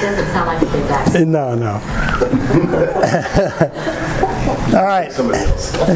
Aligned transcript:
doesn't 0.00 0.32
sound 0.32 0.46
like 0.46 0.62
a 0.62 0.66
big 0.66 0.90
accent. 0.90 1.28
No, 1.28 1.54
no. 1.54 1.78
All 4.68 4.84
right. 4.84 5.10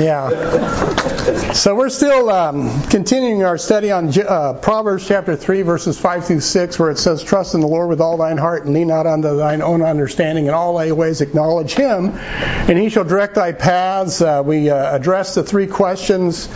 Yeah. 0.00 1.52
So 1.52 1.74
we're 1.74 1.90
still 1.90 2.30
um, 2.30 2.82
continuing 2.84 3.44
our 3.44 3.58
study 3.58 3.92
on 3.92 4.10
uh, 4.18 4.54
Proverbs 4.54 5.06
chapter 5.06 5.36
3, 5.36 5.60
verses 5.60 6.00
5 6.00 6.24
through 6.24 6.40
6, 6.40 6.78
where 6.78 6.90
it 6.90 6.96
says, 6.96 7.22
Trust 7.22 7.54
in 7.54 7.60
the 7.60 7.68
Lord 7.68 7.90
with 7.90 8.00
all 8.00 8.16
thine 8.16 8.38
heart 8.38 8.64
and 8.64 8.72
lean 8.72 8.88
not 8.88 9.06
unto 9.06 9.36
thine 9.36 9.60
own 9.60 9.82
understanding. 9.82 10.46
In 10.46 10.54
all 10.54 10.78
thy 10.78 10.92
ways 10.92 11.20
acknowledge 11.20 11.74
him, 11.74 12.12
and 12.12 12.78
he 12.78 12.88
shall 12.88 13.04
direct 13.04 13.34
thy 13.34 13.52
paths. 13.52 14.22
Uh, 14.22 14.42
we 14.44 14.70
uh, 14.70 14.96
addressed 14.96 15.34
the 15.34 15.42
three 15.42 15.66
questions 15.66 16.48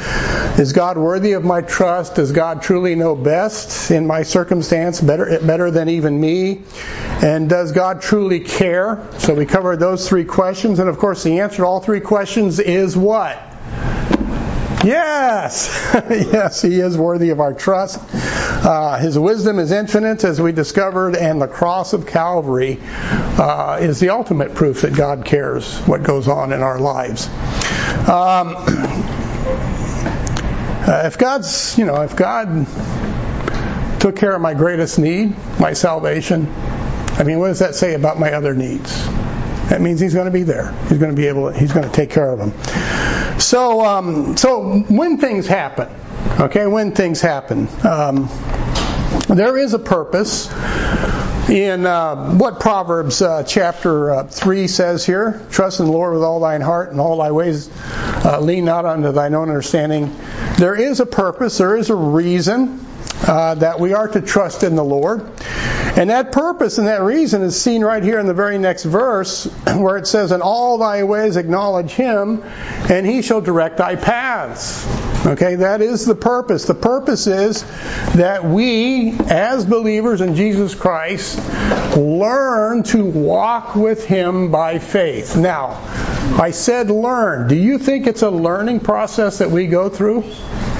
Is 0.58 0.72
God 0.72 0.96
worthy 0.96 1.32
of 1.32 1.44
my 1.44 1.60
trust? 1.60 2.14
Does 2.14 2.32
God 2.32 2.62
truly 2.62 2.94
know 2.94 3.14
best 3.14 3.90
in 3.90 4.06
my 4.06 4.22
circumstance, 4.22 5.02
better, 5.02 5.38
better 5.40 5.70
than 5.70 5.90
even 5.90 6.18
me? 6.18 6.62
And 7.22 7.48
does 7.48 7.72
God 7.72 8.00
truly 8.00 8.40
care? 8.40 9.06
So 9.18 9.34
we 9.34 9.44
covered 9.44 9.80
those 9.80 10.08
three 10.08 10.24
questions, 10.24 10.78
and 10.78 10.88
of 10.88 10.98
course, 10.98 11.22
the 11.22 11.40
answer 11.40 11.58
to 11.58 11.66
all 11.66 11.80
three 11.80 12.00
questions 12.06 12.60
is 12.60 12.96
what? 12.96 13.36
Yes, 14.84 15.68
yes, 16.10 16.62
he 16.62 16.78
is 16.78 16.96
worthy 16.96 17.30
of 17.30 17.40
our 17.40 17.52
trust. 17.52 18.00
Uh, 18.14 18.98
his 18.98 19.18
wisdom 19.18 19.58
is 19.58 19.72
infinite, 19.72 20.22
as 20.22 20.40
we 20.40 20.52
discovered, 20.52 21.16
and 21.16 21.42
the 21.42 21.48
cross 21.48 21.92
of 21.92 22.06
Calvary 22.06 22.78
uh, 22.82 23.78
is 23.80 23.98
the 23.98 24.10
ultimate 24.10 24.54
proof 24.54 24.82
that 24.82 24.94
God 24.94 25.24
cares 25.24 25.78
what 25.80 26.04
goes 26.04 26.28
on 26.28 26.52
in 26.52 26.62
our 26.62 26.78
lives. 26.78 27.26
Um, 27.26 27.34
uh, 30.86 31.02
if 31.06 31.18
God's, 31.18 31.76
you 31.76 31.84
know, 31.84 32.02
if 32.02 32.14
God 32.14 32.68
took 33.98 34.14
care 34.14 34.32
of 34.32 34.40
my 34.40 34.54
greatest 34.54 35.00
need, 35.00 35.34
my 35.58 35.72
salvation, 35.72 36.46
I 37.18 37.24
mean, 37.24 37.40
what 37.40 37.48
does 37.48 37.58
that 37.58 37.74
say 37.74 37.94
about 37.94 38.20
my 38.20 38.34
other 38.34 38.54
needs? 38.54 39.08
That 39.68 39.80
means 39.80 40.00
He's 40.00 40.14
going 40.14 40.26
to 40.26 40.32
be 40.32 40.42
there. 40.42 40.72
He's 40.88 40.98
going 40.98 41.10
to 41.10 41.16
be 41.16 41.26
able. 41.26 41.50
He's 41.50 41.72
going 41.72 41.88
to 41.88 41.94
take 41.94 42.10
care 42.10 42.30
of 42.30 42.38
them. 42.38 43.40
So, 43.40 43.84
um, 43.84 44.36
so 44.36 44.80
when 44.80 45.18
things 45.18 45.46
happen, 45.46 45.88
okay, 46.40 46.66
when 46.66 46.92
things 46.92 47.20
happen, 47.20 47.68
um, 47.84 48.28
there 49.28 49.58
is 49.58 49.74
a 49.74 49.78
purpose 49.78 50.50
in 51.48 51.86
uh, 51.86 52.34
what 52.34 52.60
Proverbs 52.60 53.22
uh, 53.22 53.42
chapter 53.44 54.10
uh, 54.10 54.24
3 54.24 54.66
says 54.68 55.04
here 55.04 55.44
Trust 55.50 55.80
in 55.80 55.86
the 55.86 55.92
Lord 55.92 56.14
with 56.14 56.22
all 56.22 56.40
thine 56.40 56.60
heart 56.60 56.90
and 56.90 57.00
all 57.00 57.18
thy 57.18 57.32
ways, 57.32 57.68
uh, 58.24 58.40
lean 58.40 58.64
not 58.64 58.84
unto 58.84 59.12
thine 59.12 59.34
own 59.34 59.48
understanding. 59.48 60.16
There 60.58 60.74
is 60.74 61.00
a 61.00 61.06
purpose, 61.06 61.58
there 61.58 61.76
is 61.76 61.90
a 61.90 61.94
reason 61.94 62.85
uh, 63.26 63.54
that 63.56 63.80
we 63.80 63.92
are 63.94 64.08
to 64.08 64.20
trust 64.20 64.62
in 64.62 64.76
the 64.76 64.84
Lord. 64.84 65.30
And 65.96 66.10
that 66.10 66.32
purpose 66.32 66.78
and 66.78 66.86
that 66.88 67.02
reason 67.02 67.42
is 67.42 67.60
seen 67.60 67.82
right 67.82 68.02
here 68.02 68.18
in 68.18 68.26
the 68.26 68.34
very 68.34 68.58
next 68.58 68.84
verse 68.84 69.44
where 69.76 69.96
it 69.96 70.06
says, 70.06 70.30
In 70.30 70.42
all 70.42 70.78
thy 70.78 71.04
ways 71.04 71.36
acknowledge 71.36 71.90
him, 71.92 72.42
and 72.90 73.06
he 73.06 73.22
shall 73.22 73.40
direct 73.40 73.78
thy 73.78 73.96
paths. 73.96 74.86
Okay, 75.26 75.56
that 75.56 75.80
is 75.80 76.04
the 76.04 76.14
purpose. 76.14 76.66
The 76.66 76.74
purpose 76.74 77.26
is 77.26 77.62
that 78.14 78.44
we, 78.44 79.18
as 79.18 79.64
believers 79.64 80.20
in 80.20 80.36
Jesus 80.36 80.74
Christ, 80.74 81.38
learn 81.96 82.82
to 82.84 83.04
walk 83.04 83.74
with 83.74 84.04
him 84.04 84.50
by 84.52 84.78
faith. 84.78 85.36
Now, 85.36 85.80
I 86.40 86.50
said 86.52 86.90
learn. 86.90 87.48
Do 87.48 87.56
you 87.56 87.78
think 87.78 88.06
it's 88.06 88.22
a 88.22 88.30
learning 88.30 88.80
process 88.80 89.38
that 89.38 89.50
we 89.50 89.66
go 89.66 89.88
through? 89.88 90.22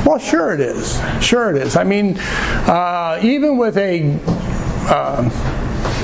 Well, 0.06 0.20
sure 0.20 0.54
it 0.54 0.60
is. 0.60 0.96
Sure 1.20 1.50
it 1.50 1.60
is. 1.60 1.76
I 1.76 1.82
mean, 1.82 2.16
uh, 2.16 3.18
even 3.24 3.58
with 3.58 3.76
a 3.76 4.16
uh, 4.88 5.28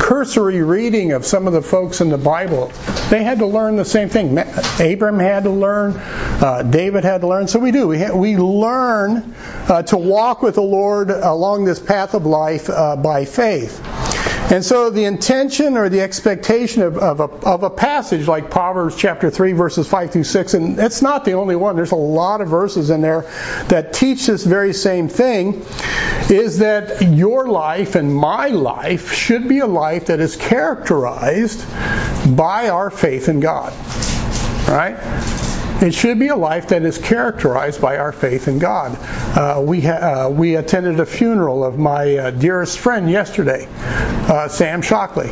cursory 0.00 0.60
reading 0.60 1.12
of 1.12 1.24
some 1.24 1.46
of 1.46 1.52
the 1.52 1.62
folks 1.62 2.00
in 2.00 2.08
the 2.08 2.18
Bible, 2.18 2.72
they 3.10 3.22
had 3.22 3.38
to 3.38 3.46
learn 3.46 3.76
the 3.76 3.84
same 3.84 4.08
thing. 4.08 4.36
Abram 4.80 5.20
had 5.20 5.44
to 5.44 5.50
learn, 5.50 5.92
uh, 5.96 6.64
David 6.68 7.04
had 7.04 7.20
to 7.20 7.28
learn. 7.28 7.46
So 7.46 7.60
we 7.60 7.70
do. 7.70 7.86
We, 7.86 8.00
ha- 8.00 8.12
we 8.12 8.36
learn 8.36 9.36
uh, 9.68 9.82
to 9.84 9.96
walk 9.96 10.42
with 10.42 10.56
the 10.56 10.62
Lord 10.62 11.10
along 11.10 11.64
this 11.64 11.78
path 11.78 12.14
of 12.14 12.26
life 12.26 12.68
uh, 12.68 12.96
by 12.96 13.24
faith. 13.24 13.80
And 14.52 14.62
so 14.62 14.90
the 14.90 15.04
intention 15.04 15.78
or 15.78 15.88
the 15.88 16.02
expectation 16.02 16.82
of, 16.82 16.98
of, 16.98 17.20
a, 17.20 17.24
of, 17.24 17.62
a, 17.62 17.70
passage 17.70 18.28
like 18.28 18.50
Proverbs 18.50 18.94
chapter 18.96 19.30
3, 19.30 19.52
verses 19.52 19.88
5 19.88 20.10
through 20.10 20.24
6, 20.24 20.52
and 20.52 20.78
it's 20.78 21.00
not 21.00 21.24
the 21.24 21.32
only 21.32 21.56
one, 21.56 21.74
there's 21.74 21.92
a 21.92 21.96
lot 21.96 22.42
of 22.42 22.48
verses 22.48 22.90
in 22.90 23.00
there 23.00 23.22
that 23.68 23.94
teach 23.94 24.26
this 24.26 24.44
very 24.44 24.74
same 24.74 25.08
thing, 25.08 25.64
is 26.28 26.58
that 26.58 27.00
your 27.00 27.48
life 27.48 27.94
and 27.94 28.14
my 28.14 28.48
life 28.48 29.14
should 29.14 29.48
be 29.48 29.60
a 29.60 29.66
life 29.66 30.06
that 30.06 30.20
is 30.20 30.36
characterized 30.36 31.64
by 32.36 32.68
our 32.68 32.90
faith 32.90 33.30
in 33.30 33.40
God. 33.40 33.72
Right? 34.68 35.41
It 35.82 35.94
should 35.94 36.20
be 36.20 36.28
a 36.28 36.36
life 36.36 36.68
that 36.68 36.84
is 36.84 36.96
characterized 36.96 37.80
by 37.80 37.96
our 37.96 38.12
faith 38.12 38.46
in 38.46 38.60
God. 38.60 38.96
Uh, 39.36 39.60
we 39.66 39.80
ha- 39.80 40.26
uh, 40.26 40.30
we 40.30 40.54
attended 40.54 41.00
a 41.00 41.06
funeral 41.06 41.64
of 41.64 41.76
my 41.76 42.16
uh, 42.16 42.30
dearest 42.30 42.78
friend 42.78 43.10
yesterday, 43.10 43.66
uh, 43.68 44.46
Sam 44.46 44.80
Shockley, 44.82 45.28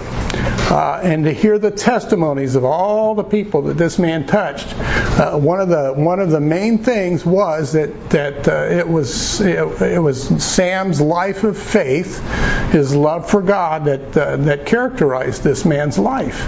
uh, 0.70 1.00
and 1.03 1.25
to 1.25 1.32
hear 1.32 1.58
the 1.58 1.70
testimonies 1.70 2.54
of 2.54 2.64
all 2.64 3.14
the 3.14 3.25
people 3.25 3.62
that 3.62 3.76
this 3.76 3.98
man 3.98 4.26
touched. 4.26 4.72
Uh, 4.78 5.36
one 5.36 5.60
of 5.60 5.69
the 5.69 5.92
one 5.92 6.20
of 6.20 6.31
the 6.31 6.41
main 6.41 6.78
things 6.78 7.26
was 7.26 7.72
that 7.72 8.10
that 8.10 8.47
it 8.72 8.88
was 8.88 9.41
it, 9.41 9.58
it, 9.82 9.98
was 9.98 10.44
Sam's 10.44 11.00
life 11.00 11.42
of 11.42 11.58
faith, 11.58 12.22
his 12.70 12.94
love 12.94 13.28
for 13.28 13.42
God 13.42 13.86
that 13.86 14.12
that 14.12 14.66
characterized 14.66 15.42
this 15.42 15.64
man's 15.64 15.98
life. 15.98 16.41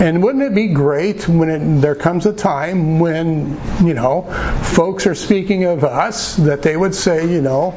And 0.00 0.22
wouldn't 0.22 0.42
it 0.44 0.54
be 0.54 0.68
great 0.68 1.26
when 1.28 1.48
it, 1.48 1.80
there 1.80 1.94
comes 1.94 2.26
a 2.26 2.32
time 2.32 2.98
when 2.98 3.58
you 3.82 3.94
know, 3.94 4.22
folks 4.62 5.06
are 5.06 5.14
speaking 5.14 5.64
of 5.64 5.84
us, 5.84 6.36
that 6.36 6.62
they 6.62 6.76
would 6.76 6.94
say, 6.94 7.30
you 7.30 7.40
know, 7.40 7.72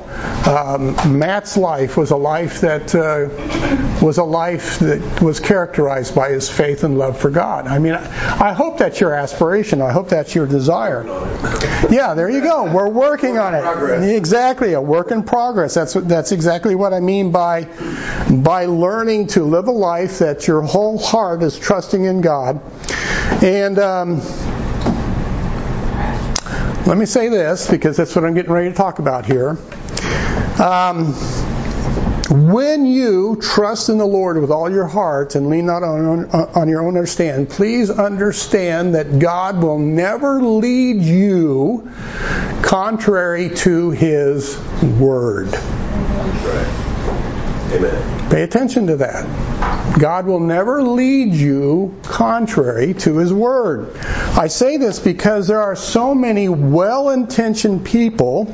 um, 0.46 1.18
Matt's 1.18 1.56
life 1.56 1.96
was 1.96 2.12
a 2.12 2.18
life 2.18 2.62
that 2.62 2.94
uh, 2.94 3.30
was 4.04 4.18
a 4.18 4.24
life 4.24 4.80
that 4.80 5.22
was 5.22 5.40
characterized 5.40 5.77
by 5.78 6.30
his 6.30 6.50
faith 6.50 6.84
and 6.84 6.98
love 6.98 7.20
for 7.20 7.30
God. 7.30 7.68
I 7.68 7.80
mean, 7.80 7.94
I 7.94 8.54
hope 8.54 8.80
that's 8.80 9.00
your 9.00 9.14
aspiration. 9.14 9.82
I 9.82 9.92
hope 9.92 10.10
that's 10.10 10.34
your 10.34 10.48
desire. 10.48 11.04
Yeah, 11.90 12.14
there 12.16 12.30
you 12.30 12.42
go. 12.42 12.74
We're 12.74 12.90
working 12.90 13.38
on 13.38 13.54
it. 13.54 14.16
Exactly, 14.16 14.74
a 14.74 14.82
work 14.82 15.12
in 15.12 15.24
progress. 15.24 15.74
That's 15.76 15.94
that's 15.94 16.32
exactly 16.32 16.76
what 16.76 16.94
I 16.94 17.00
mean 17.00 17.32
by 17.32 17.66
by 18.30 18.66
learning 18.66 19.28
to 19.28 19.44
live 19.44 19.68
a 19.68 19.72
life 19.72 20.20
that 20.20 20.48
your 20.48 20.62
whole 20.62 20.98
heart 20.98 21.44
is 21.44 21.58
trusting 21.58 22.04
in 22.04 22.22
God, 22.22 22.62
and. 23.44 23.80
Um, 23.80 24.22
let 26.88 26.98
me 26.98 27.06
say 27.06 27.28
this 27.28 27.70
because 27.70 27.98
that's 27.98 28.16
what 28.16 28.24
I'm 28.24 28.34
getting 28.34 28.54
ready 28.54 28.70
to 28.70 28.74
talk 28.76 29.00
about 29.00 29.26
here. 29.26 29.58
Um, 30.58 31.14
when 32.30 32.86
you 32.86 33.38
trust 33.42 33.90
in 33.90 33.98
the 33.98 34.06
Lord 34.06 34.40
with 34.40 34.52
all 34.52 34.70
your 34.72 34.88
heart 34.88 35.36
and 35.36 35.50
lean 35.50 35.66
not 35.66 35.84
on, 35.84 36.26
on 36.30 36.68
your 36.68 36.82
own 36.82 36.96
understanding, 36.96 37.48
please 37.48 37.90
understand 37.90 38.96
that 38.96 39.20
God 39.20 39.62
will 39.62 39.80
never 39.80 40.42
lead 40.42 41.02
you 41.02 41.90
contrary 42.62 43.50
to 43.56 43.92
His 43.92 44.58
Word. 44.82 45.54
Amen. 47.70 48.30
Pay 48.30 48.44
attention 48.44 48.88
to 48.88 48.98
that. 48.98 49.98
God 50.00 50.26
will 50.26 50.40
never 50.40 50.84
lead 50.84 51.34
you 51.34 51.96
contrary 52.04 52.94
to 52.94 53.18
His 53.18 53.34
Word. 53.34 53.96
I 53.98 54.48
say 54.48 54.78
this 54.78 55.00
because 55.00 55.48
there 55.48 55.62
are 55.62 55.76
so 55.76 56.14
many 56.14 56.50
well 56.50 57.10
intentioned 57.10 57.86
people 57.86 58.54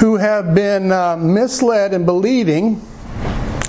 who 0.00 0.16
have 0.16 0.54
been 0.54 0.90
uh, 0.92 1.16
misled 1.16 1.94
in 1.94 2.04
believing 2.04 2.80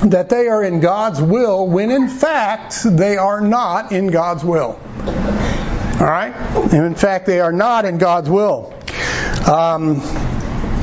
that 0.04 0.30
they 0.30 0.48
are 0.48 0.64
in 0.64 0.80
God's 0.80 1.22
will 1.22 1.68
when 1.68 1.92
in 1.92 2.08
fact 2.08 2.84
they 2.84 3.18
are 3.18 3.42
not 3.42 3.92
in 3.92 4.08
God's 4.08 4.44
will. 4.44 4.80
All 6.04 6.10
right? 6.10 6.34
And 6.74 6.86
in 6.86 6.96
fact, 6.96 7.26
they 7.28 7.40
are 7.40 7.54
not 7.54 7.86
in 7.86 7.98
God's 7.98 8.30
will. 8.30 8.74
Um, 9.50 10.02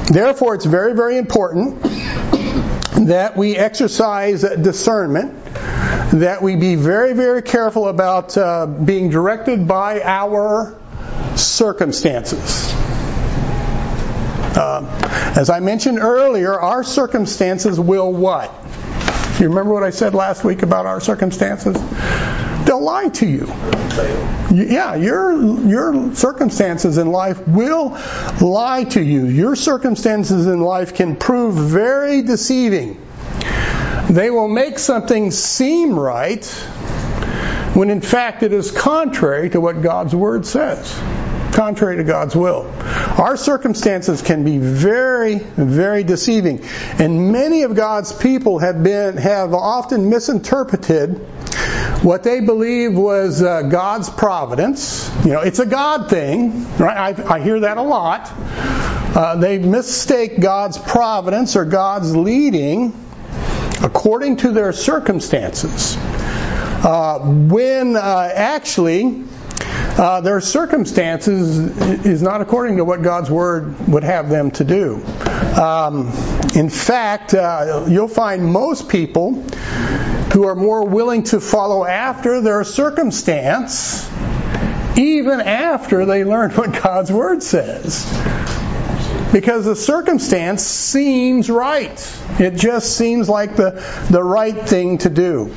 therefore, 0.07 0.55
it's 0.55 0.65
very, 0.65 0.95
very 0.95 1.19
important 1.19 1.83
that 3.07 3.37
we 3.37 3.57
exercise 3.57 4.43
discernment, 4.43 5.45
that 6.13 6.39
we 6.41 6.57
be 6.57 6.77
very, 6.77 7.13
very 7.13 7.43
careful 7.43 7.89
about 7.89 8.39
uh, 8.39 8.67
being 8.67 9.11
directed 9.11 9.67
by 9.67 10.01
our 10.03 10.79
circumstances. 11.35 12.73
As 14.61 15.51
I 15.51 15.61
mentioned 15.61 15.99
earlier, 15.99 16.59
our 16.59 16.85
circumstances 16.85 17.79
will 17.81 18.13
what? 18.13 18.53
You 19.41 19.49
remember 19.49 19.73
what 19.73 19.83
I 19.83 19.91
said 19.91 20.15
last 20.15 20.45
week 20.45 20.63
about 20.63 20.85
our 20.87 21.01
circumstances? 21.01 21.77
They'll 22.67 22.83
lie 22.83 23.09
to 23.09 23.27
you. 23.27 23.47
Yeah, 24.53 24.97
your 24.97 25.33
your 25.67 26.15
circumstances 26.15 26.99
in 26.99 27.11
life 27.11 27.49
will 27.49 27.99
lie 28.41 28.85
to 28.91 29.01
you. 29.01 29.27
Your 29.27 29.57
circumstances 29.57 30.47
in 30.47 30.61
life 30.61 30.95
can 30.95 31.17
prove 31.17 31.55
very 31.55 32.23
deceiving. 32.23 33.01
they 34.11 34.31
will 34.31 34.49
make 34.49 34.79
something 34.79 35.31
seem 35.31 35.99
right 35.99 36.45
when 37.75 37.91
in 37.91 38.01
fact 38.01 38.43
it 38.43 38.53
is 38.53 38.71
contrary 38.71 39.49
to 39.51 39.61
what 39.61 39.81
God's 39.83 40.15
Word 40.15 40.45
says. 40.45 40.93
Contrary 41.53 41.97
to 41.97 42.05
God's 42.05 42.37
will. 42.37 42.73
Our 43.19 43.37
circumstances 43.37 44.23
can 44.23 44.45
be 44.45 44.59
very, 44.59 45.39
very 45.39 46.05
deceiving. 46.05 46.65
And 46.99 47.33
many 47.33 47.63
of 47.63 47.75
God's 47.75 48.13
people 48.13 48.61
have 48.61 48.83
been, 48.83 49.17
have 49.17 49.53
often 49.53 50.11
misinterpreted 50.11 51.19
what 52.03 52.23
they 52.23 52.41
believe 52.41 52.97
was 52.97 53.43
uh, 53.43 53.63
God's 53.63 54.09
providence. 54.09 55.11
You 55.25 55.33
know, 55.33 55.41
it's 55.41 55.59
a 55.59 55.67
God 55.67 56.09
thing, 56.09 56.67
right? 56.79 57.19
I, 57.19 57.35
I 57.35 57.41
hear 57.41 57.61
that 57.61 57.77
a 57.77 57.83
lot. 57.83 58.31
Uh, 58.33 59.37
they 59.37 59.59
mistake 59.59 60.41
God's 60.41 60.79
providence 60.79 61.57
or 61.57 61.65
God's 61.65 62.17
leading 62.17 62.95
according 63.83 64.37
to 64.37 64.53
their 64.53 64.73
circumstances. 64.73 65.97
Uh, 65.99 67.19
when 67.19 67.97
uh, 67.97 68.31
actually 68.35 69.25
uh, 69.61 70.21
their 70.21 70.41
circumstances 70.41 71.59
is 72.07 72.23
not 72.23 72.41
according 72.41 72.77
to 72.79 72.85
what 72.85 73.03
God's 73.03 73.31
Word 73.31 73.89
would 73.89 74.05
have 74.05 74.29
them 74.29 74.51
to 74.53 74.65
do. 74.65 75.05
Um, 75.61 76.09
in 76.55 76.71
fact, 76.71 77.35
uh, 77.35 77.87
you'll 77.89 78.09
find 78.09 78.45
most 78.45 78.89
people 78.89 79.43
who 80.33 80.45
are 80.45 80.55
more 80.55 80.87
willing 80.87 81.25
to 81.25 81.41
follow 81.41 81.85
after 81.85 82.41
their 82.41 82.65
circumstance 82.65 84.09
even 84.97 85.41
after 85.41 86.05
they 86.05 86.25
learn 86.25 86.51
what 86.53 86.83
God's 86.83 87.13
Word 87.13 87.43
says 87.43 88.05
because 89.33 89.65
the 89.65 89.77
circumstance 89.77 90.63
seems 90.63 91.49
right. 91.49 91.91
It 92.39 92.57
just 92.57 92.97
seems 92.97 93.29
like 93.29 93.57
the, 93.57 93.83
the 94.11 94.23
right 94.23 94.57
thing 94.69 94.99
to 94.99 95.11
do. 95.11 95.53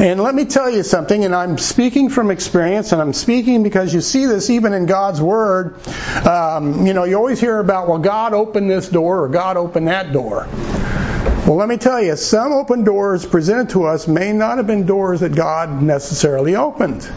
And 0.00 0.20
let 0.20 0.34
me 0.34 0.44
tell 0.44 0.70
you 0.70 0.82
something, 0.82 1.24
and 1.24 1.34
I'm 1.34 1.58
speaking 1.58 2.08
from 2.08 2.30
experience, 2.30 2.92
and 2.92 3.02
I'm 3.02 3.12
speaking 3.12 3.62
because 3.62 3.92
you 3.92 4.00
see 4.00 4.26
this 4.26 4.50
even 4.50 4.72
in 4.72 4.86
God's 4.86 5.20
Word. 5.20 5.76
Um, 6.26 6.86
you 6.86 6.92
know, 6.92 7.04
you 7.04 7.16
always 7.16 7.40
hear 7.40 7.58
about, 7.58 7.88
well, 7.88 7.98
God 7.98 8.34
opened 8.34 8.70
this 8.70 8.88
door 8.88 9.24
or 9.24 9.28
God 9.28 9.56
opened 9.56 9.88
that 9.88 10.12
door. 10.12 10.46
Well, 11.46 11.56
let 11.56 11.68
me 11.68 11.76
tell 11.76 12.02
you, 12.02 12.16
some 12.16 12.52
open 12.52 12.82
doors 12.82 13.24
presented 13.24 13.70
to 13.70 13.84
us 13.84 14.08
may 14.08 14.32
not 14.32 14.58
have 14.58 14.66
been 14.66 14.84
doors 14.84 15.20
that 15.20 15.34
God 15.34 15.80
necessarily 15.80 16.56
opened 16.56 17.08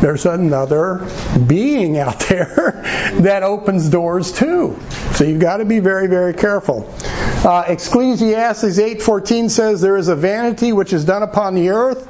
there's 0.00 0.26
another 0.26 1.06
being 1.46 1.98
out 1.98 2.20
there 2.28 2.82
that 3.20 3.42
opens 3.42 3.88
doors 3.88 4.32
too. 4.32 4.78
So 5.12 5.24
you've 5.24 5.40
got 5.40 5.58
to 5.58 5.64
be 5.64 5.78
very, 5.78 6.06
very 6.06 6.34
careful. 6.34 6.92
Uh, 7.02 7.64
Ecclesiastes 7.68 8.78
8:14 8.78 9.50
says, 9.50 9.80
"There 9.80 9.96
is 9.96 10.08
a 10.08 10.16
vanity 10.16 10.72
which 10.72 10.92
is 10.92 11.04
done 11.04 11.22
upon 11.22 11.54
the 11.54 11.70
earth, 11.70 12.06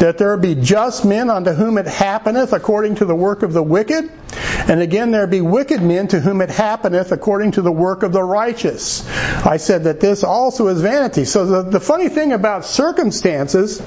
that 0.00 0.18
there 0.18 0.36
be 0.36 0.54
just 0.54 1.04
men 1.04 1.30
unto 1.30 1.52
whom 1.52 1.78
it 1.78 1.86
happeneth 1.86 2.52
according 2.52 2.96
to 2.96 3.04
the 3.04 3.14
work 3.14 3.42
of 3.42 3.52
the 3.52 3.62
wicked, 3.62 4.10
and 4.66 4.80
again 4.80 5.10
there 5.10 5.26
be 5.26 5.40
wicked 5.40 5.82
men 5.82 6.08
to 6.08 6.20
whom 6.20 6.40
it 6.40 6.50
happeneth 6.50 7.12
according 7.12 7.52
to 7.52 7.62
the 7.62 7.72
work 7.72 8.02
of 8.02 8.12
the 8.12 8.22
righteous. 8.22 9.06
I 9.44 9.58
said 9.58 9.84
that 9.84 10.00
this 10.00 10.24
also 10.24 10.68
is 10.68 10.80
vanity. 10.80 11.24
So 11.24 11.46
the, 11.46 11.62
the 11.70 11.80
funny 11.80 12.08
thing 12.08 12.32
about 12.32 12.64
circumstances 12.64 13.80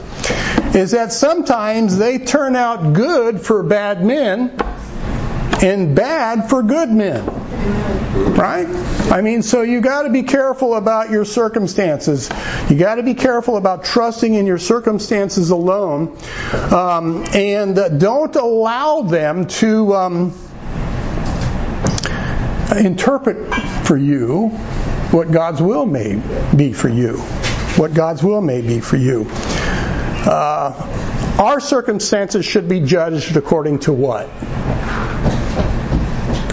is 0.75 0.91
that 0.91 1.11
sometimes 1.11 1.97
they 1.97 2.19
turn 2.19 2.55
out 2.55 2.93
good 2.93 3.41
for 3.41 3.63
bad 3.63 4.05
men 4.05 4.57
and 5.63 5.95
bad 5.95 6.49
for 6.49 6.61
good 6.61 6.89
men. 6.89 7.25
Right? 8.35 8.67
I 9.11 9.21
mean, 9.21 9.41
so 9.41 9.61
you 9.61 9.81
got 9.81 10.03
to 10.03 10.09
be 10.09 10.23
careful 10.23 10.75
about 10.75 11.09
your 11.09 11.23
circumstances. 11.23 12.29
You 12.69 12.77
got 12.77 12.95
to 12.95 13.03
be 13.03 13.13
careful 13.13 13.57
about 13.57 13.85
trusting 13.85 14.33
in 14.33 14.45
your 14.45 14.57
circumstances 14.57 15.51
alone, 15.51 16.17
um, 16.71 17.25
and 17.33 17.99
don't 17.99 18.35
allow 18.35 19.01
them 19.01 19.47
to 19.47 19.95
um, 19.95 20.33
interpret 22.75 23.53
for 23.85 23.97
you 23.97 24.49
what 25.11 25.31
God's 25.31 25.61
will 25.61 25.85
may 25.85 26.21
be 26.55 26.73
for 26.73 26.89
you. 26.89 27.17
What 27.77 27.93
God's 27.93 28.23
will 28.23 28.41
may 28.41 28.61
be 28.61 28.79
for 28.79 28.97
you. 28.97 29.27
Uh, 29.29 31.35
our 31.39 31.59
circumstances 31.59 32.45
should 32.45 32.69
be 32.69 32.81
judged 32.81 33.35
according 33.37 33.79
to 33.79 33.93
what? 33.93 34.29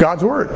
God's 0.01 0.25
word. 0.25 0.51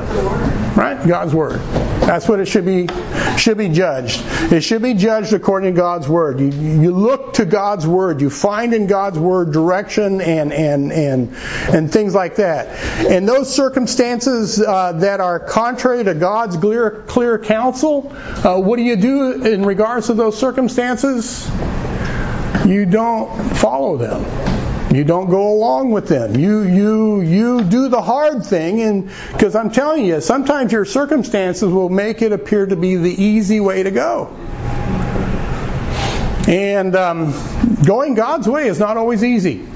Right? 0.74 1.06
God's 1.06 1.34
word. 1.34 1.60
That's 2.00 2.26
what 2.26 2.40
it 2.40 2.46
should 2.46 2.64
be 2.64 2.88
should 3.36 3.58
be 3.58 3.68
judged. 3.68 4.22
It 4.50 4.62
should 4.62 4.80
be 4.80 4.94
judged 4.94 5.34
according 5.34 5.74
to 5.74 5.80
God's 5.80 6.08
word. 6.08 6.40
You, 6.40 6.48
you 6.48 6.90
look 6.92 7.34
to 7.34 7.44
God's 7.44 7.86
word. 7.86 8.22
You 8.22 8.30
find 8.30 8.72
in 8.72 8.86
God's 8.86 9.18
word 9.18 9.52
direction 9.52 10.22
and 10.22 10.50
and 10.50 10.92
and 10.92 11.36
and 11.68 11.92
things 11.92 12.14
like 12.14 12.36
that. 12.36 12.68
And 13.06 13.28
those 13.28 13.54
circumstances 13.54 14.60
uh, 14.60 14.92
that 14.92 15.20
are 15.20 15.38
contrary 15.38 16.04
to 16.04 16.14
God's 16.14 16.56
clear 16.56 17.04
clear 17.06 17.38
counsel, 17.38 18.10
uh, 18.16 18.58
what 18.58 18.76
do 18.76 18.82
you 18.82 18.96
do 18.96 19.44
in 19.44 19.64
regards 19.66 20.06
to 20.06 20.14
those 20.14 20.38
circumstances? 20.38 21.46
You 22.66 22.86
don't 22.86 23.56
follow 23.56 23.98
them. 23.98 24.63
You 24.94 25.04
don't 25.04 25.28
go 25.28 25.52
along 25.52 25.90
with 25.90 26.08
them. 26.08 26.36
You 26.36 26.62
you 26.62 27.20
you 27.20 27.64
do 27.64 27.88
the 27.88 28.00
hard 28.00 28.44
thing, 28.44 28.80
and 28.80 29.10
because 29.32 29.56
I'm 29.56 29.70
telling 29.70 30.04
you, 30.04 30.20
sometimes 30.20 30.72
your 30.72 30.84
circumstances 30.84 31.72
will 31.72 31.88
make 31.88 32.22
it 32.22 32.32
appear 32.32 32.66
to 32.66 32.76
be 32.76 32.96
the 32.96 33.10
easy 33.10 33.60
way 33.60 33.82
to 33.82 33.90
go. 33.90 34.28
And 36.46 36.94
um, 36.94 37.34
going 37.84 38.14
God's 38.14 38.46
way 38.46 38.68
is 38.68 38.78
not 38.78 38.96
always 38.96 39.24
easy. 39.24 39.66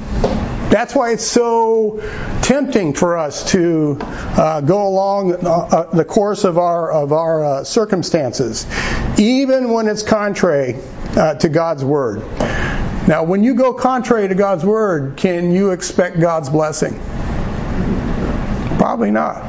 That's 0.71 0.95
why 0.95 1.13
it's 1.13 1.25
so 1.25 2.03
tempting 2.43 2.93
for 2.93 3.17
us 3.17 3.53
to 3.53 3.97
uh, 4.01 4.61
go 4.61 4.87
along 4.87 5.33
uh, 5.33 5.49
uh 5.49 5.97
the 5.97 6.05
course 6.05 6.45
of 6.45 6.59
our 6.59 6.93
of 6.93 7.13
our 7.13 7.45
uh, 7.45 7.65
circumstances, 7.65 8.67
even 9.19 9.71
when 9.71 9.89
it's 9.89 10.03
contrary 10.03 10.77
uh, 11.17 11.35
to 11.35 11.49
God's 11.49 11.85
word. 11.85 12.23
Now, 13.09 13.23
when 13.23 13.43
you 13.43 13.55
go 13.55 13.73
contrary 13.73 14.29
to 14.29 14.35
God's 14.35 14.67
word, 14.67 15.17
can 15.17 15.51
you 15.51 15.71
expect 15.71 16.21
God's 16.21 16.51
blessing? 16.51 17.01
Probably 18.77 19.11
not. 19.11 19.43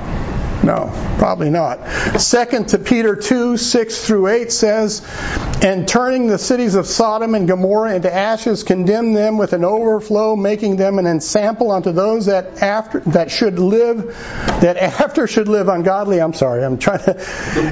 No, 0.63 0.89
probably 1.17 1.49
not. 1.49 1.85
Second 2.21 2.69
to 2.69 2.77
Peter 2.77 3.17
2, 3.17 3.57
6 3.57 4.05
through 4.05 4.27
8 4.27 4.51
says, 4.53 5.05
And 5.61 5.85
turning 5.85 6.27
the 6.27 6.37
cities 6.37 6.75
of 6.75 6.87
Sodom 6.87 7.35
and 7.35 7.49
Gomorrah 7.49 7.95
into 7.95 8.13
ashes, 8.13 8.63
condemn 8.63 9.11
them 9.11 9.37
with 9.37 9.51
an 9.51 9.65
overflow, 9.65 10.37
making 10.37 10.77
them 10.77 10.97
an 10.97 11.05
ensample 11.05 11.71
unto 11.71 11.91
those 11.91 12.27
that 12.27 12.61
after 12.61 13.01
that 13.07 13.29
should 13.29 13.59
live, 13.59 14.05
that 14.61 14.77
after 14.77 15.27
should 15.27 15.49
live 15.49 15.67
ungodly. 15.67 16.21
I'm 16.21 16.33
sorry, 16.33 16.63
I'm 16.63 16.77
trying 16.77 16.99
to 16.99 17.19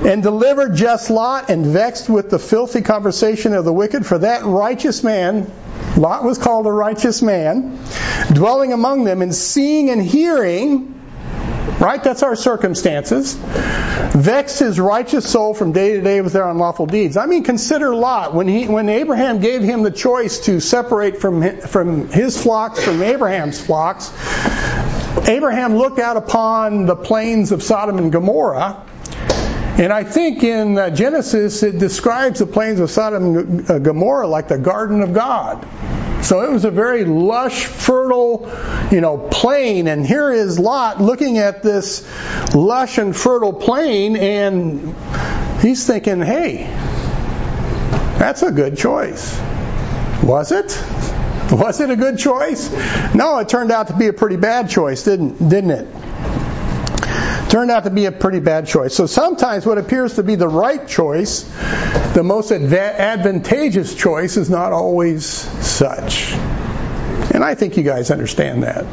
and 0.03 0.21
delivered 0.21 0.75
just 0.75 1.09
Lot 1.09 1.49
and 1.49 1.65
vexed 1.65 2.09
with 2.09 2.29
the 2.29 2.39
filthy 2.39 2.81
conversation 2.81 3.53
of 3.53 3.63
the 3.63 3.73
wicked, 3.73 4.05
for 4.05 4.17
that 4.17 4.43
righteous 4.43 5.01
man 5.01 5.49
Lot 5.97 6.23
was 6.23 6.37
called 6.37 6.67
a 6.67 6.71
righteous 6.71 7.21
man, 7.21 7.79
dwelling 8.31 8.71
among 8.71 9.03
them 9.03 9.21
and 9.21 9.33
seeing 9.33 9.89
and 9.89 10.01
hearing, 10.01 10.93
right? 11.79 12.03
That's 12.03 12.23
our 12.23 12.35
circumstances. 12.35 13.33
Vexed 13.33 14.59
his 14.59 14.79
righteous 14.79 15.29
soul 15.29 15.53
from 15.53 15.71
day 15.71 15.93
to 15.93 16.01
day 16.01 16.21
with 16.21 16.33
their 16.33 16.47
unlawful 16.47 16.85
deeds. 16.85 17.17
I 17.17 17.25
mean, 17.25 17.43
consider 17.43 17.95
Lot. 17.95 18.33
When 18.33 18.47
he, 18.47 18.67
when 18.67 18.89
Abraham 18.89 19.39
gave 19.39 19.63
him 19.63 19.83
the 19.83 19.91
choice 19.91 20.45
to 20.45 20.59
separate 20.59 21.17
from, 21.17 21.61
from 21.61 22.09
his 22.09 22.41
flocks 22.41 22.83
from 22.83 23.01
Abraham's 23.01 23.59
flocks, 23.59 24.11
Abraham 25.27 25.75
looked 25.75 25.99
out 25.99 26.15
upon 26.15 26.85
the 26.85 26.95
plains 26.95 27.51
of 27.51 27.63
Sodom 27.63 27.97
and 27.97 28.11
Gomorrah 28.11 28.83
and 29.77 29.93
I 29.93 30.03
think 30.03 30.43
in 30.43 30.77
uh, 30.77 30.89
Genesis 30.89 31.61
it 31.61 31.77
describes 31.77 32.39
the 32.39 32.47
plains 32.47 32.79
of 32.79 32.89
Sodom 32.89 33.37
and 33.37 33.71
uh, 33.71 33.79
Gomorrah 33.79 34.27
like 34.27 34.47
the 34.47 34.57
garden 34.57 35.01
of 35.01 35.13
God. 35.13 35.67
So 36.23 36.41
it 36.41 36.51
was 36.51 36.65
a 36.65 36.71
very 36.71 37.05
lush, 37.05 37.65
fertile, 37.65 38.51
you 38.91 39.01
know, 39.01 39.17
plain. 39.17 39.87
And 39.87 40.05
here 40.05 40.31
is 40.31 40.57
Lot 40.57 40.99
looking 40.99 41.37
at 41.37 41.61
this 41.61 42.03
lush 42.55 42.97
and 42.97 43.15
fertile 43.15 43.53
plain, 43.53 44.17
and 44.17 44.95
he's 45.61 45.85
thinking, 45.85 46.21
"Hey, 46.21 46.65
that's 48.17 48.41
a 48.41 48.51
good 48.51 48.77
choice." 48.77 49.39
Was 50.23 50.51
it? 50.51 50.75
Was 51.51 51.79
it 51.79 51.91
a 51.91 51.95
good 51.95 52.17
choice? 52.17 52.69
No, 53.13 53.37
it 53.37 53.47
turned 53.47 53.71
out 53.71 53.87
to 53.87 53.95
be 53.95 54.07
a 54.07 54.13
pretty 54.13 54.37
bad 54.37 54.69
choice, 54.69 55.03
didn't 55.03 55.47
didn't 55.47 55.71
it? 55.71 55.87
Turned 57.49 57.71
out 57.71 57.85
to 57.85 57.89
be 57.89 58.05
a 58.05 58.11
pretty 58.11 58.39
bad 58.39 58.67
choice. 58.67 58.93
So 58.93 59.05
sometimes 59.05 59.65
what 59.65 59.77
appears 59.77 60.15
to 60.15 60.23
be 60.23 60.35
the 60.35 60.47
right 60.47 60.87
choice, 60.87 61.43
the 62.13 62.23
most 62.23 62.51
advantageous 62.51 63.95
choice, 63.95 64.37
is 64.37 64.49
not 64.49 64.73
always 64.73 65.25
such. 65.25 66.33
And 67.33 67.43
I 67.43 67.55
think 67.55 67.77
you 67.77 67.83
guys 67.83 68.09
understand 68.09 68.63
that. 68.63 68.85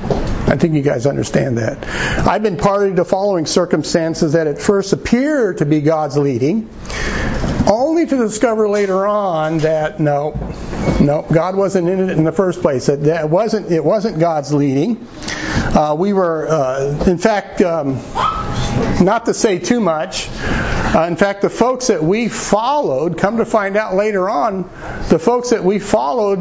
I 0.49 0.57
think 0.57 0.75
you 0.75 0.83
guys 0.83 1.07
understand 1.07 1.59
that. 1.59 1.87
I've 2.27 2.43
been 2.43 2.57
party 2.57 2.95
to 2.95 3.05
following 3.05 3.47
circumstances 3.47 4.33
that 4.33 4.47
at 4.47 4.59
first 4.59 4.93
appear 4.93 5.55
to 5.55 5.65
be 5.65 5.81
God's 5.81 6.17
leading, 6.17 6.69
only 7.67 8.07
to 8.07 8.17
discover 8.17 8.69
later 8.69 9.07
on 9.07 9.59
that 9.59 10.01
no, 10.01 10.33
no, 11.01 11.25
God 11.33 11.57
wasn't 11.57 11.89
in 11.89 12.11
it 12.11 12.11
in 12.11 12.25
the 12.25 12.33
first 12.33 12.61
place. 12.61 12.87
That, 12.87 13.05
that 13.05 13.31
wasn't 13.31 13.71
it 13.71 13.85
wasn't 13.85 14.19
God's 14.19 14.53
leading. 14.53 15.07
Uh, 15.75 15.97
we 15.99 16.13
were, 16.13 16.47
uh, 16.49 17.05
in 17.07 17.19
fact, 17.19 17.61
um, 17.63 17.95
not 19.03 19.27
to 19.27 19.35
say 19.35 19.59
too 19.59 19.81
much. 19.81 20.29
Uh, 20.31 21.07
in 21.09 21.17
fact, 21.17 21.43
the 21.43 21.51
folks 21.51 21.89
that 21.89 22.03
we 22.03 22.29
followed, 22.29 23.19
come 23.19 23.39
to 23.39 23.45
find 23.45 23.77
out 23.77 23.95
later 23.95 24.29
on, 24.29 24.63
the 25.09 25.19
folks 25.19 25.51
that 25.51 25.65
we 25.65 25.79
followed, 25.79 26.39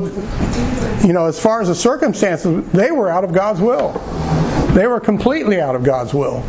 you 1.04 1.14
know, 1.14 1.26
as 1.26 1.40
far 1.40 1.62
as 1.62 1.68
the 1.68 1.76
circumstances, 1.76 2.68
they 2.72 2.92
were 2.92 3.10
out 3.10 3.24
of 3.24 3.34
God's 3.34 3.60
will. 3.60 3.92
They 4.74 4.88
were 4.88 5.00
completely 5.00 5.60
out 5.60 5.76
of 5.76 5.84
God's 5.84 6.14
will. 6.14 6.44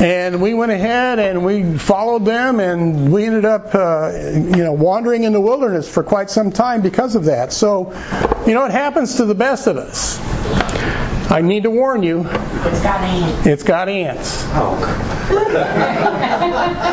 And 0.00 0.42
we 0.42 0.54
went 0.54 0.72
ahead 0.72 1.18
and 1.20 1.44
we 1.44 1.78
followed 1.78 2.24
them, 2.24 2.58
and 2.58 3.12
we 3.12 3.24
ended 3.24 3.44
up, 3.44 3.74
uh, 3.74 4.10
you 4.12 4.62
know, 4.64 4.72
wandering 4.72 5.22
in 5.22 5.32
the 5.32 5.40
wilderness 5.40 5.88
for 5.88 6.02
quite 6.02 6.30
some 6.30 6.50
time 6.50 6.82
because 6.82 7.14
of 7.14 7.24
that. 7.24 7.52
So, 7.52 7.92
you 8.46 8.54
know, 8.54 8.64
it 8.64 8.72
happens 8.72 9.16
to 9.16 9.24
the 9.24 9.36
best 9.36 9.66
of 9.66 9.76
us. 9.76 10.18
I 11.34 11.40
need 11.40 11.64
to 11.64 11.70
warn 11.70 12.04
you. 12.04 12.20
It's 12.20 12.80
got 12.80 13.00
ants. 13.00 13.44
It's 13.44 13.62
got 13.64 13.88
ants. 13.88 14.44
Oh. 14.52 14.78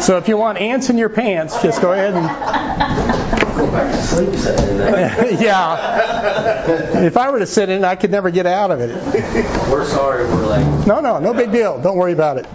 So 0.02 0.18
if 0.18 0.28
you 0.28 0.36
want 0.36 0.58
ants 0.58 0.90
in 0.90 0.98
your 0.98 1.10
pants, 1.10 1.62
just 1.62 1.80
go 1.80 1.94
ahead 1.94 2.16
and 2.16 2.26
Go 3.56 3.72
back 3.72 3.92
to 3.94 4.02
sleep 4.02 4.34
sitting 4.34 4.70
in 4.70 4.78
there. 4.80 5.34
yeah. 5.40 7.04
If 7.06 7.18
I 7.18 7.30
were 7.30 7.38
to 7.38 7.46
sit 7.46 7.70
in, 7.70 7.84
it, 7.84 7.86
I 7.86 7.96
could 7.96 8.10
never 8.10 8.32
get 8.32 8.48
out 8.48 8.72
of 8.72 8.80
it. 8.82 8.90
We're 9.72 9.86
sorry 9.86 10.26
we're 10.26 10.48
late. 10.48 10.88
No, 10.88 11.02
no, 11.02 11.20
no 11.20 11.36
big 11.36 11.52
deal. 11.52 11.80
Don't 11.80 11.98
worry 11.98 12.14
about 12.14 12.38
it. 12.40 12.48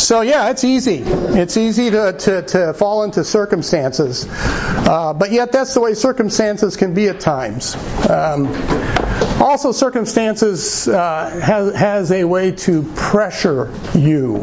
So 0.00 0.22
yeah, 0.22 0.50
it's 0.50 0.64
easy. 0.64 1.02
It's 1.04 1.56
easy 1.56 1.90
to, 1.90 2.12
to, 2.12 2.42
to 2.42 2.74
fall 2.74 3.04
into 3.04 3.22
circumstances, 3.22 4.26
uh, 4.28 5.12
but 5.12 5.30
yet 5.30 5.52
that's 5.52 5.74
the 5.74 5.80
way 5.80 5.94
circumstances 5.94 6.76
can 6.76 6.94
be 6.94 7.08
at 7.08 7.20
times. 7.20 7.76
Um, 8.08 8.46
also, 9.40 9.72
circumstances 9.72 10.88
uh, 10.88 11.30
has 11.42 11.74
has 11.74 12.12
a 12.12 12.24
way 12.24 12.52
to 12.52 12.82
pressure 12.94 13.72
you 13.94 14.36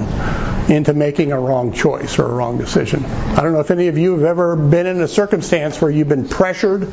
into 0.70 0.94
making 0.94 1.32
a 1.32 1.40
wrong 1.40 1.74
choice 1.74 2.20
or 2.20 2.26
a 2.26 2.34
wrong 2.34 2.58
decision. 2.58 3.04
I 3.06 3.42
don't 3.42 3.54
know 3.54 3.60
if 3.60 3.72
any 3.72 3.88
of 3.88 3.98
you 3.98 4.14
have 4.14 4.24
ever 4.24 4.56
been 4.56 4.86
in 4.86 5.02
a 5.02 5.08
circumstance 5.08 5.82
where 5.82 5.90
you've 5.90 6.10
been 6.10 6.28
pressured, 6.28 6.84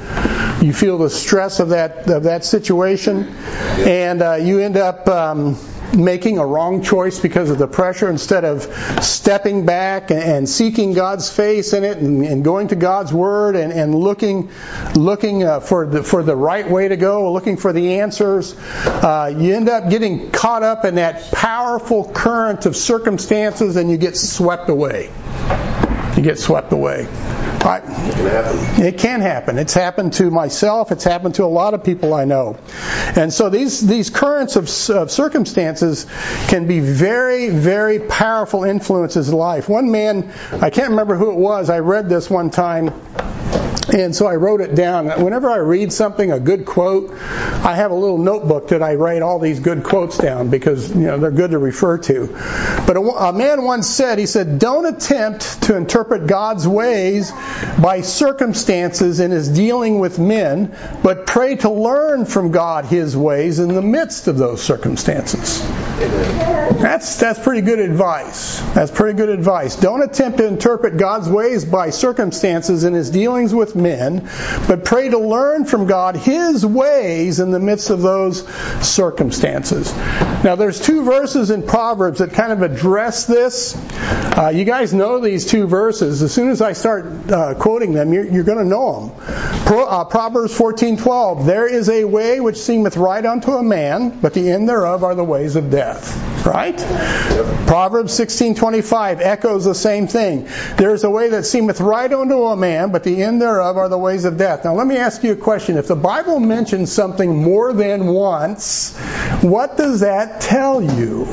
you 0.62 0.72
feel 0.72 0.98
the 0.98 1.10
stress 1.10 1.60
of 1.60 1.70
that 1.70 2.10
of 2.10 2.24
that 2.24 2.44
situation, 2.44 3.26
and 3.26 4.22
uh, 4.22 4.34
you 4.34 4.60
end 4.60 4.78
up. 4.78 5.06
Um, 5.06 5.58
making 5.96 6.38
a 6.38 6.46
wrong 6.46 6.82
choice 6.82 7.20
because 7.20 7.50
of 7.50 7.58
the 7.58 7.66
pressure 7.66 8.08
instead 8.08 8.44
of 8.44 8.62
stepping 9.04 9.66
back 9.66 10.10
and, 10.10 10.48
seeking 10.48 10.92
God's 10.92 11.30
face 11.30 11.72
in 11.72 11.84
it 11.84 11.98
and, 11.98 12.44
going 12.44 12.68
to 12.68 12.76
God's 12.76 13.12
Word 13.12 13.56
and, 13.56 13.72
and 13.72 13.94
looking 13.94 14.50
looking 14.94 15.42
uh, 15.42 15.60
for 15.60 15.86
the 15.86 16.02
for 16.02 16.22
the 16.22 16.36
right 16.36 16.68
way 16.68 16.88
to 16.88 16.96
go, 16.96 17.32
looking 17.32 17.56
for 17.56 17.72
the 17.72 18.00
answers. 18.00 18.54
Uh, 18.56 19.34
you 19.36 19.54
end 19.54 19.68
up 19.68 19.90
getting 19.90 20.30
caught 20.30 20.62
up 20.62 20.84
in 20.84 20.96
that 20.96 21.32
powerful 21.32 22.10
current 22.10 22.66
of 22.66 22.76
circumstances 22.76 23.76
and 23.76 23.90
you 23.90 23.96
get 23.96 24.16
swept 24.16 24.68
away. 24.68 25.10
You 26.16 26.22
get 26.22 26.38
swept 26.38 26.72
away. 26.72 27.08
I, 27.64 27.82
it 28.78 28.98
can 28.98 29.20
happen. 29.20 29.58
It's 29.58 29.74
happened 29.74 30.14
to 30.14 30.30
myself. 30.30 30.92
It's 30.92 31.04
happened 31.04 31.36
to 31.36 31.44
a 31.44 31.46
lot 31.46 31.74
of 31.74 31.82
people 31.82 32.12
I 32.12 32.24
know. 32.24 32.58
And 33.16 33.32
so 33.32 33.48
these 33.48 33.86
these 33.86 34.10
currents 34.10 34.56
of, 34.56 34.64
of 34.96 35.10
circumstances 35.10 36.06
can 36.48 36.66
be 36.66 36.80
very 36.80 37.48
very 37.48 38.00
powerful 38.00 38.64
influences 38.64 39.28
in 39.28 39.34
life. 39.34 39.68
One 39.68 39.90
man, 39.90 40.32
I 40.60 40.70
can't 40.70 40.90
remember 40.90 41.16
who 41.16 41.30
it 41.30 41.38
was. 41.38 41.70
I 41.70 41.78
read 41.78 42.08
this 42.08 42.28
one 42.28 42.50
time. 42.50 42.92
And 43.92 44.14
so 44.14 44.26
I 44.26 44.36
wrote 44.36 44.60
it 44.60 44.74
down. 44.74 45.06
Whenever 45.22 45.50
I 45.50 45.58
read 45.58 45.92
something, 45.92 46.32
a 46.32 46.40
good 46.40 46.64
quote, 46.64 47.12
I 47.12 47.74
have 47.76 47.90
a 47.90 47.94
little 47.94 48.18
notebook 48.18 48.68
that 48.68 48.82
I 48.82 48.94
write 48.94 49.22
all 49.22 49.38
these 49.38 49.60
good 49.60 49.84
quotes 49.84 50.18
down 50.18 50.48
because 50.48 50.90
you 50.94 51.02
know 51.02 51.18
they're 51.18 51.30
good 51.30 51.50
to 51.52 51.58
refer 51.58 51.98
to. 51.98 52.26
But 52.86 52.96
a, 52.96 53.00
a 53.00 53.32
man 53.32 53.64
once 53.64 53.88
said, 53.88 54.18
he 54.18 54.26
said, 54.26 54.58
"Don't 54.58 54.86
attempt 54.86 55.62
to 55.64 55.76
interpret 55.76 56.26
God's 56.26 56.66
ways 56.66 57.32
by 57.80 58.00
circumstances 58.00 59.20
in 59.20 59.30
His 59.30 59.48
dealing 59.48 59.98
with 59.98 60.18
men, 60.18 60.76
but 61.02 61.26
pray 61.26 61.56
to 61.56 61.70
learn 61.70 62.24
from 62.24 62.50
God 62.50 62.86
His 62.86 63.16
ways 63.16 63.60
in 63.60 63.74
the 63.74 63.82
midst 63.82 64.28
of 64.28 64.38
those 64.38 64.62
circumstances." 64.62 65.60
That's 65.60 67.16
that's 67.16 67.38
pretty 67.38 67.62
good 67.62 67.78
advice. 67.78 68.60
That's 68.74 68.90
pretty 68.90 69.16
good 69.16 69.28
advice. 69.28 69.76
Don't 69.76 70.02
attempt 70.02 70.38
to 70.38 70.46
interpret 70.46 70.96
God's 70.96 71.28
ways 71.28 71.64
by 71.64 71.90
circumstances 71.90 72.84
in 72.84 72.94
His 72.94 73.10
dealings 73.10 73.54
with 73.54 73.63
men, 73.74 74.28
but 74.66 74.84
pray 74.84 75.10
to 75.10 75.18
learn 75.18 75.64
from 75.64 75.86
God 75.86 76.16
His 76.16 76.66
ways 76.66 77.38
in 77.38 77.52
the 77.52 77.60
midst 77.60 77.90
of 77.90 78.02
those 78.02 78.46
circumstances. 78.84 79.94
Now, 80.44 80.56
there's 80.56 80.80
two 80.80 81.04
verses 81.04 81.50
in 81.50 81.62
Proverbs 81.62 82.18
that 82.18 82.32
kind 82.32 82.52
of 82.52 82.62
address 82.62 83.26
this. 83.26 83.76
Uh, 84.36 84.52
you 84.54 84.64
guys 84.64 84.92
know 84.92 85.20
these 85.20 85.46
two 85.46 85.66
verses. 85.66 86.22
As 86.22 86.32
soon 86.32 86.50
as 86.50 86.60
I 86.60 86.72
start 86.72 87.30
uh, 87.30 87.54
quoting 87.54 87.92
them, 87.92 88.12
you're, 88.12 88.26
you're 88.26 88.44
going 88.44 88.58
to 88.58 88.64
know 88.64 89.08
them. 89.08 89.64
Pro, 89.66 89.84
uh, 89.84 90.04
Proverbs 90.04 90.52
14:12. 90.58 91.46
There 91.46 91.66
is 91.66 91.88
a 91.88 92.04
way 92.04 92.40
which 92.40 92.58
seemeth 92.58 92.96
right 92.96 93.24
unto 93.24 93.52
a 93.52 93.62
man, 93.62 94.18
but 94.20 94.34
the 94.34 94.50
end 94.50 94.68
thereof 94.68 95.04
are 95.04 95.14
the 95.14 95.24
ways 95.24 95.56
of 95.56 95.70
death. 95.70 96.33
Right? 96.44 96.76
Proverbs 97.66 98.12
16:25 98.12 99.20
echoes 99.20 99.64
the 99.64 99.74
same 99.74 100.06
thing. 100.06 100.46
There 100.76 100.92
is 100.92 101.04
a 101.04 101.10
way 101.10 101.30
that 101.30 101.44
seemeth 101.44 101.80
right 101.80 102.12
unto 102.12 102.44
a 102.44 102.56
man, 102.56 102.90
but 102.92 103.02
the 103.02 103.22
end 103.22 103.40
thereof 103.40 103.76
are 103.76 103.88
the 103.88 103.98
ways 103.98 104.24
of 104.24 104.36
death. 104.36 104.64
Now, 104.64 104.74
let 104.74 104.86
me 104.86 104.96
ask 104.98 105.22
you 105.24 105.32
a 105.32 105.36
question. 105.36 105.78
If 105.78 105.88
the 105.88 105.96
Bible 105.96 106.38
mentions 106.40 106.92
something 106.92 107.42
more 107.42 107.72
than 107.72 108.06
once, 108.06 108.94
what 109.40 109.76
does 109.76 110.00
that 110.00 110.40
tell 110.40 110.82
you? 110.82 111.24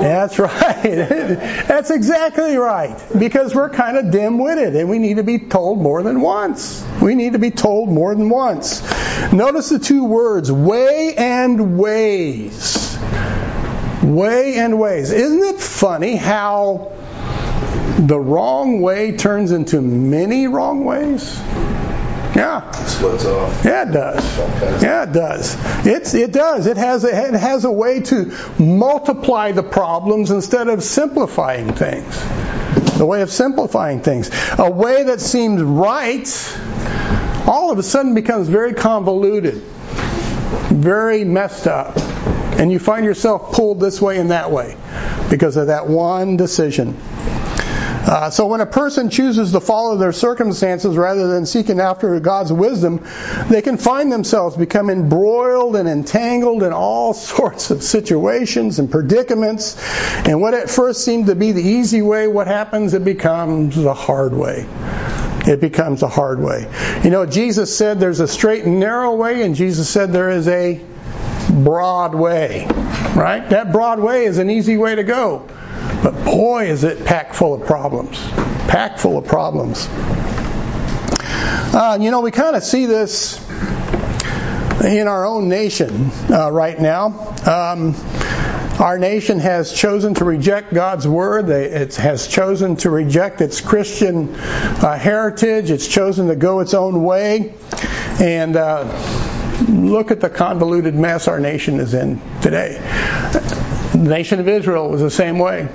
That's 0.00 0.38
right. 0.38 0.82
That's 1.68 1.90
exactly 1.90 2.56
right. 2.56 3.00
Because 3.16 3.54
we're 3.54 3.70
kind 3.70 3.96
of 3.96 4.10
dim-witted 4.10 4.74
and 4.74 4.88
we 4.88 4.98
need 4.98 5.16
to 5.16 5.24
be 5.24 5.38
told 5.38 5.80
more 5.80 6.02
than 6.02 6.20
once. 6.20 6.84
We 7.00 7.14
need 7.14 7.34
to 7.34 7.38
be 7.38 7.50
told 7.50 7.88
more 7.88 8.14
than 8.14 8.28
once. 8.28 8.82
Notice 9.32 9.68
the 9.68 9.78
two 9.78 10.04
words, 10.04 10.50
way 10.50 11.14
and 11.16 11.78
ways. 11.78 12.96
Way 14.02 14.56
and 14.56 14.78
ways. 14.78 15.10
Isn't 15.10 15.42
it 15.42 15.60
funny 15.60 16.16
how 16.16 16.92
the 17.98 18.18
wrong 18.18 18.80
way 18.80 19.16
turns 19.16 19.52
into 19.52 19.80
many 19.80 20.46
wrong 20.46 20.84
ways? 20.84 21.40
Yeah. 22.36 22.70
Splits 22.72 23.24
off. 23.24 23.64
Yeah, 23.64 23.88
it 23.88 23.92
does. 23.92 24.82
Yeah, 24.82 25.02
it 25.04 25.12
does. 25.12 25.86
It's 25.86 26.12
it 26.12 26.32
does. 26.32 26.66
It 26.66 26.76
has 26.76 27.04
a, 27.04 27.28
it 27.28 27.34
has 27.34 27.64
a 27.64 27.70
way 27.70 28.00
to 28.00 28.36
multiply 28.58 29.52
the 29.52 29.62
problems 29.62 30.30
instead 30.30 30.68
of 30.68 30.82
simplifying 30.82 31.72
things. 31.72 32.14
The 32.98 33.06
way 33.06 33.22
of 33.22 33.30
simplifying 33.30 34.02
things. 34.02 34.30
A 34.58 34.70
way 34.70 35.04
that 35.04 35.20
seems 35.20 35.62
right 35.62 36.28
all 37.46 37.70
of 37.70 37.78
a 37.78 37.82
sudden 37.82 38.14
becomes 38.14 38.48
very 38.48 38.74
convoluted, 38.74 39.54
very 39.54 41.24
messed 41.24 41.66
up. 41.66 41.96
And 42.58 42.72
you 42.72 42.78
find 42.78 43.04
yourself 43.04 43.52
pulled 43.52 43.80
this 43.80 44.00
way 44.00 44.18
and 44.18 44.30
that 44.30 44.50
way 44.50 44.76
because 45.30 45.56
of 45.56 45.68
that 45.68 45.86
one 45.86 46.36
decision. 46.36 46.96
Uh, 48.06 48.30
so 48.30 48.46
when 48.46 48.60
a 48.60 48.66
person 48.66 49.10
chooses 49.10 49.50
to 49.50 49.60
follow 49.60 49.96
their 49.96 50.12
circumstances 50.12 50.96
rather 50.96 51.26
than 51.26 51.44
seeking 51.44 51.80
after 51.80 52.20
God's 52.20 52.52
wisdom, 52.52 53.04
they 53.48 53.62
can 53.62 53.78
find 53.78 54.12
themselves 54.12 54.56
become 54.56 54.90
embroiled 54.90 55.74
and 55.74 55.88
entangled 55.88 56.62
in 56.62 56.72
all 56.72 57.14
sorts 57.14 57.72
of 57.72 57.82
situations 57.82 58.78
and 58.78 58.90
predicaments. 58.90 59.76
And 60.24 60.40
what 60.40 60.54
at 60.54 60.70
first 60.70 61.04
seemed 61.04 61.26
to 61.26 61.34
be 61.34 61.50
the 61.50 61.62
easy 61.62 62.00
way, 62.00 62.28
what 62.28 62.46
happens? 62.46 62.94
It 62.94 63.04
becomes 63.04 63.74
the 63.74 63.94
hard 63.94 64.32
way. 64.32 64.66
It 65.48 65.60
becomes 65.60 66.02
a 66.02 66.08
hard 66.08 66.38
way. 66.38 66.70
You 67.02 67.10
know, 67.10 67.26
Jesus 67.26 67.76
said 67.76 67.98
there's 67.98 68.20
a 68.20 68.28
straight 68.28 68.64
and 68.64 68.78
narrow 68.78 69.14
way, 69.16 69.42
and 69.42 69.56
Jesus 69.56 69.88
said 69.88 70.12
there 70.12 70.30
is 70.30 70.46
a 70.46 70.80
broad 71.50 72.14
way. 72.14 72.66
Right? 73.14 73.48
That 73.48 73.72
broad 73.72 74.00
way 74.00 74.24
is 74.24 74.38
an 74.38 74.50
easy 74.50 74.76
way 74.76 74.94
to 74.94 75.04
go. 75.04 75.48
But 76.02 76.24
boy, 76.24 76.66
is 76.66 76.84
it 76.84 77.04
packed 77.04 77.34
full 77.34 77.54
of 77.54 77.66
problems. 77.66 78.18
Packed 78.68 79.00
full 79.00 79.18
of 79.18 79.26
problems. 79.26 79.88
Uh, 81.74 81.98
you 82.00 82.10
know, 82.10 82.20
we 82.20 82.30
kind 82.30 82.56
of 82.56 82.62
see 82.62 82.86
this 82.86 83.38
in 84.84 85.08
our 85.08 85.24
own 85.24 85.48
nation 85.48 86.10
uh, 86.30 86.50
right 86.50 86.78
now. 86.78 87.34
Um, 87.46 87.94
our 88.78 88.98
nation 88.98 89.38
has 89.38 89.72
chosen 89.72 90.14
to 90.14 90.24
reject 90.24 90.72
God's 90.72 91.08
word. 91.08 91.48
It 91.48 91.94
has 91.96 92.28
chosen 92.28 92.76
to 92.76 92.90
reject 92.90 93.40
its 93.40 93.62
Christian 93.62 94.34
uh, 94.34 94.98
heritage. 94.98 95.70
It's 95.70 95.88
chosen 95.88 96.28
to 96.28 96.36
go 96.36 96.60
its 96.60 96.74
own 96.74 97.02
way. 97.02 97.54
And 98.20 98.54
uh, 98.54 98.84
look 99.76 100.10
at 100.10 100.20
the 100.20 100.30
convoluted 100.30 100.94
mess 100.94 101.28
our 101.28 101.40
nation 101.40 101.80
is 101.80 101.94
in 101.94 102.20
today. 102.40 102.78
The 103.92 103.98
nation 103.98 104.40
of 104.40 104.48
Israel 104.48 104.88
was 104.88 105.00
the 105.00 105.10
same 105.10 105.38
way. 105.38 105.68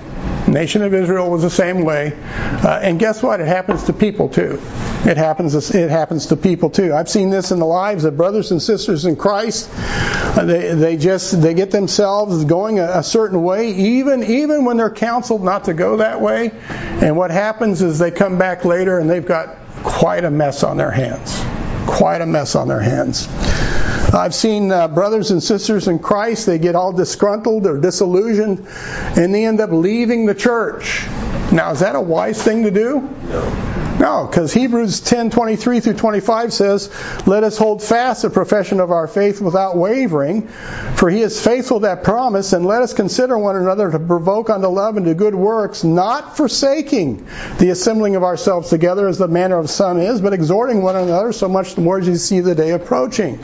nation 0.48 0.82
of 0.82 0.94
Israel 0.94 1.30
was 1.30 1.42
the 1.42 1.50
same 1.50 1.84
way. 1.84 2.14
Uh, 2.14 2.80
and 2.82 3.00
guess 3.00 3.24
what? 3.24 3.40
It 3.40 3.48
happens 3.48 3.86
to 3.86 3.94
people 3.94 4.30
too. 4.30 4.60
It 5.06 5.18
happens. 5.18 5.74
It 5.74 5.90
happens 5.90 6.28
to 6.28 6.36
people 6.36 6.70
too. 6.70 6.94
I've 6.94 7.10
seen 7.10 7.30
this 7.30 7.52
in 7.52 7.60
the 7.60 7.66
lives 7.66 8.06
of 8.06 8.18
brothers 8.18 8.52
and 8.52 8.62
sisters 8.62 9.06
in 9.06 9.16
Christ. 9.16 9.70
Uh, 9.74 10.46
they 10.46 10.74
they 10.76 10.98
just 10.98 11.42
they 11.42 11.54
get 11.54 11.72
themselves 11.72 12.46
going 12.46 12.80
a, 12.80 13.00
a 13.00 13.04
certain 13.04 13.42
way, 13.42 13.72
even 13.72 14.24
even 14.24 14.66
when 14.66 14.78
they're 14.78 14.92
counseled 14.92 15.44
not 15.44 15.66
to 15.66 15.74
go 15.74 15.98
that 15.98 16.22
way. 16.22 16.52
And 16.70 17.18
what 17.18 17.32
happens 17.32 17.82
is 17.82 17.98
they 17.98 18.12
come 18.12 18.38
back 18.38 18.64
later 18.66 19.00
and 19.00 19.10
they've 19.10 19.26
got 19.26 19.58
quite 19.84 20.24
a 20.24 20.32
mess 20.32 20.64
on 20.64 20.78
their 20.78 20.92
hands. 20.92 21.44
Quite 21.88 22.22
a 22.22 22.28
mess 22.28 22.56
on 22.56 22.68
their 22.68 22.80
hands. 22.80 23.28
I've 24.14 24.36
seen 24.36 24.72
uh, 24.72 24.90
brothers 24.90 25.32
and 25.32 25.42
sisters 25.42 25.88
in 25.88 26.00
Christ, 26.00 26.46
they 26.46 26.60
get 26.60 26.76
all 26.76 26.92
disgruntled 26.92 27.66
or 27.66 27.80
disillusioned, 27.80 28.68
and 29.16 29.34
they 29.34 29.46
end 29.46 29.62
up 29.62 29.72
leaving 29.72 30.26
the 30.26 30.36
church. 30.36 31.06
Now, 31.52 31.72
is 31.72 31.80
that 31.80 31.96
a 31.96 32.02
wise 32.02 32.42
thing 32.42 32.64
to 32.64 32.72
do? 32.72 33.00
No. 33.00 33.81
No, 34.00 34.26
because 34.26 34.52
Hebrews 34.52 35.02
10:23 35.02 35.80
through 35.80 35.94
25 35.94 36.54
says, 36.54 36.90
"Let 37.28 37.44
us 37.44 37.58
hold 37.58 37.84
fast 37.84 38.24
the 38.24 38.32
profession 38.32 38.80
of 38.80 38.90
our 38.90 39.06
faith 39.06 39.42
without 39.42 39.78
wavering, 39.78 40.48
for 40.96 41.10
he 41.10 41.22
is 41.22 41.40
faithful 41.40 41.82
that 41.82 42.04
promise, 42.04 42.54
and 42.54 42.66
let 42.66 42.82
us 42.82 42.94
consider 42.94 43.38
one 43.38 43.56
another 43.56 43.92
to 43.92 44.00
provoke 44.00 44.50
unto 44.50 44.68
love 44.68 44.98
and 44.98 45.06
to 45.06 45.14
good 45.14 45.36
works, 45.36 45.84
not 45.84 46.36
forsaking 46.36 47.26
the 47.60 47.70
assembling 47.70 48.16
of 48.16 48.24
ourselves 48.24 48.70
together 48.70 49.08
as 49.08 49.20
the 49.20 49.28
manner 49.28 49.60
of 49.60 49.70
some 49.70 50.00
is, 50.00 50.20
but 50.20 50.34
exhorting 50.34 50.82
one 50.82 50.96
another 50.96 51.32
so 51.32 51.48
much 51.48 51.76
the 51.76 51.82
more 51.82 52.00
as 52.00 52.08
you 52.08 52.16
see 52.16 52.40
the 52.40 52.56
day 52.56 52.72
approaching." 52.72 53.38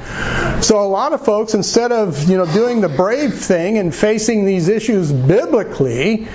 So 0.62 0.80
a 0.80 0.88
lot 0.88 1.14
of 1.14 1.22
folks 1.22 1.54
instead 1.54 1.92
of, 1.92 2.28
you 2.28 2.38
know, 2.38 2.48
doing 2.48 2.82
the 2.82 2.90
brave 2.90 3.36
thing 3.36 3.78
and 3.78 3.94
facing 3.94 4.46
these 4.46 4.70
issues 4.70 5.12
biblically, 5.12 6.28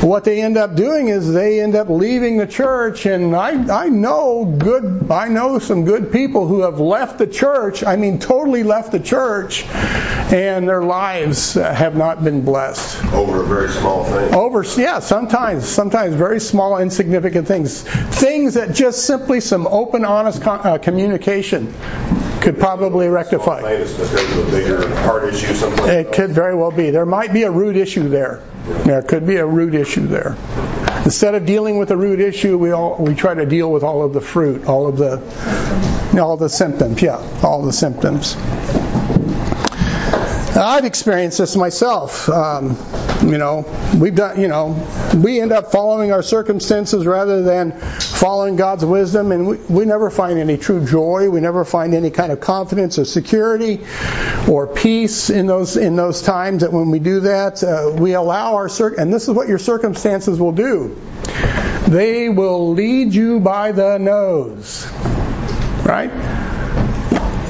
what 0.00 0.24
they 0.24 0.42
end 0.42 0.56
up 0.56 0.76
doing 0.76 1.08
is 1.08 1.32
they 1.32 1.60
end 1.60 1.74
up 1.74 1.88
leaving 1.88 2.36
the 2.36 2.46
church 2.46 3.06
and 3.06 3.34
I 3.34 3.53
I 3.54 3.88
know 3.88 4.44
good, 4.44 5.10
I 5.10 5.28
know 5.28 5.58
some 5.58 5.84
good 5.84 6.12
people 6.12 6.46
who 6.46 6.62
have 6.62 6.80
left 6.80 7.18
the 7.18 7.26
church, 7.26 7.84
I 7.84 7.96
mean 7.96 8.18
totally 8.18 8.62
left 8.62 8.92
the 8.92 9.00
church, 9.00 9.64
and 9.64 10.68
their 10.68 10.82
lives 10.82 11.54
have 11.54 11.96
not 11.96 12.24
been 12.24 12.44
blessed. 12.44 13.04
Over 13.12 13.42
a 13.42 13.46
very 13.46 13.68
small 13.70 14.04
thing. 14.04 14.34
Over, 14.34 14.64
yeah, 14.76 14.98
sometimes, 14.98 15.66
sometimes 15.66 16.14
very 16.14 16.40
small, 16.40 16.78
insignificant 16.78 17.46
things. 17.46 17.82
Things 17.82 18.54
that 18.54 18.74
just 18.74 19.04
simply 19.06 19.40
some 19.40 19.66
open, 19.66 20.04
honest 20.04 20.44
uh, 20.46 20.78
communication 20.78 21.72
could 22.40 22.58
probably 22.58 23.08
rectify. 23.08 23.60
It's 23.70 23.92
because 23.92 24.38
of 24.38 24.48
a 24.48 24.50
bigger 24.50 24.96
heart 25.00 25.24
issue 25.32 25.54
someplace. 25.54 25.88
It 25.88 26.12
could 26.12 26.30
very 26.30 26.54
well 26.54 26.70
be. 26.70 26.90
There 26.90 27.06
might 27.06 27.32
be 27.32 27.42
a 27.42 27.50
root 27.50 27.76
issue 27.76 28.08
there. 28.08 28.42
There 28.84 29.02
could 29.02 29.26
be 29.26 29.36
a 29.36 29.46
root 29.46 29.74
issue 29.74 30.06
there. 30.06 30.36
Instead 31.04 31.34
of 31.34 31.44
dealing 31.44 31.78
with 31.78 31.88
the 31.88 31.96
root 31.96 32.20
issue, 32.20 32.56
we 32.56 32.70
all 32.70 32.96
we 32.98 33.14
try 33.14 33.34
to 33.34 33.44
deal 33.44 33.70
with 33.70 33.82
all 33.82 34.02
of 34.02 34.12
the 34.12 34.20
fruit, 34.20 34.66
all 34.66 34.86
of 34.86 34.96
the 34.96 36.20
all 36.20 36.36
the 36.36 36.48
symptoms. 36.48 37.02
Yeah, 37.02 37.16
all 37.42 37.62
the 37.62 37.72
symptoms. 37.72 38.36
I've 40.56 40.84
experienced 40.84 41.38
this 41.38 41.56
myself. 41.56 42.28
Um, 42.28 42.76
you 43.24 43.38
know, 43.38 43.64
we've 43.98 44.14
done. 44.14 44.38
You 44.38 44.48
know, 44.48 44.86
we 45.16 45.40
end 45.40 45.52
up 45.52 45.72
following 45.72 46.12
our 46.12 46.22
circumstances 46.22 47.06
rather 47.06 47.42
than 47.42 47.72
following 47.80 48.56
God's 48.56 48.84
wisdom, 48.84 49.32
and 49.32 49.46
we, 49.46 49.56
we 49.56 49.84
never 49.86 50.10
find 50.10 50.38
any 50.38 50.58
true 50.58 50.84
joy. 50.84 51.30
We 51.30 51.40
never 51.40 51.64
find 51.64 51.94
any 51.94 52.10
kind 52.10 52.32
of 52.32 52.40
confidence 52.40 52.98
or 52.98 53.06
security 53.06 53.80
or 54.48 54.66
peace 54.66 55.30
in 55.30 55.46
those 55.46 55.76
in 55.76 55.96
those 55.96 56.20
times. 56.20 56.62
That 56.62 56.72
when 56.72 56.90
we 56.90 56.98
do 56.98 57.20
that, 57.20 57.64
uh, 57.64 57.94
we 57.96 58.12
allow 58.12 58.56
our 58.56 58.68
cir- 58.68 58.94
and 58.94 59.12
this 59.12 59.24
is 59.24 59.30
what 59.30 59.48
your 59.48 59.58
circumstances 59.58 60.38
will 60.38 60.52
do. 60.52 60.96
They 61.88 62.28
will 62.28 62.72
lead 62.74 63.14
you 63.14 63.40
by 63.40 63.72
the 63.72 63.98
nose, 63.98 64.86
right? 65.84 66.10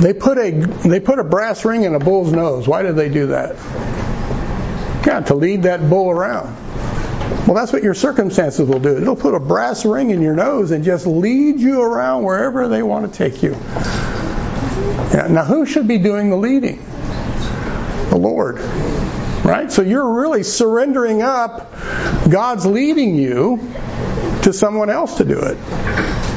They 0.01 0.13
put 0.13 0.39
a 0.39 0.51
they 0.87 1.01
put 1.01 1.19
a 1.19 1.25
brass 1.25 1.65
ring 1.65 1.83
in 1.83 1.95
a 1.95 2.01
bull's 2.01 2.33
nose. 2.33 2.69
Why 2.69 2.83
did 2.83 2.95
they 2.95 3.09
do 3.09 3.29
that? 3.29 3.57
Yeah, 5.07 5.21
to 5.21 5.35
lead 5.35 5.65
that 5.65 5.89
bull 5.89 6.11
around. 6.11 6.57
Well, 7.47 7.55
that's 7.55 7.73
what 7.73 7.83
your 7.83 7.95
circumstances 7.95 8.67
will 8.67 8.81
do. 8.81 8.97
It'll 8.97 9.17
put 9.17 9.35
a 9.35 9.41
brass 9.41 9.85
ring 9.85 10.11
in 10.11 10.23
your 10.23 10.35
nose 10.35 10.71
and 10.71 10.83
just 10.83 11.07
lead 11.07 11.61
you 11.61 11.83
around 11.83 12.25
wherever 12.25 12.69
they 12.69 12.83
want 12.83 13.13
to 13.13 13.19
take 13.19 13.43
you. 13.43 13.51
Now, 15.13 15.45
who 15.45 15.67
should 15.67 15.87
be 15.87 15.99
doing 15.99 16.31
the 16.31 16.37
leading? 16.37 16.83
The 18.09 18.17
Lord. 18.17 18.59
Right? 19.45 19.71
So 19.71 19.83
you're 19.83 20.21
really 20.21 20.43
surrendering 20.43 21.21
up 21.21 21.71
God's 22.31 22.65
leading 22.65 23.15
you 23.15 23.59
to 24.43 24.53
someone 24.53 24.89
else 24.89 25.19
to 25.19 25.25
do 25.25 25.39
it. 25.39 25.59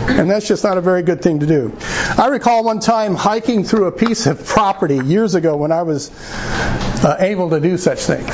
And 0.09 0.29
that's 0.29 0.47
just 0.47 0.63
not 0.63 0.77
a 0.77 0.81
very 0.81 1.03
good 1.03 1.21
thing 1.21 1.39
to 1.39 1.45
do. 1.45 1.77
I 2.17 2.27
recall 2.27 2.63
one 2.63 2.79
time 2.79 3.15
hiking 3.15 3.63
through 3.63 3.85
a 3.85 3.91
piece 3.91 4.25
of 4.25 4.45
property 4.45 4.97
years 4.97 5.35
ago 5.35 5.55
when 5.55 5.71
I 5.71 5.83
was 5.83 6.09
uh, 7.03 7.17
able 7.19 7.49
to 7.51 7.59
do 7.59 7.77
such 7.77 7.99
things. 7.99 8.29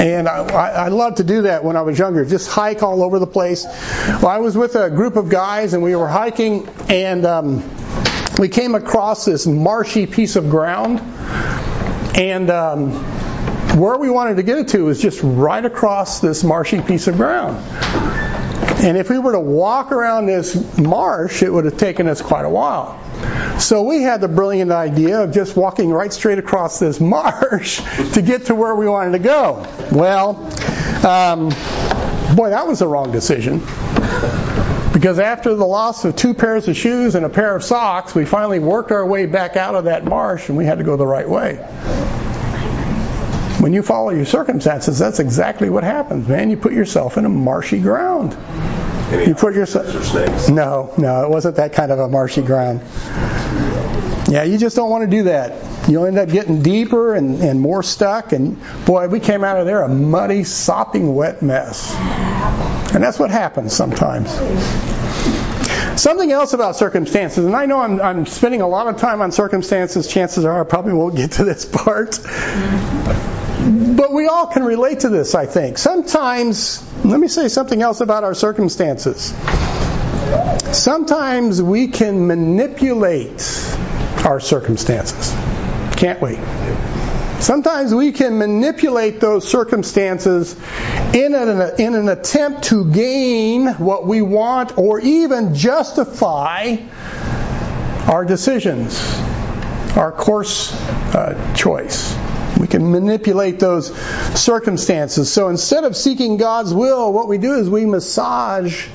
And 0.00 0.28
I, 0.28 0.84
I 0.84 0.88
loved 0.88 1.16
to 1.16 1.24
do 1.24 1.42
that 1.42 1.64
when 1.64 1.76
I 1.76 1.82
was 1.82 1.98
younger, 1.98 2.24
just 2.24 2.48
hike 2.48 2.82
all 2.82 3.02
over 3.02 3.18
the 3.18 3.26
place. 3.26 3.64
Well, 3.64 4.28
I 4.28 4.38
was 4.38 4.56
with 4.56 4.76
a 4.76 4.90
group 4.90 5.16
of 5.16 5.28
guys 5.28 5.74
and 5.74 5.82
we 5.82 5.96
were 5.96 6.08
hiking 6.08 6.68
and 6.88 7.26
um, 7.26 7.70
we 8.38 8.48
came 8.48 8.74
across 8.74 9.24
this 9.24 9.46
marshy 9.46 10.06
piece 10.06 10.36
of 10.36 10.50
ground. 10.50 11.00
And 12.16 12.50
um, 12.50 12.92
where 13.78 13.96
we 13.96 14.10
wanted 14.10 14.36
to 14.36 14.42
get 14.42 14.58
it 14.58 14.68
to 14.68 14.84
was 14.84 15.00
just 15.00 15.20
right 15.22 15.64
across 15.64 16.20
this 16.20 16.44
marshy 16.44 16.80
piece 16.80 17.06
of 17.06 17.16
ground. 17.16 18.27
And 18.80 18.96
if 18.96 19.10
we 19.10 19.18
were 19.18 19.32
to 19.32 19.40
walk 19.40 19.90
around 19.90 20.26
this 20.26 20.78
marsh, 20.78 21.42
it 21.42 21.52
would 21.52 21.64
have 21.64 21.76
taken 21.76 22.06
us 22.06 22.22
quite 22.22 22.44
a 22.44 22.48
while. 22.48 23.00
So 23.58 23.82
we 23.82 24.02
had 24.02 24.20
the 24.20 24.28
brilliant 24.28 24.70
idea 24.70 25.22
of 25.22 25.32
just 25.32 25.56
walking 25.56 25.90
right 25.90 26.12
straight 26.12 26.38
across 26.38 26.78
this 26.78 27.00
marsh 27.16 27.80
to 28.14 28.22
get 28.22 28.46
to 28.46 28.54
where 28.54 28.74
we 28.74 28.88
wanted 28.88 29.12
to 29.12 29.18
go. 29.18 29.66
Well, 29.90 30.36
um, 31.04 31.48
boy, 32.36 32.50
that 32.50 32.66
was 32.68 32.78
the 32.78 32.86
wrong 32.86 33.10
decision. 33.10 33.58
Because 34.92 35.18
after 35.18 35.54
the 35.54 35.66
loss 35.66 36.04
of 36.04 36.16
two 36.16 36.34
pairs 36.34 36.66
of 36.68 36.76
shoes 36.76 37.14
and 37.14 37.26
a 37.26 37.28
pair 37.28 37.54
of 37.54 37.64
socks, 37.64 38.14
we 38.14 38.24
finally 38.24 38.58
worked 38.58 38.92
our 38.92 39.04
way 39.04 39.26
back 39.26 39.56
out 39.56 39.74
of 39.74 39.84
that 39.84 40.04
marsh 40.04 40.48
and 40.48 40.56
we 40.56 40.64
had 40.64 40.78
to 40.78 40.84
go 40.84 40.96
the 40.96 41.06
right 41.06 41.28
way. 41.28 41.58
When 43.60 43.72
you 43.72 43.82
follow 43.82 44.10
your 44.10 44.24
circumstances, 44.24 44.98
that's 44.98 45.18
exactly 45.18 45.68
what 45.68 45.82
happens, 45.82 46.28
man. 46.28 46.50
You 46.50 46.56
put 46.56 46.72
yourself 46.72 47.16
in 47.18 47.24
a 47.24 47.28
marshy 47.28 47.80
ground. 47.80 48.36
Any 49.10 49.26
You 49.26 49.34
put 49.34 49.54
yourself. 49.54 50.48
No, 50.48 50.92
no, 50.96 51.24
it 51.24 51.30
wasn't 51.30 51.56
that 51.56 51.72
kind 51.72 51.90
of 51.90 51.98
a 51.98 52.08
marshy 52.08 52.42
ground. 52.42 52.82
Yeah, 54.28 54.44
you 54.44 54.58
just 54.58 54.76
don't 54.76 54.90
want 54.90 55.10
to 55.10 55.16
do 55.16 55.24
that. 55.24 55.88
You'll 55.88 56.04
end 56.04 56.18
up 56.18 56.28
getting 56.28 56.62
deeper 56.62 57.14
and, 57.14 57.40
and 57.40 57.60
more 57.60 57.82
stuck. 57.82 58.32
And 58.32 58.58
boy, 58.84 59.08
we 59.08 59.20
came 59.20 59.42
out 59.42 59.58
of 59.58 59.66
there 59.66 59.82
a 59.82 59.88
muddy, 59.88 60.44
sopping, 60.44 61.14
wet 61.14 61.40
mess. 61.40 61.94
And 62.94 63.02
that's 63.02 63.18
what 63.18 63.30
happens 63.30 63.72
sometimes. 63.72 64.30
Something 66.00 66.30
else 66.30 66.52
about 66.52 66.76
circumstances, 66.76 67.44
and 67.44 67.56
I 67.56 67.66
know 67.66 67.80
I'm, 67.80 68.00
I'm 68.00 68.26
spending 68.26 68.60
a 68.60 68.68
lot 68.68 68.86
of 68.86 68.98
time 68.98 69.20
on 69.20 69.32
circumstances. 69.32 70.06
Chances 70.06 70.44
are 70.44 70.60
I 70.60 70.64
probably 70.64 70.92
won't 70.92 71.16
get 71.16 71.32
to 71.32 71.44
this 71.44 71.64
part. 71.72 72.20
But 74.08 74.14
we 74.14 74.26
all 74.26 74.46
can 74.46 74.64
relate 74.64 75.00
to 75.00 75.10
this, 75.10 75.34
I 75.34 75.44
think. 75.44 75.76
Sometimes, 75.76 76.82
let 77.04 77.20
me 77.20 77.28
say 77.28 77.48
something 77.48 77.82
else 77.82 78.00
about 78.00 78.24
our 78.24 78.32
circumstances. 78.32 79.34
Sometimes 80.72 81.60
we 81.60 81.88
can 81.88 82.26
manipulate 82.26 83.42
our 84.24 84.40
circumstances, 84.40 85.30
can't 85.98 86.22
we? 86.22 86.38
Sometimes 87.40 87.94
we 87.94 88.12
can 88.12 88.38
manipulate 88.38 89.20
those 89.20 89.46
circumstances 89.46 90.56
in 91.12 91.34
an, 91.34 91.78
in 91.78 91.94
an 91.94 92.08
attempt 92.08 92.62
to 92.68 92.90
gain 92.90 93.66
what 93.74 94.06
we 94.06 94.22
want 94.22 94.78
or 94.78 95.00
even 95.00 95.54
justify 95.54 96.76
our 98.06 98.24
decisions, 98.24 98.98
our 99.98 100.12
course 100.12 100.72
uh, 101.14 101.54
choice. 101.54 102.16
We 102.58 102.66
can 102.66 102.90
manipulate 102.90 103.60
those 103.60 103.94
circumstances. 104.38 105.32
So 105.32 105.48
instead 105.48 105.84
of 105.84 105.96
seeking 105.96 106.36
God's 106.36 106.74
will, 106.74 107.12
what 107.12 107.28
we 107.28 107.38
do 107.38 107.54
is 107.54 107.70
we 107.70 107.86
massage 107.86 108.88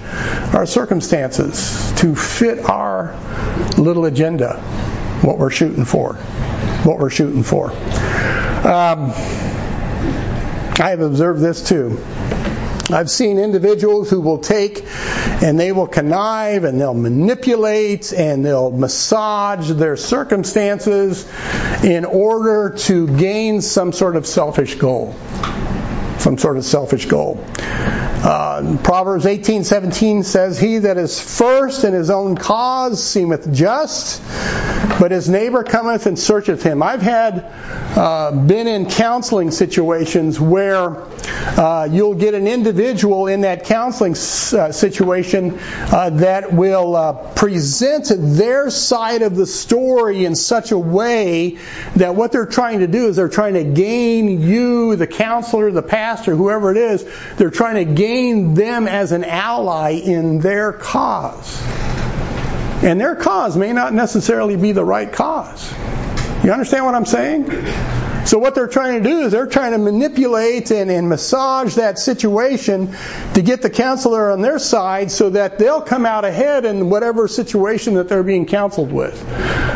our 0.53 0.65
circumstances 0.65 1.93
to 1.97 2.15
fit 2.15 2.59
our 2.69 3.15
little 3.77 4.05
agenda, 4.05 4.59
what 5.21 5.37
we're 5.37 5.49
shooting 5.49 5.85
for. 5.85 6.15
What 6.83 6.99
we're 6.99 7.09
shooting 7.09 7.43
for. 7.43 7.71
Um, 7.71 9.11
I 10.75 10.89
have 10.89 11.01
observed 11.01 11.39
this 11.39 11.67
too. 11.67 12.03
I've 12.89 13.09
seen 13.09 13.39
individuals 13.39 14.09
who 14.09 14.19
will 14.19 14.39
take 14.39 14.83
and 15.41 15.57
they 15.57 15.71
will 15.71 15.87
connive 15.87 16.65
and 16.65 16.79
they'll 16.79 16.93
manipulate 16.93 18.11
and 18.11 18.45
they'll 18.45 18.71
massage 18.71 19.71
their 19.71 19.95
circumstances 19.95 21.25
in 21.83 22.03
order 22.03 22.71
to 22.79 23.07
gain 23.07 23.61
some 23.61 23.93
sort 23.93 24.17
of 24.17 24.25
selfish 24.25 24.75
goal. 24.75 25.15
Some 26.23 26.37
sort 26.37 26.55
of 26.55 26.63
selfish 26.63 27.05
goal. 27.07 27.43
Uh, 28.23 28.77
Proverbs 28.81 29.25
18:17 29.25 30.23
says, 30.23 30.57
"He 30.57 30.77
that 30.77 30.97
is 30.97 31.19
first 31.19 31.83
in 31.83 31.91
his 31.91 32.09
own 32.09 32.37
cause 32.37 33.03
seemeth 33.03 33.51
just, 33.51 34.21
but 34.97 35.11
his 35.11 35.27
neighbor 35.27 35.63
cometh 35.63 36.05
and 36.05 36.17
searcheth 36.17 36.63
him." 36.63 36.81
I've 36.81 37.01
had 37.01 37.43
uh, 37.97 38.31
been 38.31 38.67
in 38.67 38.85
counseling 38.85 39.51
situations 39.51 40.39
where 40.39 41.03
uh, 41.57 41.89
you'll 41.91 42.15
get 42.15 42.33
an 42.33 42.47
individual 42.47 43.27
in 43.27 43.41
that 43.41 43.65
counseling 43.65 44.13
uh, 44.13 44.71
situation 44.71 45.59
uh, 45.91 46.09
that 46.11 46.53
will 46.53 46.95
uh, 46.95 47.13
present 47.33 48.09
their 48.17 48.69
side 48.69 49.21
of 49.21 49.35
the 49.35 49.45
story 49.45 50.23
in 50.23 50.35
such 50.35 50.71
a 50.71 50.77
way 50.77 51.57
that 51.97 52.15
what 52.15 52.31
they're 52.31 52.45
trying 52.45 52.79
to 52.79 52.87
do 52.87 53.07
is 53.07 53.17
they're 53.17 53.27
trying 53.27 53.55
to 53.55 53.65
gain 53.65 54.41
you, 54.41 54.95
the 54.95 55.07
counselor, 55.07 55.69
the 55.69 55.81
pastor, 55.81 56.12
whoever 56.19 56.71
it 56.71 56.77
is, 56.77 57.05
they're 57.37 57.49
trying 57.49 57.75
to 57.75 57.93
gain 57.93 58.53
them 58.53 58.87
as 58.87 59.11
an 59.11 59.23
ally 59.23 59.91
in 59.91 60.39
their 60.39 60.73
cause. 60.73 61.61
And 62.83 62.99
their 62.99 63.15
cause 63.15 63.55
may 63.55 63.73
not 63.73 63.93
necessarily 63.93 64.55
be 64.55 64.71
the 64.73 64.83
right 64.83 65.11
cause. 65.11 65.73
You 66.43 66.51
understand 66.51 66.85
what 66.85 66.95
I'm 66.95 67.05
saying? 67.05 67.45
So 68.25 68.39
what 68.39 68.55
they're 68.55 68.67
trying 68.67 69.03
to 69.03 69.09
do 69.09 69.21
is 69.21 69.31
they're 69.31 69.47
trying 69.47 69.71
to 69.73 69.77
manipulate 69.77 70.71
and, 70.71 70.89
and, 70.89 71.09
massage 71.09 71.75
that 71.75 71.99
situation 71.99 72.95
to 73.33 73.41
get 73.41 73.61
the 73.61 73.69
counselor 73.69 74.31
on 74.31 74.41
their 74.41 74.57
side 74.59 75.11
so 75.11 75.31
that 75.31 75.59
they'll 75.59 75.81
come 75.81 76.05
out 76.05 76.23
ahead 76.23 76.63
in 76.63 76.89
whatever 76.89 77.27
situation 77.27 77.95
that 77.95 78.07
they're 78.07 78.23
being 78.23 78.45
counseled 78.45 78.91
with. 78.91 79.21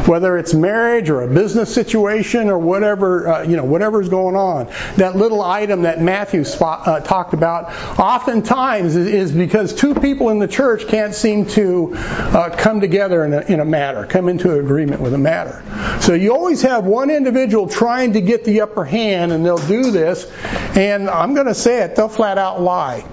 Whether 0.07 0.38
it's 0.38 0.53
marriage 0.53 1.10
or 1.10 1.21
a 1.21 1.27
business 1.27 1.73
situation 1.73 2.49
or 2.49 2.57
whatever, 2.57 3.27
uh, 3.27 3.43
you 3.43 3.57
know, 3.57 3.65
whatever's 3.65 4.07
going 4.07 4.38
on. 4.38 4.67
That 4.95 5.17
little 5.17 5.41
item 5.41 5.81
that 5.81 6.01
Matthew 6.01 6.45
spot, 6.45 6.88
uh, 6.88 6.99
talked 7.01 7.33
about 7.33 7.65
oftentimes 7.99 8.95
is, 8.95 9.33
because 9.33 9.73
two 9.73 9.93
people 9.93 10.29
in 10.29 10.39
the 10.39 10.47
church 10.47 10.88
can't 10.88 11.13
seem 11.13 11.45
to 11.47 11.91
uh, 11.95 12.55
come 12.57 12.79
together 12.79 13.25
in 13.25 13.33
a, 13.33 13.41
in 13.41 13.60
a 13.60 13.65
matter, 13.65 14.05
come 14.05 14.29
into 14.29 14.57
agreement 14.57 15.01
with 15.01 15.13
a 15.13 15.17
matter. 15.17 15.62
So 15.99 16.13
you 16.13 16.33
always 16.33 16.62
have 16.62 16.86
one 16.86 17.10
individual 17.10 17.67
trying 17.67 18.13
to 18.13 18.21
get 18.21 18.37
get 18.38 18.45
the 18.45 18.62
upper 18.62 18.86
hand 18.86 19.32
and 19.32 19.45
they'll 19.45 19.58
do 19.58 19.91
this, 19.91 20.32
and 20.76 21.10
I'm 21.10 21.34
going 21.34 21.47
to 21.47 21.56
say 21.56 21.82
it, 21.82 21.95
they'll 21.95 22.08
flat 22.08 22.38
out 22.38 22.62
lie. 22.62 23.06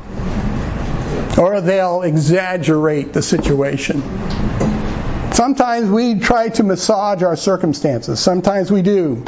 Or 1.39 1.61
they'll 1.61 2.03
exaggerate 2.03 3.13
the 3.13 3.23
situation. 3.23 4.03
Sometimes 5.33 5.91
we 5.91 6.21
try 6.21 6.49
to 6.51 6.63
massage 6.63 7.23
our 7.23 7.37
circumstances. 7.37 8.21
Sometimes 8.21 8.71
we 8.71 8.83
do. 8.83 9.25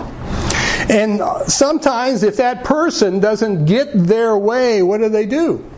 And 0.88 1.20
sometimes, 1.50 2.22
if 2.22 2.36
that 2.36 2.62
person 2.62 3.18
doesn't 3.18 3.64
get 3.64 3.88
their 3.92 4.36
way, 4.36 4.82
what 4.82 4.98
do 4.98 5.08
they 5.08 5.26
do? 5.26 5.68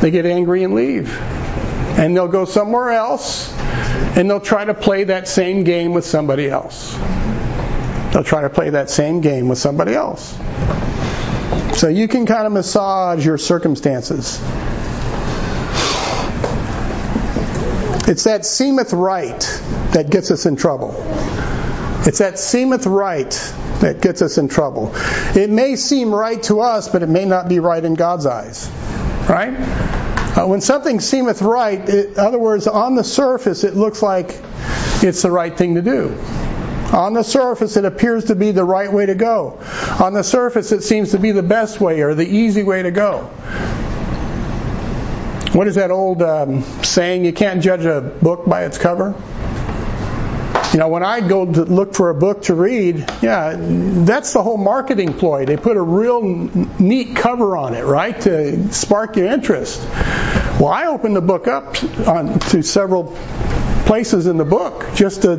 They 0.00 0.10
get 0.10 0.26
angry 0.26 0.64
and 0.64 0.74
leave. 0.74 1.16
And 1.16 2.16
they'll 2.16 2.26
go 2.26 2.46
somewhere 2.46 2.90
else 2.90 3.52
and 4.16 4.28
they'll 4.28 4.40
try 4.40 4.64
to 4.64 4.74
play 4.74 5.04
that 5.04 5.28
same 5.28 5.62
game 5.62 5.92
with 5.92 6.04
somebody 6.04 6.48
else. 6.48 6.98
They'll 8.12 8.24
try 8.24 8.42
to 8.42 8.50
play 8.50 8.70
that 8.70 8.90
same 8.90 9.20
game 9.22 9.48
with 9.48 9.58
somebody 9.58 9.94
else. 9.94 10.38
So 11.78 11.88
you 11.88 12.08
can 12.08 12.26
kind 12.26 12.46
of 12.46 12.52
massage 12.52 13.24
your 13.24 13.38
circumstances. 13.38 14.38
It's 18.06 18.24
that 18.24 18.44
seemeth 18.44 18.92
right 18.92 19.40
that 19.92 20.10
gets 20.10 20.30
us 20.30 20.44
in 20.44 20.56
trouble. 20.56 20.94
It's 22.04 22.18
that 22.18 22.38
seemeth 22.38 22.84
right 22.84 23.30
that 23.80 24.02
gets 24.02 24.20
us 24.20 24.36
in 24.36 24.48
trouble. 24.48 24.92
It 25.34 25.48
may 25.48 25.76
seem 25.76 26.14
right 26.14 26.42
to 26.44 26.60
us, 26.60 26.88
but 26.88 27.02
it 27.02 27.08
may 27.08 27.24
not 27.24 27.48
be 27.48 27.60
right 27.60 27.82
in 27.82 27.94
God's 27.94 28.26
eyes. 28.26 28.68
Right? 29.28 29.54
Uh, 30.36 30.46
when 30.46 30.60
something 30.60 31.00
seemeth 31.00 31.40
right, 31.40 31.88
in 31.88 32.18
other 32.18 32.38
words, 32.38 32.66
on 32.66 32.96
the 32.96 33.04
surface, 33.04 33.64
it 33.64 33.74
looks 33.74 34.02
like 34.02 34.38
it's 35.02 35.22
the 35.22 35.30
right 35.30 35.56
thing 35.56 35.76
to 35.76 35.82
do. 35.82 36.18
On 36.92 37.14
the 37.14 37.22
surface, 37.22 37.76
it 37.76 37.84
appears 37.86 38.26
to 38.26 38.34
be 38.34 38.50
the 38.50 38.64
right 38.64 38.92
way 38.92 39.06
to 39.06 39.14
go. 39.14 39.58
On 39.98 40.12
the 40.12 40.22
surface, 40.22 40.72
it 40.72 40.82
seems 40.82 41.12
to 41.12 41.18
be 41.18 41.32
the 41.32 41.42
best 41.42 41.80
way 41.80 42.02
or 42.02 42.14
the 42.14 42.26
easy 42.26 42.62
way 42.62 42.82
to 42.82 42.90
go. 42.90 43.30
What 45.52 45.68
is 45.68 45.76
that 45.76 45.90
old 45.90 46.22
um, 46.22 46.62
saying? 46.82 47.24
You 47.24 47.32
can't 47.32 47.62
judge 47.62 47.84
a 47.84 48.00
book 48.00 48.46
by 48.46 48.64
its 48.64 48.78
cover. 48.78 49.14
You 50.72 50.78
know, 50.78 50.88
when 50.88 51.02
I 51.02 51.20
go 51.20 51.44
to 51.44 51.64
look 51.64 51.94
for 51.94 52.08
a 52.08 52.14
book 52.14 52.42
to 52.44 52.54
read, 52.54 53.04
yeah, 53.20 53.54
that's 53.58 54.32
the 54.32 54.42
whole 54.42 54.56
marketing 54.56 55.12
ploy. 55.12 55.44
They 55.44 55.58
put 55.58 55.76
a 55.76 55.82
real 55.82 56.22
neat 56.22 57.16
cover 57.16 57.58
on 57.58 57.74
it, 57.74 57.84
right, 57.84 58.18
to 58.22 58.72
spark 58.72 59.16
your 59.16 59.26
interest. 59.26 59.82
Well, 60.58 60.68
I 60.68 60.86
opened 60.86 61.16
the 61.16 61.20
book 61.20 61.46
up 61.46 61.82
on, 62.06 62.38
to 62.38 62.62
several 62.62 63.14
places 63.92 64.26
in 64.26 64.38
the 64.38 64.44
book 64.46 64.86
just 64.94 65.20
to 65.20 65.36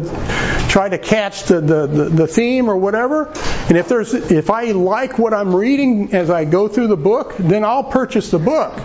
try 0.70 0.88
to 0.88 1.00
catch 1.00 1.46
the, 1.46 1.60
the, 1.60 1.88
the, 1.88 2.04
the, 2.10 2.28
theme 2.28 2.70
or 2.70 2.78
whatever. 2.78 3.34
And 3.68 3.80
if 3.80 3.88
there's 3.88 4.13
if 4.13 4.52
I 4.52 4.66
like 4.74 5.18
what 5.18 5.34
I'm 5.34 5.56
reading 5.56 6.13
as 6.13 6.30
I 6.30 6.46
go 6.46 6.68
through 6.68 6.86
the 6.86 6.96
book, 6.96 7.34
then 7.39 7.66
I'll 7.66 7.86
purchase 7.86 8.30
the 8.30 8.38
book. 8.38 8.76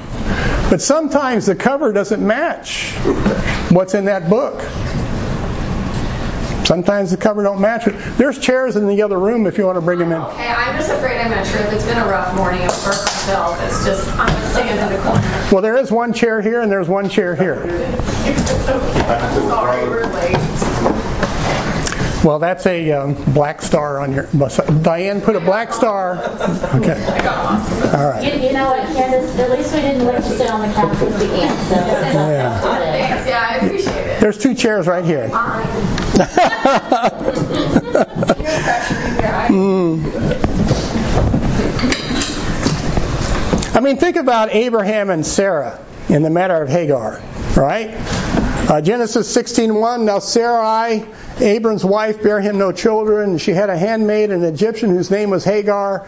But 0.71 0.81
sometimes 0.81 1.45
the 1.45 1.55
cover 1.55 1.93
doesn't 1.93 2.27
match 2.27 2.95
what's 3.71 3.93
in 3.93 4.07
that 4.07 4.31
book. 4.31 4.59
Sometimes 6.69 7.11
the 7.11 7.17
cover 7.17 7.43
don't 7.43 7.63
match 7.63 7.87
it. 7.87 7.95
There's 8.19 8.39
chairs 8.39 8.77
in 8.77 8.87
the 8.89 9.01
other 9.01 9.19
room 9.19 9.47
if 9.47 9.57
you 9.57 9.65
want 9.65 9.77
to 9.77 9.81
bring 9.81 10.01
them 10.01 10.13
in. 10.13 10.21
Okay, 10.21 10.49
I'm 10.49 10.77
just 10.77 10.91
afraid 10.91 11.19
I'm 11.19 11.31
going 11.31 11.43
to 11.43 11.51
trip. 11.51 11.73
It's 11.73 11.87
been 11.87 11.97
a 11.97 12.07
rough 12.07 12.37
morning 12.37 12.61
at 12.61 12.71
work 12.85 13.01
myself. 13.07 13.59
It's 13.63 13.87
just, 13.87 14.07
I'm 14.19 14.27
going 14.29 14.39
to 14.39 14.49
stand 14.51 14.79
in 14.79 14.93
the 14.93 15.03
corner. 15.03 15.49
Well, 15.51 15.63
there 15.63 15.79
is 15.79 15.91
one 15.91 16.13
chair 16.13 16.43
here 16.43 16.61
and 16.61 16.71
there's 16.71 16.87
one 16.87 17.09
chair 17.09 17.35
here. 17.35 17.57
Sorry, 19.49 19.89
we're 19.89 20.13
late. 20.13 20.37
Well, 22.23 22.39
that's 22.39 22.67
a 22.67 22.91
um, 22.93 23.15
black 23.33 23.63
star 23.63 24.01
on 24.01 24.13
your. 24.13 24.27
Diane, 24.83 25.23
put 25.23 25.37
a 25.37 25.41
black 25.41 25.73
star. 25.73 26.19
Okay. 26.19 27.01
All 27.95 28.11
right. 28.11 28.23
You, 28.23 28.49
you 28.49 28.53
know 28.53 28.69
what, 28.71 28.85
Candace? 28.95 29.39
At 29.39 29.51
least 29.53 29.73
we 29.73 29.81
didn't 29.81 30.05
let 30.05 30.23
you 30.25 30.37
sit 30.37 30.51
on 30.51 30.69
the 30.69 30.75
couch 30.75 31.01
with 31.01 31.19
the 31.19 31.33
ants. 31.33 31.69
So 31.69 31.77
yeah. 31.77 32.61
Thanks. 32.61 33.27
Yeah, 33.27 33.49
I 33.49 33.55
appreciate 33.65 34.07
it. 34.07 34.21
There's 34.21 34.37
two 34.37 34.55
chairs 34.55 34.87
right 34.87 35.05
here. 35.05 35.31
Mm. 39.49 40.03
I 43.75 43.81
mean, 43.81 43.97
think 43.97 44.17
about 44.17 44.53
Abraham 44.53 45.11
and 45.11 45.25
Sarah 45.25 45.79
in 46.09 46.23
the 46.23 46.31
matter 46.31 46.61
of 46.61 46.69
Hagar, 46.69 47.21
right? 47.57 47.91
Uh, 48.69 48.83
Genesis 48.83 49.35
16:1. 49.35 50.03
Now 50.03 50.19
Sarai, 50.19 51.03
Abram's 51.41 51.87
wife, 51.87 52.23
bare 52.23 52.39
him 52.39 52.59
no 52.59 52.71
children. 52.71 53.39
She 53.39 53.53
had 53.53 53.71
a 53.71 53.79
handmaid, 53.79 54.31
an 54.31 54.45
Egyptian, 54.45 54.91
whose 54.91 55.11
name 55.11 55.31
was 55.31 55.43
Hagar. 55.43 56.07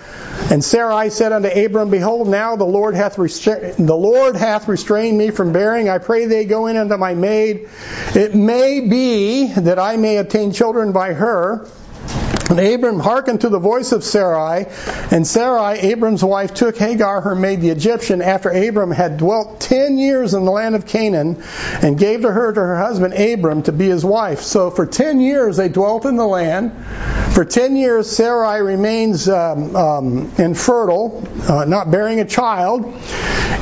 And 0.50 0.62
Sarai 0.62 1.08
said 1.08 1.32
unto 1.32 1.48
Abram, 1.48 1.88
Behold, 1.88 2.28
now 2.28 2.56
the 2.56 2.66
Lord 2.66 2.94
hath 2.94 3.16
restra- 3.16 3.74
the 3.74 3.96
Lord 3.96 4.36
hath 4.36 4.68
restrained 4.68 5.16
me 5.16 5.30
from 5.30 5.54
bearing. 5.54 5.88
I 5.88 5.96
pray 5.96 6.26
thee 6.26 6.44
go 6.44 6.66
in 6.66 6.76
unto 6.76 6.98
my 6.98 7.14
maid. 7.14 7.66
It 8.14 8.34
may 8.34 8.80
be 8.80 9.46
that 9.54 9.78
I 9.78 9.96
may 9.96 10.18
obtain 10.18 10.52
children 10.52 10.92
by 10.92 11.14
her. 11.14 11.66
And 12.50 12.58
Abram 12.58 12.98
hearkened 12.98 13.42
to 13.42 13.48
the 13.48 13.60
voice 13.60 13.92
of 13.92 14.02
Sarai, 14.02 14.66
and 15.12 15.24
Sarai, 15.24 15.78
Abram's 15.78 16.24
wife, 16.24 16.52
took 16.52 16.76
Hagar, 16.76 17.20
her 17.20 17.36
maid, 17.36 17.60
the 17.60 17.70
Egyptian, 17.70 18.20
after 18.22 18.50
Abram 18.50 18.90
had 18.90 19.18
dwelt 19.18 19.60
ten 19.60 19.98
years 19.98 20.34
in 20.34 20.44
the 20.44 20.50
land 20.50 20.74
of 20.74 20.84
Canaan, 20.84 21.42
and 21.80 21.96
gave 21.96 22.22
to 22.22 22.30
her 22.32 22.52
to 22.52 22.60
her 22.60 22.76
husband 22.76 23.14
Abram 23.14 23.62
to 23.62 23.72
be 23.72 23.86
his 23.86 24.04
wife. 24.04 24.40
So 24.40 24.70
for 24.70 24.84
ten 24.84 25.20
years 25.20 25.58
they 25.58 25.68
dwelt 25.68 26.04
in 26.06 26.16
the 26.16 26.26
land. 26.26 26.72
For 27.34 27.44
ten 27.44 27.76
years 27.76 28.10
Sarai 28.10 28.62
remains 28.62 29.28
um, 29.28 29.76
um, 29.76 30.32
infertile, 30.36 31.24
uh, 31.48 31.64
not 31.66 31.92
bearing 31.92 32.18
a 32.18 32.24
child. 32.24 32.84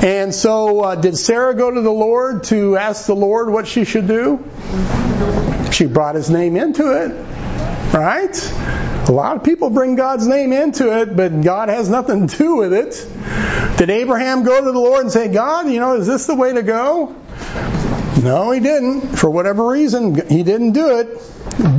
And 0.03 0.35
so 0.35 0.81
uh, 0.81 0.95
did 0.95 1.19
Sarah 1.19 1.55
go 1.55 1.71
to 1.71 1.81
the 1.83 1.93
Lord 1.93 2.45
to 2.45 2.79
ask 2.79 3.05
the 3.07 3.15
Lord 3.15 3.51
what 3.51 3.69
she 3.69 3.85
should 3.85 4.09
do? 4.09 4.43
She 5.73 5.85
brought 5.85 6.15
his 6.15 6.31
name 6.31 6.57
into 6.57 7.05
it. 7.05 7.48
Right? 7.93 8.53
A 9.09 9.13
lot 9.13 9.37
of 9.37 9.45
people 9.45 9.71
bring 9.71 9.97
God's 9.97 10.27
name 10.27 10.53
into 10.53 11.01
it, 11.01 11.17
but 11.17 11.41
God 11.41 11.71
has 11.71 11.89
nothing 11.89 12.27
to 12.27 12.37
do 12.37 12.57
with 12.57 12.75
it. 12.75 13.07
Did 13.79 13.89
Abraham 13.91 14.45
go 14.45 14.63
to 14.63 14.73
the 14.73 14.79
Lord 14.79 15.03
and 15.03 15.13
say, 15.13 15.29
God, 15.29 15.71
you 15.71 15.81
know, 15.81 15.97
is 15.97 16.07
this 16.07 16.27
the 16.27 16.35
way 16.35 16.53
to 16.53 16.63
go? 16.63 17.15
No, 18.23 18.51
he 18.51 18.61
didn't. 18.61 19.17
For 19.17 19.31
whatever 19.31 19.67
reason, 19.69 20.15
he 20.29 20.43
didn't 20.43 20.73
do 20.73 20.99
it. 20.99 21.19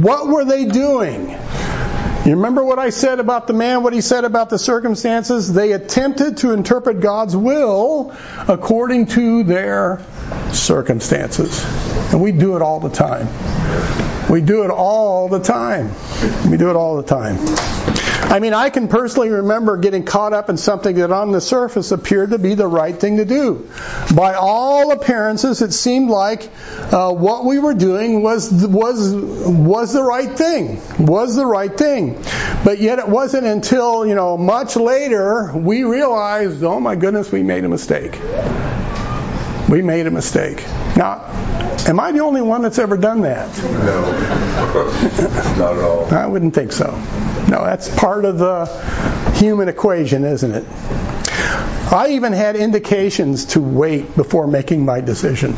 What 0.01 0.27
were 0.27 0.45
they 0.45 0.65
doing? 0.65 1.29
You 1.29 2.35
remember 2.35 2.63
what 2.63 2.79
I 2.79 2.89
said 2.89 3.19
about 3.19 3.47
the 3.47 3.53
man, 3.53 3.83
what 3.83 3.93
he 3.93 4.01
said 4.01 4.23
about 4.23 4.49
the 4.49 4.59
circumstances? 4.59 5.51
They 5.51 5.71
attempted 5.73 6.37
to 6.37 6.53
interpret 6.53 6.99
God's 6.99 7.35
will 7.35 8.15
according 8.47 9.07
to 9.07 9.43
their 9.43 10.01
circumstances. 10.51 11.63
And 12.11 12.21
we 12.21 12.31
do 12.31 12.55
it 12.55 12.61
all 12.61 12.79
the 12.79 12.89
time. 12.89 13.27
We 14.29 14.41
do 14.41 14.63
it 14.63 14.69
all 14.69 15.27
the 15.27 15.39
time. 15.39 15.91
We 16.49 16.57
do 16.57 16.69
it 16.69 16.75
all 16.75 16.97
the 16.97 17.03
time. 17.03 17.37
I 18.31 18.39
mean, 18.39 18.53
I 18.53 18.69
can 18.69 18.87
personally 18.87 19.29
remember 19.29 19.77
getting 19.77 20.05
caught 20.05 20.33
up 20.33 20.51
in 20.51 20.57
something 20.57 20.97
that 20.97 21.11
on 21.11 21.31
the 21.31 21.41
surface 21.41 21.91
appeared 21.91 22.29
to 22.29 22.37
be 22.37 22.53
the 22.53 22.67
right 22.67 22.95
thing 22.95 23.17
to 23.17 23.25
do. 23.25 23.67
By 24.15 24.35
all 24.35 24.91
appearances, 24.91 25.63
it 25.63 25.73
seemed 25.73 26.11
like 26.11 26.47
uh, 26.91 27.11
what 27.11 27.43
we 27.43 27.57
were 27.57 27.73
doing 27.73 28.21
was 28.21 28.51
was 28.51 29.15
was 29.15 29.93
the 29.93 30.03
right 30.03 30.29
thing, 30.29 30.79
was 30.99 31.35
the 31.35 31.45
right 31.45 31.75
thing. 31.75 32.23
But 32.63 32.77
yet, 32.77 32.99
it 32.99 33.07
wasn't 33.09 33.47
until 33.47 34.05
you 34.05 34.13
know 34.13 34.37
much 34.37 34.75
later 34.75 35.51
we 35.55 35.83
realized, 35.83 36.63
oh 36.63 36.79
my 36.79 36.95
goodness, 36.95 37.31
we 37.31 37.41
made 37.41 37.63
a 37.63 37.69
mistake. 37.69 38.19
We 39.69 39.81
made 39.81 40.05
a 40.05 40.11
mistake. 40.11 40.63
Now, 40.99 41.21
am 41.87 41.97
I 41.97 42.11
the 42.11 42.19
only 42.19 42.41
one 42.41 42.61
that's 42.61 42.77
ever 42.77 42.97
done 42.97 43.21
that? 43.21 43.57
No, 43.57 44.01
not 45.57 45.77
at 45.77 45.81
all. 45.81 46.13
I 46.13 46.27
wouldn't 46.27 46.53
think 46.53 46.73
so. 46.73 46.91
No, 47.47 47.63
that's 47.63 47.87
part 47.87 48.25
of 48.25 48.37
the 48.37 48.65
human 49.35 49.69
equation, 49.69 50.25
isn't 50.25 50.51
it? 50.51 50.65
I 50.67 52.07
even 52.15 52.33
had 52.33 52.57
indications 52.57 53.45
to 53.53 53.61
wait 53.61 54.13
before 54.17 54.45
making 54.45 54.83
my 54.83 54.99
decision. 54.99 55.55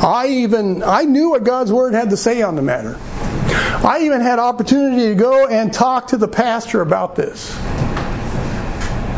I 0.00 0.28
even 0.28 0.82
I 0.82 1.02
knew 1.02 1.28
what 1.28 1.44
God's 1.44 1.70
word 1.70 1.92
had 1.92 2.08
to 2.08 2.16
say 2.16 2.40
on 2.40 2.56
the 2.56 2.62
matter. 2.62 2.98
I 2.98 4.04
even 4.04 4.22
had 4.22 4.38
opportunity 4.38 5.08
to 5.08 5.14
go 5.14 5.46
and 5.46 5.74
talk 5.74 6.06
to 6.08 6.16
the 6.16 6.26
pastor 6.26 6.80
about 6.80 7.16
this. 7.16 7.54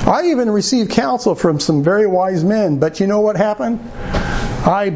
I 0.06 0.24
even 0.26 0.50
received 0.50 0.90
counsel 0.90 1.34
from 1.34 1.60
some 1.60 1.82
very 1.82 2.06
wise 2.06 2.44
men, 2.44 2.78
but 2.78 3.00
you 3.00 3.06
know 3.06 3.20
what 3.20 3.36
happened? 3.36 3.80
I 4.66 4.90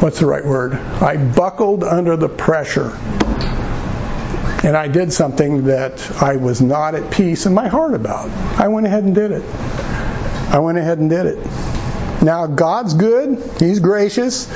what's 0.00 0.20
the 0.20 0.26
right 0.26 0.44
word? 0.44 0.74
I 0.74 1.16
buckled 1.16 1.82
under 1.82 2.16
the 2.16 2.28
pressure. 2.28 2.90
And 4.62 4.76
I 4.76 4.88
did 4.88 5.12
something 5.12 5.64
that 5.64 6.22
I 6.22 6.36
was 6.36 6.60
not 6.60 6.94
at 6.94 7.10
peace 7.10 7.46
in 7.46 7.54
my 7.54 7.68
heart 7.68 7.94
about. 7.94 8.30
I 8.58 8.68
went 8.68 8.86
ahead 8.86 9.04
and 9.04 9.14
did 9.14 9.30
it. 9.30 9.42
I 10.50 10.58
went 10.58 10.78
ahead 10.78 10.98
and 10.98 11.10
did 11.10 11.26
it. 11.26 11.38
Now, 12.22 12.46
God's 12.46 12.94
good. 12.94 13.42
He's 13.58 13.80
gracious. 13.80 14.50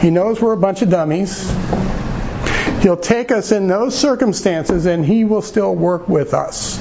He 0.00 0.10
knows 0.10 0.40
we're 0.40 0.52
a 0.52 0.56
bunch 0.56 0.82
of 0.82 0.90
dummies. 0.90 1.50
He'll 2.82 2.96
take 2.96 3.30
us 3.30 3.52
in 3.52 3.66
those 3.66 3.98
circumstances 3.98 4.86
and 4.86 5.04
He 5.04 5.24
will 5.24 5.42
still 5.42 5.74
work 5.74 6.08
with 6.08 6.32
us. 6.32 6.78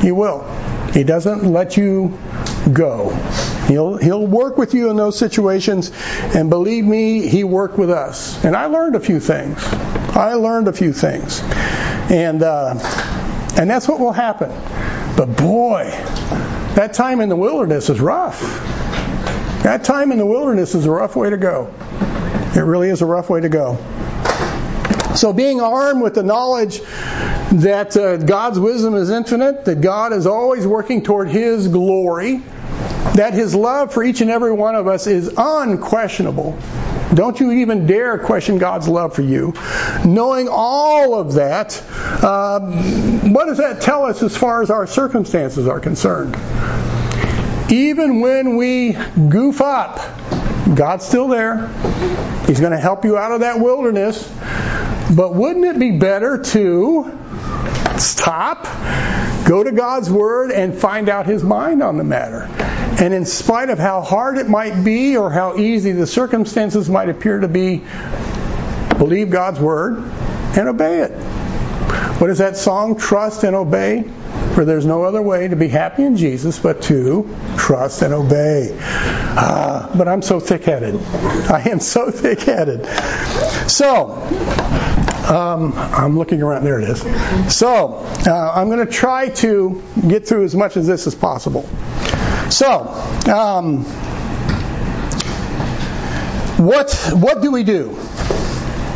He 0.00 0.12
will. 0.12 0.44
He 0.92 1.04
doesn't 1.04 1.44
let 1.44 1.76
you 1.76 2.18
go. 2.72 3.10
He'll 3.68 3.96
he'll 3.96 4.26
work 4.26 4.58
with 4.58 4.74
you 4.74 4.90
in 4.90 4.96
those 4.96 5.18
situations, 5.18 5.92
and 6.34 6.50
believe 6.50 6.84
me, 6.84 7.28
he 7.28 7.44
worked 7.44 7.78
with 7.78 7.90
us. 7.90 8.44
And 8.44 8.56
I 8.56 8.66
learned 8.66 8.96
a 8.96 9.00
few 9.00 9.20
things. 9.20 9.62
I 9.62 10.34
learned 10.34 10.66
a 10.66 10.72
few 10.72 10.92
things, 10.92 11.40
and 12.10 12.42
uh, 12.42 12.74
and 13.56 13.70
that's 13.70 13.86
what 13.86 14.00
will 14.00 14.12
happen. 14.12 14.50
But 15.16 15.36
boy, 15.36 15.84
that 16.74 16.94
time 16.94 17.20
in 17.20 17.28
the 17.28 17.36
wilderness 17.36 17.88
is 17.88 18.00
rough. 18.00 18.40
That 19.62 19.84
time 19.84 20.10
in 20.10 20.18
the 20.18 20.26
wilderness 20.26 20.74
is 20.74 20.86
a 20.86 20.90
rough 20.90 21.14
way 21.14 21.30
to 21.30 21.36
go. 21.36 21.72
It 22.56 22.60
really 22.60 22.88
is 22.88 23.02
a 23.02 23.06
rough 23.06 23.30
way 23.30 23.40
to 23.42 23.48
go. 23.48 23.76
So, 25.14 25.32
being 25.32 25.60
armed 25.60 26.02
with 26.02 26.14
the 26.14 26.22
knowledge 26.22 26.80
that 27.54 27.96
uh, 27.96 28.16
God's 28.16 28.60
wisdom 28.60 28.94
is 28.94 29.10
infinite, 29.10 29.64
that 29.64 29.80
God 29.80 30.12
is 30.12 30.26
always 30.26 30.64
working 30.64 31.02
toward 31.02 31.28
His 31.28 31.66
glory, 31.66 32.42
that 33.16 33.34
His 33.34 33.56
love 33.56 33.92
for 33.92 34.04
each 34.04 34.20
and 34.20 34.30
every 34.30 34.52
one 34.52 34.76
of 34.76 34.86
us 34.86 35.08
is 35.08 35.34
unquestionable. 35.36 36.56
Don't 37.12 37.40
you 37.40 37.50
even 37.50 37.88
dare 37.88 38.18
question 38.18 38.58
God's 38.58 38.86
love 38.86 39.16
for 39.16 39.22
you. 39.22 39.52
Knowing 40.04 40.46
all 40.48 41.18
of 41.18 41.34
that, 41.34 41.82
uh, 42.22 42.60
what 42.60 43.46
does 43.46 43.58
that 43.58 43.80
tell 43.80 44.04
us 44.06 44.22
as 44.22 44.36
far 44.36 44.62
as 44.62 44.70
our 44.70 44.86
circumstances 44.86 45.66
are 45.66 45.80
concerned? 45.80 46.36
Even 47.68 48.20
when 48.20 48.56
we 48.56 48.92
goof 48.92 49.60
up, 49.60 49.96
God's 50.76 51.04
still 51.04 51.26
there. 51.26 51.66
He's 52.46 52.60
going 52.60 52.72
to 52.72 52.78
help 52.78 53.04
you 53.04 53.16
out 53.16 53.32
of 53.32 53.40
that 53.40 53.58
wilderness. 53.58 54.22
But 55.16 55.34
wouldn't 55.34 55.64
it 55.64 55.80
be 55.80 55.98
better 55.98 56.38
to 56.38 57.19
stop, 57.98 58.64
go 59.46 59.62
to 59.62 59.72
God's 59.72 60.10
Word, 60.10 60.50
and 60.50 60.74
find 60.74 61.08
out 61.08 61.26
His 61.26 61.42
mind 61.42 61.82
on 61.82 61.96
the 61.96 62.04
matter? 62.04 62.42
And 63.02 63.14
in 63.14 63.24
spite 63.24 63.70
of 63.70 63.78
how 63.78 64.02
hard 64.02 64.38
it 64.38 64.48
might 64.48 64.84
be 64.84 65.16
or 65.16 65.30
how 65.30 65.56
easy 65.56 65.92
the 65.92 66.06
circumstances 66.06 66.88
might 66.88 67.08
appear 67.08 67.40
to 67.40 67.48
be, 67.48 67.82
believe 68.98 69.30
God's 69.30 69.60
Word 69.60 69.98
and 70.56 70.68
obey 70.68 71.00
it. 71.00 71.12
What 72.20 72.30
is 72.30 72.38
that 72.38 72.56
song? 72.56 72.98
Trust 72.98 73.44
and 73.44 73.56
obey. 73.56 74.04
For 74.54 74.64
there's 74.64 74.86
no 74.86 75.04
other 75.04 75.22
way 75.22 75.48
to 75.48 75.56
be 75.56 75.68
happy 75.68 76.02
in 76.04 76.16
Jesus 76.16 76.58
but 76.58 76.82
to 76.82 77.28
trust 77.56 78.02
and 78.02 78.12
obey. 78.12 78.76
Uh, 78.80 79.96
but 79.96 80.08
I'm 80.08 80.22
so 80.22 80.40
thick 80.40 80.64
headed. 80.64 80.96
I 81.50 81.68
am 81.70 81.80
so 81.80 82.10
thick 82.10 82.40
headed. 82.40 82.84
So, 83.70 84.10
um, 85.30 85.72
I'm 85.74 86.18
looking 86.18 86.42
around. 86.42 86.64
There 86.64 86.80
it 86.80 86.88
is. 86.88 87.54
So, 87.54 88.04
uh, 88.26 88.52
I'm 88.54 88.68
going 88.68 88.84
to 88.84 88.92
try 88.92 89.28
to 89.28 89.82
get 90.08 90.26
through 90.26 90.44
as 90.44 90.54
much 90.54 90.76
of 90.76 90.84
this 90.84 91.06
as 91.06 91.14
possible. 91.14 91.68
So, 92.50 92.88
um, 93.32 93.84
what 96.60 96.92
what 97.14 97.40
do 97.40 97.52
we 97.52 97.62
do? 97.62 97.90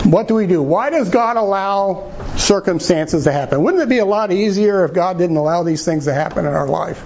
What 0.05 0.29
do 0.29 0.35
we 0.35 0.47
do? 0.47 0.61
Why 0.61 0.91
does 0.91 1.09
God 1.09 1.37
allow 1.37 2.13
circumstances 2.37 3.25
to 3.25 3.33
happen? 3.33 3.63
Wouldn't 3.63 3.83
it 3.83 3.89
be 3.89 3.99
a 3.99 4.05
lot 4.05 4.33
easier 4.33 4.85
if 4.85 4.93
God 4.93 5.19
didn't 5.19 5.37
allow 5.37 5.63
these 5.63 5.85
things 5.85 6.05
to 6.07 6.15
happen 6.15 6.47
in 6.47 6.53
our 6.53 6.69
life? 6.69 7.03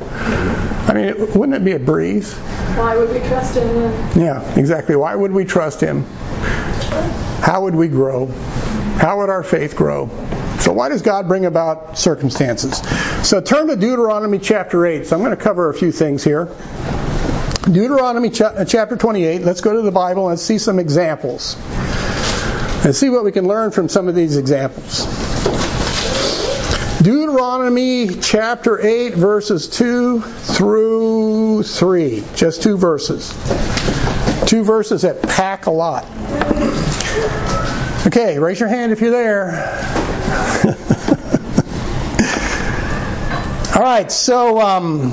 I 0.88 0.94
mean, 0.94 1.32
wouldn't 1.34 1.54
it 1.54 1.64
be 1.64 1.72
a 1.72 1.78
breeze? 1.78 2.32
Why 2.34 2.96
would 2.96 3.10
we 3.10 3.18
trust 3.28 3.56
him? 3.56 3.66
Yeah, 4.18 4.58
exactly. 4.58 4.96
Why 4.96 5.14
would 5.14 5.32
we 5.32 5.44
trust 5.44 5.80
Him? 5.80 6.04
How 7.40 7.62
would 7.62 7.74
we 7.74 7.88
grow? 7.88 8.26
How 8.26 9.18
would 9.18 9.30
our 9.30 9.42
faith 9.42 9.76
grow? 9.76 10.08
So 10.60 10.72
why 10.72 10.88
does 10.88 11.02
God 11.02 11.28
bring 11.28 11.44
about 11.44 11.98
circumstances? 11.98 12.78
So 13.28 13.40
turn 13.40 13.68
to 13.68 13.76
Deuteronomy 13.76 14.38
chapter 14.38 14.84
8. 14.84 15.06
So 15.06 15.16
I'm 15.16 15.22
going 15.22 15.36
to 15.36 15.42
cover 15.42 15.70
a 15.70 15.74
few 15.74 15.92
things 15.92 16.24
here. 16.24 16.46
Deuteronomy 17.64 18.32
uh, 18.40 18.64
chapter 18.64 18.96
28. 18.96 19.42
Let's 19.42 19.60
go 19.60 19.74
to 19.74 19.82
the 19.82 19.92
Bible 19.92 20.30
and 20.30 20.38
see 20.38 20.58
some 20.58 20.78
examples. 20.78 21.56
And 22.84 22.94
see 22.94 23.08
what 23.08 23.24
we 23.24 23.32
can 23.32 23.46
learn 23.46 23.70
from 23.70 23.88
some 23.88 24.08
of 24.08 24.14
these 24.14 24.36
examples. 24.36 25.06
Deuteronomy 27.02 28.08
chapter 28.08 28.84
8, 28.84 29.14
verses 29.14 29.68
2 29.68 30.20
through 30.20 31.62
3. 31.62 32.24
Just 32.34 32.64
two 32.64 32.76
verses. 32.76 33.28
Two 34.48 34.64
verses 34.64 35.02
that 35.02 35.22
pack 35.22 35.66
a 35.66 35.70
lot. 35.70 36.04
Okay, 38.04 38.40
raise 38.40 38.58
your 38.58 38.68
hand 38.68 38.90
if 38.90 39.00
you're 39.00 39.12
there. 39.12 39.52
All 43.76 43.82
right, 43.82 44.10
so 44.10 44.60
um, 44.60 45.12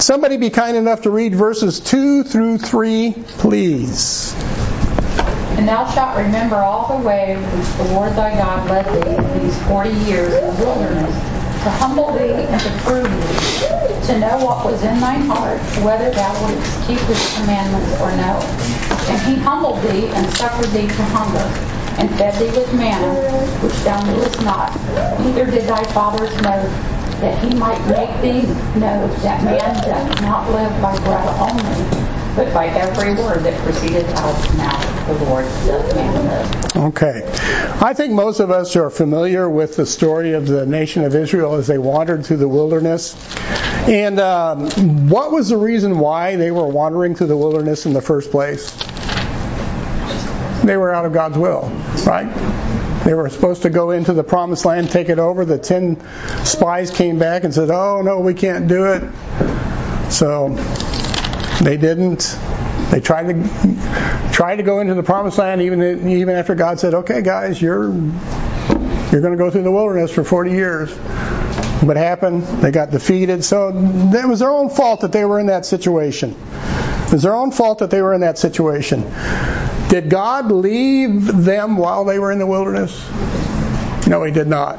somebody 0.00 0.36
be 0.36 0.50
kind 0.50 0.76
enough 0.76 1.02
to 1.02 1.10
read 1.10 1.32
verses 1.32 1.78
2 1.78 2.24
through 2.24 2.58
3, 2.58 3.14
please. 3.38 4.34
And 5.60 5.68
thou 5.68 5.84
shalt 5.92 6.16
remember 6.16 6.56
all 6.56 6.88
the 6.88 7.06
way 7.06 7.36
which 7.36 7.68
the 7.76 7.92
Lord 7.92 8.16
thy 8.16 8.32
God 8.34 8.70
led 8.70 8.86
thee 8.96 9.40
these 9.40 9.62
forty 9.64 9.92
years 10.08 10.32
in 10.32 10.56
the 10.56 10.64
wilderness, 10.64 11.12
to 11.12 11.70
humble 11.76 12.10
thee 12.16 12.32
and 12.32 12.58
to 12.62 12.70
prove 12.80 13.04
thee, 13.04 14.06
to 14.06 14.18
know 14.18 14.42
what 14.42 14.64
was 14.64 14.82
in 14.82 14.98
thine 15.00 15.28
heart, 15.28 15.60
whether 15.84 16.10
thou 16.12 16.32
wouldst 16.48 16.88
keep 16.88 16.98
his 17.00 17.36
commandments 17.36 17.92
or 18.00 18.08
no. 18.16 18.40
And 19.12 19.20
he 19.28 19.36
humbled 19.36 19.82
thee 19.82 20.08
and 20.08 20.26
suffered 20.32 20.70
thee 20.70 20.88
to 20.88 21.02
hunger, 21.12 21.44
and 22.00 22.08
fed 22.16 22.32
thee 22.40 22.56
with 22.56 22.72
manna, 22.72 23.20
which 23.60 23.76
thou 23.84 24.02
knewest 24.06 24.40
not, 24.40 24.72
neither 25.20 25.44
did 25.44 25.68
thy 25.68 25.84
fathers 25.92 26.32
know, 26.40 26.56
that 27.20 27.36
he 27.44 27.54
might 27.58 27.84
make 27.86 28.08
thee 28.22 28.48
know 28.80 29.06
that 29.20 29.44
man 29.44 29.76
doth 29.84 30.22
not 30.22 30.50
live 30.52 30.72
by 30.80 30.96
bread 31.04 31.28
only, 31.36 32.19
but 32.36 32.52
by 32.54 32.66
every 32.66 33.14
word 33.14 33.42
that 33.42 33.58
proceedeth 33.62 34.08
out 34.16 34.34
of 34.34 34.50
the 34.50 34.58
mouth 34.58 35.08
of 35.08 35.18
the 35.18 35.24
Lord. 35.26 35.44
Okay. 36.76 37.22
I 37.80 37.94
think 37.94 38.12
most 38.12 38.40
of 38.40 38.50
us 38.50 38.76
are 38.76 38.90
familiar 38.90 39.48
with 39.50 39.76
the 39.76 39.86
story 39.86 40.32
of 40.34 40.46
the 40.46 40.66
nation 40.66 41.04
of 41.04 41.14
Israel 41.14 41.54
as 41.54 41.66
they 41.66 41.78
wandered 41.78 42.24
through 42.24 42.38
the 42.38 42.48
wilderness. 42.48 43.16
And 43.88 44.20
um, 44.20 45.08
what 45.08 45.32
was 45.32 45.48
the 45.48 45.56
reason 45.56 45.98
why 45.98 46.36
they 46.36 46.50
were 46.50 46.66
wandering 46.66 47.14
through 47.14 47.28
the 47.28 47.36
wilderness 47.36 47.86
in 47.86 47.92
the 47.92 48.02
first 48.02 48.30
place? 48.30 48.70
They 50.64 50.76
were 50.76 50.92
out 50.92 51.06
of 51.06 51.12
God's 51.12 51.38
will, 51.38 51.62
right? 52.06 52.30
They 53.04 53.14
were 53.14 53.28
supposed 53.30 53.62
to 53.62 53.70
go 53.70 53.90
into 53.90 54.12
the 54.12 54.22
promised 54.22 54.64
land, 54.64 54.90
take 54.90 55.08
it 55.08 55.18
over. 55.18 55.44
The 55.44 55.58
ten 55.58 56.00
spies 56.44 56.90
came 56.90 57.18
back 57.18 57.44
and 57.44 57.54
said, 57.54 57.70
"Oh 57.70 58.02
no, 58.02 58.20
we 58.20 58.34
can't 58.34 58.68
do 58.68 58.92
it." 58.92 59.02
So 60.12 60.54
they 61.62 61.76
didn't. 61.76 62.38
They 62.90 63.00
tried 63.00 63.28
to 63.28 64.30
tried 64.32 64.56
to 64.56 64.62
go 64.62 64.80
into 64.80 64.94
the 64.94 65.02
promised 65.02 65.38
land 65.38 65.62
even 65.62 66.08
even 66.08 66.34
after 66.36 66.54
God 66.54 66.80
said, 66.80 66.94
"Okay, 66.94 67.22
guys, 67.22 67.60
you're 67.60 67.92
You're 69.12 69.22
going 69.22 69.32
to 69.32 69.38
go 69.38 69.50
through 69.50 69.64
the 69.64 69.72
wilderness 69.72 70.12
for 70.12 70.22
40 70.22 70.52
years. 70.52 70.90
What 71.82 71.96
happened? 71.96 72.44
They 72.44 72.70
got 72.70 72.92
defeated. 72.92 73.42
So 73.44 73.70
it 73.70 74.28
was 74.28 74.38
their 74.38 74.50
own 74.50 74.70
fault 74.70 75.00
that 75.00 75.10
they 75.10 75.24
were 75.24 75.40
in 75.40 75.46
that 75.46 75.66
situation. 75.66 76.36
It 77.06 77.12
was 77.12 77.22
their 77.22 77.34
own 77.34 77.50
fault 77.50 77.80
that 77.80 77.90
they 77.90 78.02
were 78.02 78.14
in 78.14 78.20
that 78.20 78.38
situation. 78.38 79.02
Did 79.88 80.10
God 80.10 80.52
leave 80.52 81.26
them 81.26 81.76
while 81.76 82.04
they 82.04 82.20
were 82.20 82.30
in 82.30 82.38
the 82.38 82.46
wilderness? 82.46 82.92
No, 84.06 84.22
He 84.22 84.30
did 84.30 84.46
not. 84.46 84.78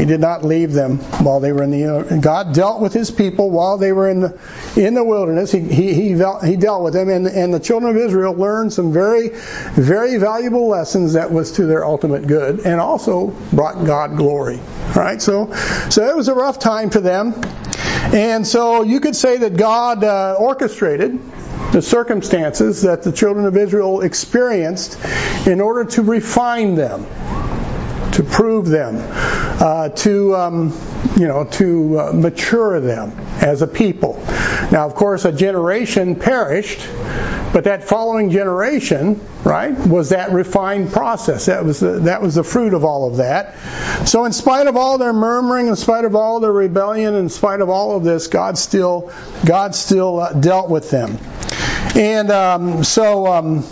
He 0.00 0.06
did 0.06 0.20
not 0.20 0.42
leave 0.42 0.72
them 0.72 0.96
while 1.22 1.40
they 1.40 1.52
were 1.52 1.62
in 1.62 1.70
the. 1.72 2.18
God 2.22 2.54
dealt 2.54 2.80
with 2.80 2.94
His 2.94 3.10
people 3.10 3.50
while 3.50 3.76
they 3.76 3.92
were 3.92 4.08
in 4.08 4.20
the 4.20 4.40
in 4.74 4.94
the 4.94 5.04
wilderness. 5.04 5.52
He 5.52 5.60
he 5.60 5.92
he, 5.92 6.24
he 6.42 6.56
dealt 6.56 6.82
with 6.82 6.94
them, 6.94 7.10
and 7.10 7.26
and 7.26 7.52
the 7.52 7.60
children 7.60 7.94
of 7.94 8.00
Israel 8.00 8.32
learned 8.32 8.72
some 8.72 8.94
very 8.94 9.28
very 9.28 10.16
valuable 10.16 10.68
lessons 10.68 11.12
that 11.12 11.30
was 11.30 11.52
to 11.52 11.66
their 11.66 11.84
ultimate 11.84 12.26
good, 12.26 12.60
and 12.60 12.80
also 12.80 13.26
brought 13.52 13.84
God 13.84 14.16
glory. 14.16 14.58
All 14.58 14.94
right, 14.94 15.20
so 15.20 15.52
so 15.90 16.08
it 16.08 16.16
was 16.16 16.28
a 16.28 16.34
rough 16.34 16.58
time 16.58 16.88
for 16.88 17.00
them, 17.00 17.34
and 18.14 18.46
so 18.46 18.80
you 18.80 19.00
could 19.00 19.14
say 19.14 19.36
that 19.36 19.58
God 19.58 20.02
uh, 20.02 20.34
orchestrated 20.38 21.20
the 21.72 21.82
circumstances 21.82 22.82
that 22.82 23.02
the 23.02 23.12
children 23.12 23.44
of 23.44 23.54
Israel 23.54 24.00
experienced 24.00 24.98
in 25.46 25.60
order 25.60 25.84
to 25.84 26.00
refine 26.00 26.74
them 26.74 27.04
to 28.12 28.22
prove 28.22 28.66
them, 28.66 28.96
uh, 28.98 29.88
to 29.90 30.34
um, 30.34 30.72
you 31.16 31.28
know, 31.28 31.44
to 31.44 32.00
uh, 32.00 32.12
mature 32.12 32.80
them 32.80 33.12
as 33.42 33.62
a 33.62 33.66
people. 33.66 34.22
Now, 34.72 34.86
of 34.86 34.94
course, 34.94 35.24
a 35.24 35.32
generation 35.32 36.16
perished, 36.16 36.80
but 37.52 37.64
that 37.64 37.84
following 37.84 38.30
generation, 38.30 39.20
right, 39.44 39.76
was 39.86 40.10
that 40.10 40.32
refined 40.32 40.92
process. 40.92 41.46
That 41.46 41.64
was 41.64 41.80
the, 41.80 42.00
that 42.00 42.22
was 42.22 42.36
the 42.36 42.44
fruit 42.44 42.74
of 42.74 42.84
all 42.84 43.08
of 43.08 43.18
that. 43.18 43.56
So, 44.06 44.24
in 44.24 44.32
spite 44.32 44.66
of 44.66 44.76
all 44.76 44.98
their 44.98 45.12
murmuring, 45.12 45.68
in 45.68 45.76
spite 45.76 46.04
of 46.04 46.14
all 46.14 46.40
their 46.40 46.52
rebellion, 46.52 47.14
in 47.14 47.28
spite 47.28 47.60
of 47.60 47.68
all 47.68 47.96
of 47.96 48.04
this, 48.04 48.28
God 48.28 48.58
still 48.58 49.12
God 49.44 49.74
still 49.74 50.20
uh, 50.20 50.32
dealt 50.32 50.70
with 50.70 50.90
them. 50.90 51.18
And 51.94 52.30
um, 52.30 52.84
so. 52.84 53.26
Um, 53.26 53.64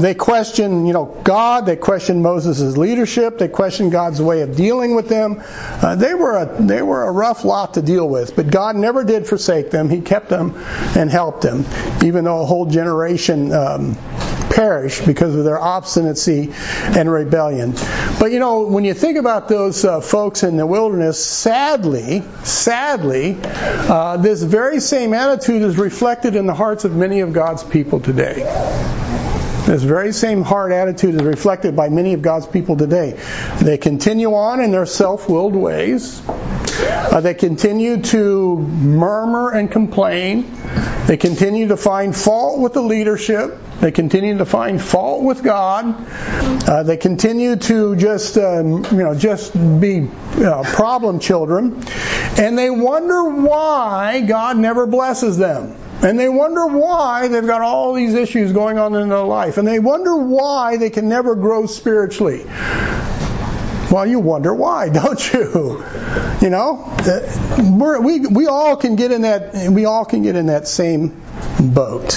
they 0.00 0.14
question, 0.14 0.86
you 0.86 0.92
know, 0.92 1.04
God. 1.22 1.66
They 1.66 1.76
question 1.76 2.22
Moses' 2.22 2.76
leadership. 2.76 3.38
They 3.38 3.48
question 3.48 3.90
God's 3.90 4.22
way 4.22 4.40
of 4.40 4.56
dealing 4.56 4.94
with 4.94 5.08
them. 5.08 5.42
Uh, 5.44 5.96
they 5.96 6.14
were 6.14 6.38
a 6.38 6.62
they 6.62 6.82
were 6.82 7.02
a 7.04 7.10
rough 7.10 7.44
lot 7.44 7.74
to 7.74 7.82
deal 7.82 8.08
with, 8.08 8.34
but 8.34 8.50
God 8.50 8.76
never 8.76 9.04
did 9.04 9.26
forsake 9.26 9.70
them. 9.70 9.90
He 9.90 10.00
kept 10.00 10.28
them 10.28 10.54
and 10.96 11.10
helped 11.10 11.42
them, 11.42 11.66
even 12.02 12.24
though 12.24 12.40
a 12.40 12.46
whole 12.46 12.66
generation 12.66 13.52
um, 13.52 13.96
perished 14.50 15.06
because 15.06 15.34
of 15.34 15.44
their 15.44 15.58
obstinacy 15.60 16.52
and 16.52 17.10
rebellion. 17.10 17.72
But 18.18 18.32
you 18.32 18.38
know, 18.38 18.66
when 18.66 18.84
you 18.84 18.94
think 18.94 19.18
about 19.18 19.48
those 19.48 19.84
uh, 19.84 20.00
folks 20.00 20.42
in 20.42 20.56
the 20.56 20.66
wilderness, 20.66 21.22
sadly, 21.22 22.22
sadly, 22.44 23.38
uh, 23.42 24.16
this 24.16 24.42
very 24.42 24.80
same 24.80 25.12
attitude 25.12 25.62
is 25.62 25.76
reflected 25.76 26.36
in 26.36 26.46
the 26.46 26.54
hearts 26.54 26.84
of 26.84 26.94
many 26.94 27.20
of 27.20 27.32
God's 27.32 27.62
people 27.62 28.00
today. 28.00 28.42
This 29.66 29.84
very 29.84 30.12
same 30.12 30.42
hard 30.42 30.72
attitude 30.72 31.14
is 31.14 31.22
reflected 31.22 31.76
by 31.76 31.88
many 31.88 32.14
of 32.14 32.22
God's 32.22 32.46
people 32.46 32.76
today. 32.76 33.18
They 33.60 33.78
continue 33.78 34.34
on 34.34 34.60
in 34.60 34.72
their 34.72 34.86
self 34.86 35.28
willed 35.28 35.54
ways. 35.54 36.20
Uh, 36.28 37.20
they 37.20 37.34
continue 37.34 38.02
to 38.02 38.56
murmur 38.56 39.52
and 39.52 39.70
complain. 39.70 40.50
They 41.06 41.16
continue 41.16 41.68
to 41.68 41.76
find 41.76 42.14
fault 42.14 42.58
with 42.58 42.72
the 42.72 42.82
leadership. 42.82 43.56
They 43.80 43.92
continue 43.92 44.38
to 44.38 44.46
find 44.46 44.80
fault 44.80 45.22
with 45.22 45.42
God. 45.42 45.94
Uh, 46.68 46.82
they 46.82 46.96
continue 46.96 47.56
to 47.56 47.96
just, 47.96 48.38
um, 48.38 48.84
you 48.90 49.04
know, 49.04 49.14
just 49.14 49.54
be 49.54 50.08
uh, 50.36 50.62
problem 50.64 51.20
children, 51.20 51.84
and 52.38 52.58
they 52.58 52.70
wonder 52.70 53.24
why 53.24 54.22
God 54.22 54.56
never 54.56 54.86
blesses 54.86 55.38
them. 55.38 55.76
And 56.02 56.18
they 56.18 56.28
wonder 56.28 56.66
why 56.66 57.28
they've 57.28 57.46
got 57.46 57.62
all 57.62 57.94
these 57.94 58.14
issues 58.14 58.52
going 58.52 58.78
on 58.78 58.94
in 58.94 59.08
their 59.08 59.22
life. 59.22 59.56
And 59.56 59.66
they 59.66 59.78
wonder 59.78 60.16
why 60.16 60.76
they 60.76 60.90
can 60.90 61.08
never 61.08 61.36
grow 61.36 61.66
spiritually. 61.66 62.44
Well, 63.92 64.06
you 64.06 64.20
wonder 64.20 64.54
why, 64.54 64.88
don't 64.92 65.32
you? 65.32 65.84
You 66.40 66.50
know, 66.50 66.96
we're, 67.58 68.00
we 68.00 68.20
we 68.20 68.46
all 68.46 68.76
can 68.76 68.96
get 68.96 69.12
in 69.12 69.22
that 69.22 69.70
we 69.70 69.84
all 69.84 70.04
can 70.04 70.22
get 70.22 70.34
in 70.34 70.46
that 70.46 70.66
same 70.66 71.22
boat. 71.60 72.10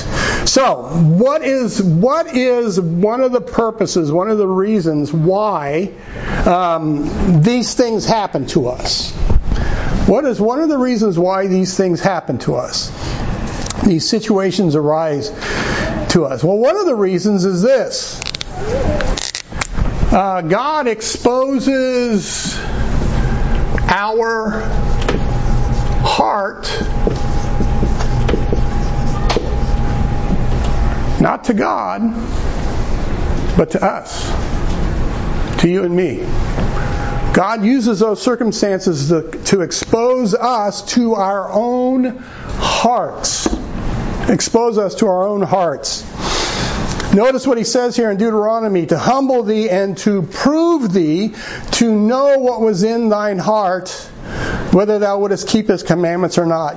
So, 0.46 0.84
what 0.84 1.44
is 1.44 1.82
what 1.82 2.36
is 2.36 2.80
one 2.80 3.22
of 3.22 3.34
the 3.34 3.42
purposes, 3.42 4.12
one 4.12 4.30
of 4.30 4.38
the 4.38 4.48
reasons 4.48 5.12
why 5.12 5.92
um, 6.46 7.42
these 7.44 7.74
things 7.76 8.06
happen 8.06 8.48
to 8.48 8.70
us? 8.70 9.12
What 10.08 10.26
is 10.26 10.40
one 10.40 10.62
of 10.62 10.70
the 10.70 10.78
reasons 10.78 11.20
why 11.20 11.48
these 11.48 11.76
things 11.76 12.00
happen 12.00 12.38
to 12.40 12.56
us? 12.56 12.90
These 13.86 14.08
situations 14.08 14.76
arise 14.76 15.30
to 16.10 16.26
us? 16.26 16.44
Well, 16.44 16.58
one 16.58 16.78
of 16.78 16.86
the 16.86 16.96
reasons 16.96 17.46
is 17.46 17.62
this 17.62 18.20
uh, 20.12 20.42
God 20.42 20.88
exposes 20.88 22.58
our 23.88 24.62
heart 26.02 26.66
not 31.22 31.46
to 31.46 31.54
God, 31.54 32.02
but 33.58 33.72
to 33.72 33.84
us, 33.84 35.62
to 35.62 35.70
you 35.70 35.84
and 35.84 35.96
me. 35.96 36.20
God 37.34 37.66
uses 37.66 38.00
those 38.00 38.22
circumstances 38.22 39.10
to, 39.10 39.32
to 39.46 39.62
expose 39.62 40.34
us 40.34 40.86
to 40.94 41.16
our 41.16 41.52
own 41.52 42.18
hearts 42.58 43.48
expose 44.30 44.78
us 44.78 44.96
to 44.96 45.08
our 45.08 45.28
own 45.28 45.42
hearts. 45.42 46.04
Notice 47.14 47.48
what 47.48 47.58
he 47.58 47.64
says 47.64 47.96
here 47.96 48.12
in 48.12 48.18
Deuteronomy 48.18 48.88
to 48.88 48.98
humble 48.98 49.44
thee 49.44 49.70
and 49.70 49.98
to 50.00 50.24
prove 50.24 50.92
thee, 50.92 51.34
to 51.74 51.92
know 51.96 52.40
what 52.40 52.60
was 52.60 52.84
in 52.84 53.08
thine 53.10 53.38
heart, 53.38 53.90
whether 54.72 55.00
thou 55.00 55.20
wouldest 55.20 55.48
keep 55.48 55.70
his 55.70 55.82
commandments 55.82 56.38
or 56.38 56.46
not. 56.46 56.76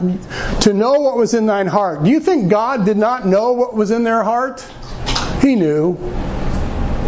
To 0.62 0.72
know 0.72 1.00
what 1.00 1.16
was 1.16 1.34
in 1.34 1.46
thine 1.46 1.66
heart. 1.66 2.04
Do 2.04 2.10
you 2.10 2.20
think 2.20 2.50
God 2.50 2.84
did 2.84 2.96
not 2.96 3.26
know 3.26 3.52
what 3.52 3.74
was 3.74 3.90
in 3.90 4.04
their 4.04 4.22
heart? 4.22 4.64
He 5.40 5.56
knew. 5.56 5.96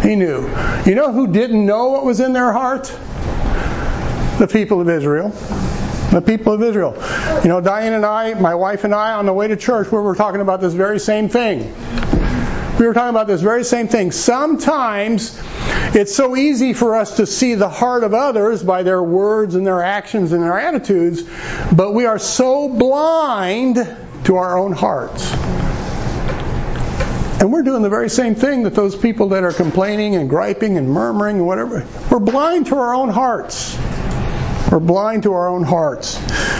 He 0.01 0.15
knew. 0.15 0.49
You 0.85 0.95
know 0.95 1.13
who 1.13 1.27
didn't 1.27 1.65
know 1.65 1.89
what 1.89 2.03
was 2.03 2.19
in 2.19 2.33
their 2.33 2.51
heart? 2.51 2.87
The 4.39 4.47
people 4.51 4.81
of 4.81 4.89
Israel 4.89 5.31
the 6.11 6.21
people 6.21 6.53
of 6.53 6.61
Israel. 6.61 6.93
You 7.41 7.49
know, 7.49 7.61
Diane 7.61 7.93
and 7.93 8.05
I, 8.05 8.33
my 8.33 8.55
wife 8.55 8.83
and 8.83 8.93
I, 8.93 9.13
on 9.13 9.25
the 9.25 9.33
way 9.33 9.47
to 9.47 9.55
church, 9.55 9.91
we 9.91 9.99
were 9.99 10.15
talking 10.15 10.41
about 10.41 10.61
this 10.61 10.73
very 10.73 10.99
same 10.99 11.29
thing. 11.29 11.73
We 12.77 12.87
were 12.87 12.93
talking 12.93 13.09
about 13.09 13.27
this 13.27 13.41
very 13.41 13.63
same 13.63 13.87
thing. 13.87 14.11
Sometimes 14.11 15.39
it's 15.93 16.15
so 16.15 16.35
easy 16.35 16.73
for 16.73 16.95
us 16.95 17.17
to 17.17 17.25
see 17.25 17.55
the 17.55 17.69
heart 17.69 18.03
of 18.03 18.13
others 18.13 18.63
by 18.63 18.83
their 18.83 19.01
words 19.01 19.55
and 19.55 19.65
their 19.65 19.83
actions 19.83 20.31
and 20.31 20.43
their 20.43 20.59
attitudes, 20.59 21.23
but 21.71 21.93
we 21.93 22.05
are 22.05 22.19
so 22.19 22.67
blind 22.67 23.75
to 24.23 24.35
our 24.35 24.57
own 24.57 24.71
hearts. 24.73 25.31
And 27.41 27.51
we're 27.51 27.63
doing 27.63 27.81
the 27.81 27.89
very 27.89 28.09
same 28.09 28.35
thing 28.35 28.63
that 28.63 28.75
those 28.75 28.95
people 28.95 29.29
that 29.29 29.43
are 29.43 29.53
complaining 29.53 30.15
and 30.15 30.29
griping 30.29 30.77
and 30.77 30.87
murmuring 30.89 31.37
and 31.37 31.47
whatever. 31.47 31.87
We're 32.09 32.19
blind 32.19 32.67
to 32.67 32.75
our 32.75 32.93
own 32.93 33.09
hearts. 33.09 33.75
We're 34.69 34.79
blind 34.79 35.23
to 35.23 35.33
our 35.33 35.49
own 35.49 35.63
hearts. 35.63 36.19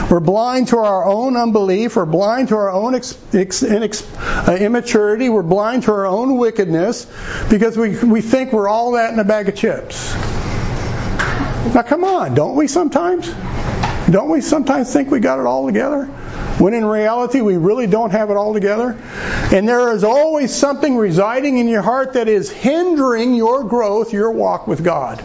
We're 0.10 0.20
blind 0.20 0.70
to 0.70 0.78
our 0.78 1.06
own 1.06 1.38
unbelief. 1.38 1.96
We're 1.96 2.06
blind 2.06 2.50
to 2.50 2.56
our 2.56 2.72
own 2.72 2.96
ex- 2.96 3.18
ex- 3.34 3.64
uh, 3.64 4.58
immaturity. 4.60 5.30
We're 5.30 5.44
blind 5.44 5.84
to 5.84 5.92
our 5.92 6.06
own 6.06 6.38
wickedness 6.38 7.06
because 7.50 7.78
we, 7.78 7.98
we 8.04 8.22
think 8.22 8.52
we're 8.52 8.68
all 8.68 8.94
that 8.94 9.14
in 9.14 9.20
a 9.20 9.24
bag 9.24 9.50
of 9.50 9.56
chips. 9.56 10.14
Now, 11.74 11.84
come 11.84 12.04
on, 12.04 12.34
don't 12.34 12.56
we 12.56 12.68
sometimes? 12.68 13.28
Don't 14.10 14.30
we 14.30 14.42
sometimes 14.42 14.92
think 14.92 15.10
we 15.10 15.20
got 15.20 15.40
it 15.40 15.46
all 15.46 15.66
together? 15.66 16.06
When 16.58 16.74
in 16.74 16.84
reality, 16.84 17.40
we 17.40 17.56
really 17.56 17.88
don't 17.88 18.12
have 18.12 18.30
it 18.30 18.36
all 18.36 18.54
together. 18.54 18.98
And 19.54 19.68
there 19.68 19.94
is 19.94 20.04
always 20.04 20.54
something 20.54 20.98
residing 20.98 21.60
in 21.60 21.68
your 21.68 21.82
heart 21.82 22.14
that 22.14 22.28
is 22.28 22.52
hindering 22.52 23.36
your 23.36 23.64
growth, 23.64 24.12
your 24.12 24.32
walk 24.32 24.68
with 24.68 24.84
God. 24.84 25.24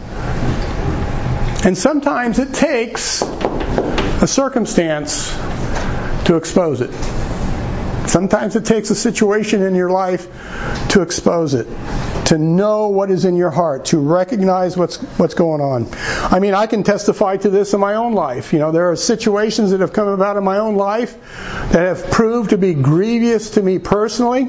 And 1.65 1.77
sometimes 1.77 2.39
it 2.39 2.53
takes 2.53 3.21
a 3.21 4.27
circumstance 4.27 5.31
to 6.25 6.35
expose 6.35 6.81
it. 6.81 6.91
Sometimes 8.07 8.55
it 8.55 8.65
takes 8.65 8.89
a 8.89 8.95
situation 8.95 9.61
in 9.61 9.75
your 9.75 9.89
life 9.89 10.27
to 10.89 11.01
expose 11.01 11.53
it, 11.53 11.67
to 12.25 12.37
know 12.37 12.87
what 12.87 13.11
is 13.11 13.25
in 13.25 13.35
your 13.35 13.49
heart, 13.49 13.85
to 13.85 13.99
recognize 13.99 14.77
what's 14.77 14.97
what's 15.17 15.33
going 15.33 15.59
on. 15.59 15.87
I 16.31 16.39
mean, 16.39 16.53
I 16.53 16.67
can 16.67 16.83
testify 16.83 17.37
to 17.37 17.49
this 17.49 17.73
in 17.73 17.81
my 17.81 17.95
own 17.95 18.13
life. 18.13 18.53
You 18.53 18.59
know, 18.59 18.71
there 18.71 18.91
are 18.91 18.95
situations 18.95 19.71
that 19.71 19.81
have 19.81 19.91
come 19.91 20.07
about 20.07 20.37
in 20.37 20.43
my 20.43 20.59
own 20.59 20.75
life 20.75 21.17
that 21.71 21.85
have 21.85 22.09
proved 22.09 22.51
to 22.51 22.57
be 22.57 22.73
grievous 22.73 23.51
to 23.51 23.61
me 23.61 23.79
personally. 23.79 24.47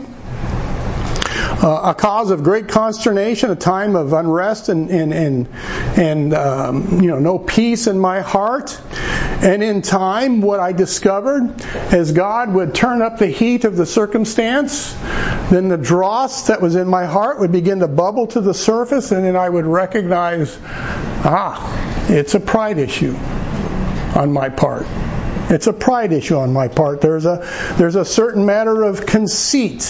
Uh, 1.63 1.91
a 1.91 1.95
cause 1.95 2.31
of 2.31 2.43
great 2.43 2.69
consternation, 2.69 3.51
a 3.51 3.57
time 3.57 3.97
of 3.97 4.13
unrest 4.13 4.69
and 4.69 4.91
and 4.91 5.13
and, 5.13 5.49
and 5.97 6.35
um, 6.35 7.01
you 7.01 7.09
know 7.09 7.19
no 7.19 7.39
peace 7.39 7.87
in 7.87 7.99
my 7.99 8.21
heart. 8.21 8.81
And 9.41 9.63
in 9.63 9.83
time, 9.83 10.41
what 10.41 10.59
I 10.59 10.73
discovered 10.73 11.61
as 11.93 12.11
God 12.11 12.53
would 12.53 12.75
turn 12.75 13.03
up 13.03 13.19
the 13.19 13.29
heat 13.29 13.65
of 13.65 13.77
the 13.77 13.87
circumstance, 13.87 14.93
then 15.51 15.69
the 15.69 15.77
dross 15.77 16.49
that 16.49 16.61
was 16.61 16.75
in 16.75 16.89
my 16.89 17.07
heart 17.07 17.39
would 17.39 17.53
begin 17.53 17.79
to 17.81 17.89
bubble 17.89 18.27
to 18.29 18.41
the 18.41 18.55
surface, 18.55 19.13
and 19.13 19.25
then 19.25 19.37
I 19.37 19.49
would 19.49 19.67
recognize, 19.67 20.59
ah, 20.65 22.09
it's 22.09 22.35
a 22.35 22.41
pride 22.41 22.79
issue 22.79 23.15
on 24.17 24.33
my 24.33 24.49
part. 24.49 24.87
It's 25.51 25.67
a 25.67 25.73
pride 25.73 26.13
issue 26.13 26.37
on 26.37 26.53
my 26.53 26.69
part. 26.69 27.01
There's 27.01 27.25
a 27.25 27.47
there's 27.79 27.97
a 27.97 28.05
certain 28.05 28.45
matter 28.45 28.83
of 28.83 29.07
conceit 29.07 29.81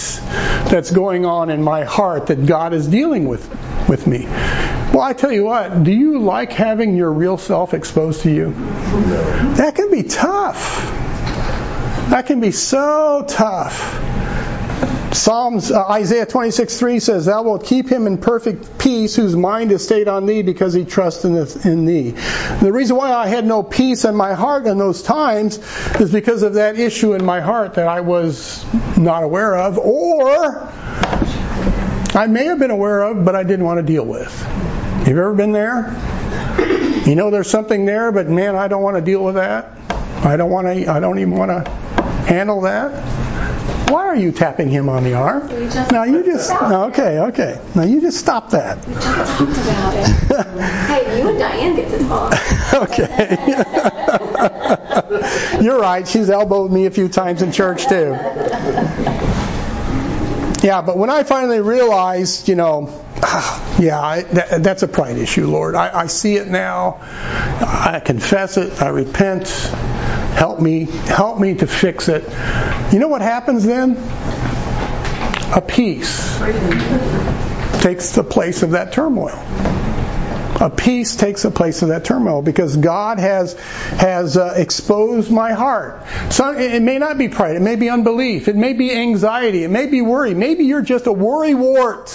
that's 0.69 0.91
going 0.91 1.25
on 1.25 1.49
in 1.49 1.61
my 1.61 1.83
heart 1.83 2.27
that 2.27 2.45
God 2.45 2.73
is 2.73 2.87
dealing 2.87 3.27
with 3.27 3.47
with 3.89 4.07
me. 4.07 4.25
Well, 4.25 5.01
I 5.01 5.13
tell 5.13 5.31
you 5.31 5.43
what, 5.43 5.83
do 5.83 5.91
you 5.91 6.19
like 6.19 6.51
having 6.51 6.95
your 6.95 7.11
real 7.11 7.37
self 7.37 7.73
exposed 7.73 8.21
to 8.21 8.31
you? 8.31 8.53
That 9.55 9.75
can 9.75 9.91
be 9.91 10.03
tough. 10.03 10.85
That 12.09 12.25
can 12.25 12.39
be 12.39 12.51
so 12.51 13.25
tough. 13.27 14.08
Psalms 15.11 15.71
uh, 15.71 15.87
Isaiah 15.87 16.25
26:3 16.25 17.01
says, 17.01 17.25
"Thou 17.25 17.41
wilt 17.43 17.65
keep 17.65 17.89
him 17.89 18.05
in 18.05 18.17
perfect 18.17 18.77
peace, 18.77 19.15
whose 19.15 19.35
mind 19.35 19.71
is 19.71 19.83
stayed 19.83 20.07
on 20.07 20.25
thee, 20.25 20.43
because 20.43 20.73
he 20.73 20.85
trusteth 20.85 21.65
in 21.65 21.85
thee." 21.85 22.13
The 22.61 22.71
reason 22.71 22.95
why 22.95 23.11
I 23.11 23.27
had 23.27 23.45
no 23.45 23.63
peace 23.63 24.05
in 24.05 24.15
my 24.15 24.33
heart 24.33 24.67
in 24.67 24.77
those 24.77 25.01
times 25.01 25.59
is 25.99 26.11
because 26.11 26.43
of 26.43 26.55
that 26.55 26.77
issue 26.77 27.13
in 27.13 27.25
my 27.25 27.41
heart 27.41 27.75
that 27.75 27.87
I 27.87 28.01
was 28.01 28.63
not 28.97 29.23
aware 29.23 29.55
of, 29.55 29.79
or 29.79 30.71
I 32.13 32.27
may 32.27 32.45
have 32.45 32.59
been 32.59 32.71
aware 32.71 33.01
of, 33.01 33.25
but 33.25 33.35
I 33.35 33.43
didn't 33.43 33.65
want 33.65 33.79
to 33.79 33.83
deal 33.83 34.05
with. 34.05 34.31
Have 34.41 35.07
you 35.07 35.17
ever 35.17 35.33
been 35.33 35.53
there? 35.53 35.95
You 37.05 37.15
know 37.15 37.31
there's 37.31 37.49
something 37.49 37.85
there, 37.85 38.11
but 38.11 38.27
man, 38.27 38.55
I 38.55 38.67
don't 38.67 38.83
want 38.83 38.97
to 38.97 39.01
deal 39.01 39.23
with 39.23 39.35
that. 39.35 39.71
I 40.23 40.37
don't 40.37 40.51
want 40.51 40.67
to. 40.67 40.91
I 40.91 40.99
don't 40.99 41.17
even 41.17 41.35
want 41.35 41.49
to 41.49 41.71
handle 42.27 42.61
that. 42.61 43.28
Why 43.89 44.05
are 44.05 44.15
you 44.15 44.31
tapping 44.31 44.69
him 44.69 44.87
on 44.87 45.03
the 45.03 45.15
arm? 45.15 45.47
now 45.91 46.03
you 46.03 46.23
just 46.23 46.51
okay, 46.51 47.19
okay. 47.19 47.59
Now 47.75 47.83
you 47.83 48.01
just 48.01 48.19
stop 48.19 48.51
that. 48.51 48.85
We 48.87 48.93
just 48.93 49.37
talked 49.37 49.57
about 49.57 49.93
it. 49.95 50.05
hey, 50.87 51.19
you 51.19 51.29
and 51.29 51.39
Diane 51.39 51.75
get 51.75 51.89
to 51.91 51.99
talk. 52.07 52.33
okay. 52.73 53.37
You're 55.63 55.79
right. 55.79 56.07
She's 56.07 56.29
elbowed 56.29 56.71
me 56.71 56.85
a 56.85 56.91
few 56.91 57.09
times 57.09 57.41
in 57.41 57.51
church 57.51 57.87
too. 57.87 58.15
Yeah, 60.61 60.81
but 60.81 60.97
when 60.97 61.09
I 61.09 61.23
finally 61.23 61.61
realized, 61.61 62.49
you 62.49 62.55
know, 62.55 62.87
yeah, 63.79 63.99
I, 63.99 64.21
that, 64.21 64.63
that's 64.63 64.83
a 64.83 64.87
pride 64.87 65.17
issue, 65.17 65.47
Lord. 65.47 65.75
I, 65.75 66.01
I 66.01 66.07
see 66.07 66.35
it 66.35 66.47
now. 66.47 66.99
I 67.01 68.01
confess 68.03 68.55
it. 68.55 68.81
I 68.81 68.89
repent. 68.89 69.49
Help 69.49 70.61
me. 70.61 70.85
Help 70.85 71.37
me 71.37 71.55
to 71.55 71.67
fix 71.67 72.07
it. 72.07 72.23
You 72.93 72.99
know 72.99 73.09
what 73.09 73.21
happens 73.21 73.65
then? 73.65 73.97
A 75.51 75.61
peace 75.61 76.37
takes 77.81 78.11
the 78.11 78.23
place 78.23 78.63
of 78.63 78.71
that 78.71 78.93
turmoil. 78.93 79.37
A 80.61 80.69
peace 80.69 81.17
takes 81.17 81.43
the 81.43 81.51
place 81.51 81.81
of 81.81 81.89
that 81.89 82.05
turmoil 82.05 82.41
because 82.41 82.77
God 82.77 83.19
has 83.19 83.53
has 83.53 84.37
uh, 84.37 84.53
exposed 84.55 85.29
my 85.29 85.51
heart. 85.51 86.05
So 86.31 86.51
it 86.51 86.81
may 86.81 86.99
not 86.99 87.17
be 87.17 87.27
pride. 87.27 87.57
It 87.57 87.61
may 87.61 87.75
be 87.75 87.89
unbelief. 87.89 88.47
It 88.47 88.55
may 88.55 88.73
be 88.73 88.93
anxiety. 88.93 89.63
It 89.63 89.69
may 89.69 89.87
be 89.87 90.01
worry. 90.01 90.33
Maybe 90.33 90.65
you're 90.65 90.81
just 90.81 91.07
a 91.07 91.13
worry 91.13 91.53
wart. 91.53 92.09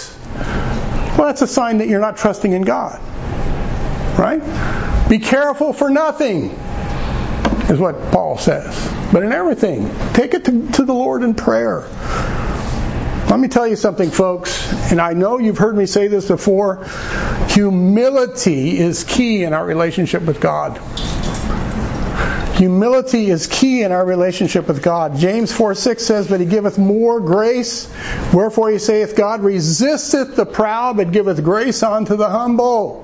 Well, 1.17 1.27
that's 1.27 1.41
a 1.41 1.47
sign 1.47 1.77
that 1.77 1.87
you're 1.87 2.01
not 2.01 2.17
trusting 2.17 2.51
in 2.51 2.63
God. 2.63 2.99
Right? 4.17 4.41
Be 5.09 5.19
careful 5.19 5.71
for 5.71 5.89
nothing, 5.89 6.49
is 7.69 7.79
what 7.79 8.11
Paul 8.11 8.37
says. 8.37 8.91
But 9.13 9.23
in 9.23 9.31
everything, 9.31 9.89
take 10.13 10.33
it 10.33 10.45
to, 10.45 10.71
to 10.73 10.83
the 10.83 10.93
Lord 10.93 11.23
in 11.23 11.33
prayer. 11.35 11.87
Let 13.29 13.39
me 13.39 13.47
tell 13.47 13.67
you 13.67 13.75
something, 13.75 14.11
folks, 14.11 14.91
and 14.91 15.01
I 15.01 15.13
know 15.13 15.39
you've 15.39 15.57
heard 15.57 15.75
me 15.75 15.85
say 15.85 16.07
this 16.07 16.27
before. 16.27 16.85
Humility 17.49 18.77
is 18.77 19.03
key 19.03 19.43
in 19.43 19.53
our 19.53 19.65
relationship 19.65 20.23
with 20.23 20.39
God. 20.39 20.79
Humility 22.55 23.29
is 23.29 23.47
key 23.47 23.83
in 23.83 23.91
our 23.91 24.05
relationship 24.05 24.69
with 24.69 24.81
God. 24.81 25.17
James 25.17 25.51
4 25.51 25.75
6 25.75 26.03
says, 26.03 26.27
But 26.29 26.39
he 26.39 26.45
giveth 26.45 26.77
more 26.77 27.19
grace. 27.19 27.91
Wherefore 28.33 28.69
he 28.69 28.79
saith, 28.79 29.17
God 29.17 29.41
resisteth 29.41 30.37
the 30.37 30.45
proud, 30.45 30.95
but 30.95 31.11
giveth 31.11 31.43
grace 31.43 31.83
unto 31.83 32.15
the 32.15 32.29
humble. 32.29 33.01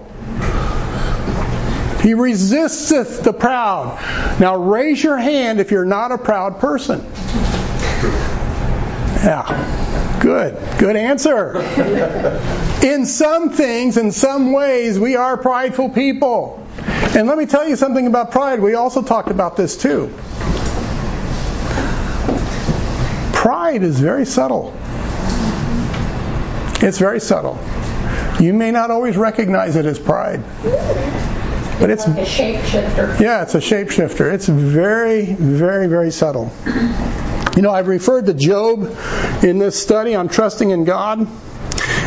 He 2.02 2.14
resisteth 2.14 3.24
the 3.24 3.34
proud. 3.34 4.00
Now 4.40 4.56
raise 4.56 5.04
your 5.04 5.18
hand 5.18 5.60
if 5.60 5.70
you're 5.70 5.86
not 5.86 6.14
a 6.14 6.18
proud 6.18 6.60
person. 6.60 7.06
Yeah. 9.24 10.20
Good. 10.22 10.80
Good 10.80 10.96
answer. 10.96 11.58
In 12.84 13.06
some 13.06 13.50
things, 13.50 13.98
in 13.98 14.12
some 14.12 14.54
ways, 14.54 14.98
we 14.98 15.16
are 15.18 15.36
prideful 15.36 15.90
people. 15.90 16.61
And 17.14 17.28
let 17.28 17.38
me 17.38 17.46
tell 17.46 17.68
you 17.68 17.76
something 17.76 18.08
about 18.08 18.32
pride. 18.32 18.62
We 18.62 18.74
also 18.74 19.02
talked 19.02 19.30
about 19.30 19.58
this 19.58 19.78
too. 19.78 20.14
Pride 23.34 23.84
is 23.84 24.00
very 24.00 24.26
subtle. 24.26 24.74
It's 26.82 26.98
very 27.00 27.20
subtle. 27.20 27.60
You 28.40 28.54
may 28.54 28.72
not 28.72 28.92
always 28.92 29.18
recognize 29.18 29.76
it 29.76 29.86
as 29.86 30.00
pride. 30.00 30.42
But 31.82 31.90
it's 31.90 32.08
like 32.08 32.20
a 32.20 32.22
shapeshifter. 32.22 33.20
Yeah, 33.20 33.42
it's 33.42 33.56
a 33.56 33.60
shapeshifter. 33.60 34.32
It's 34.34 34.48
very, 34.48 35.26
very, 35.34 35.88
very 35.88 36.12
subtle. 36.12 36.52
You 37.56 37.62
know, 37.62 37.72
I've 37.72 37.88
referred 37.88 38.28
to 38.28 38.34
Job 38.34 38.96
in 39.44 39.60
this 39.60 39.82
study 39.82 40.16
on 40.16 40.30
trusting 40.30 40.70
in 40.70 40.86
God. 40.86 41.28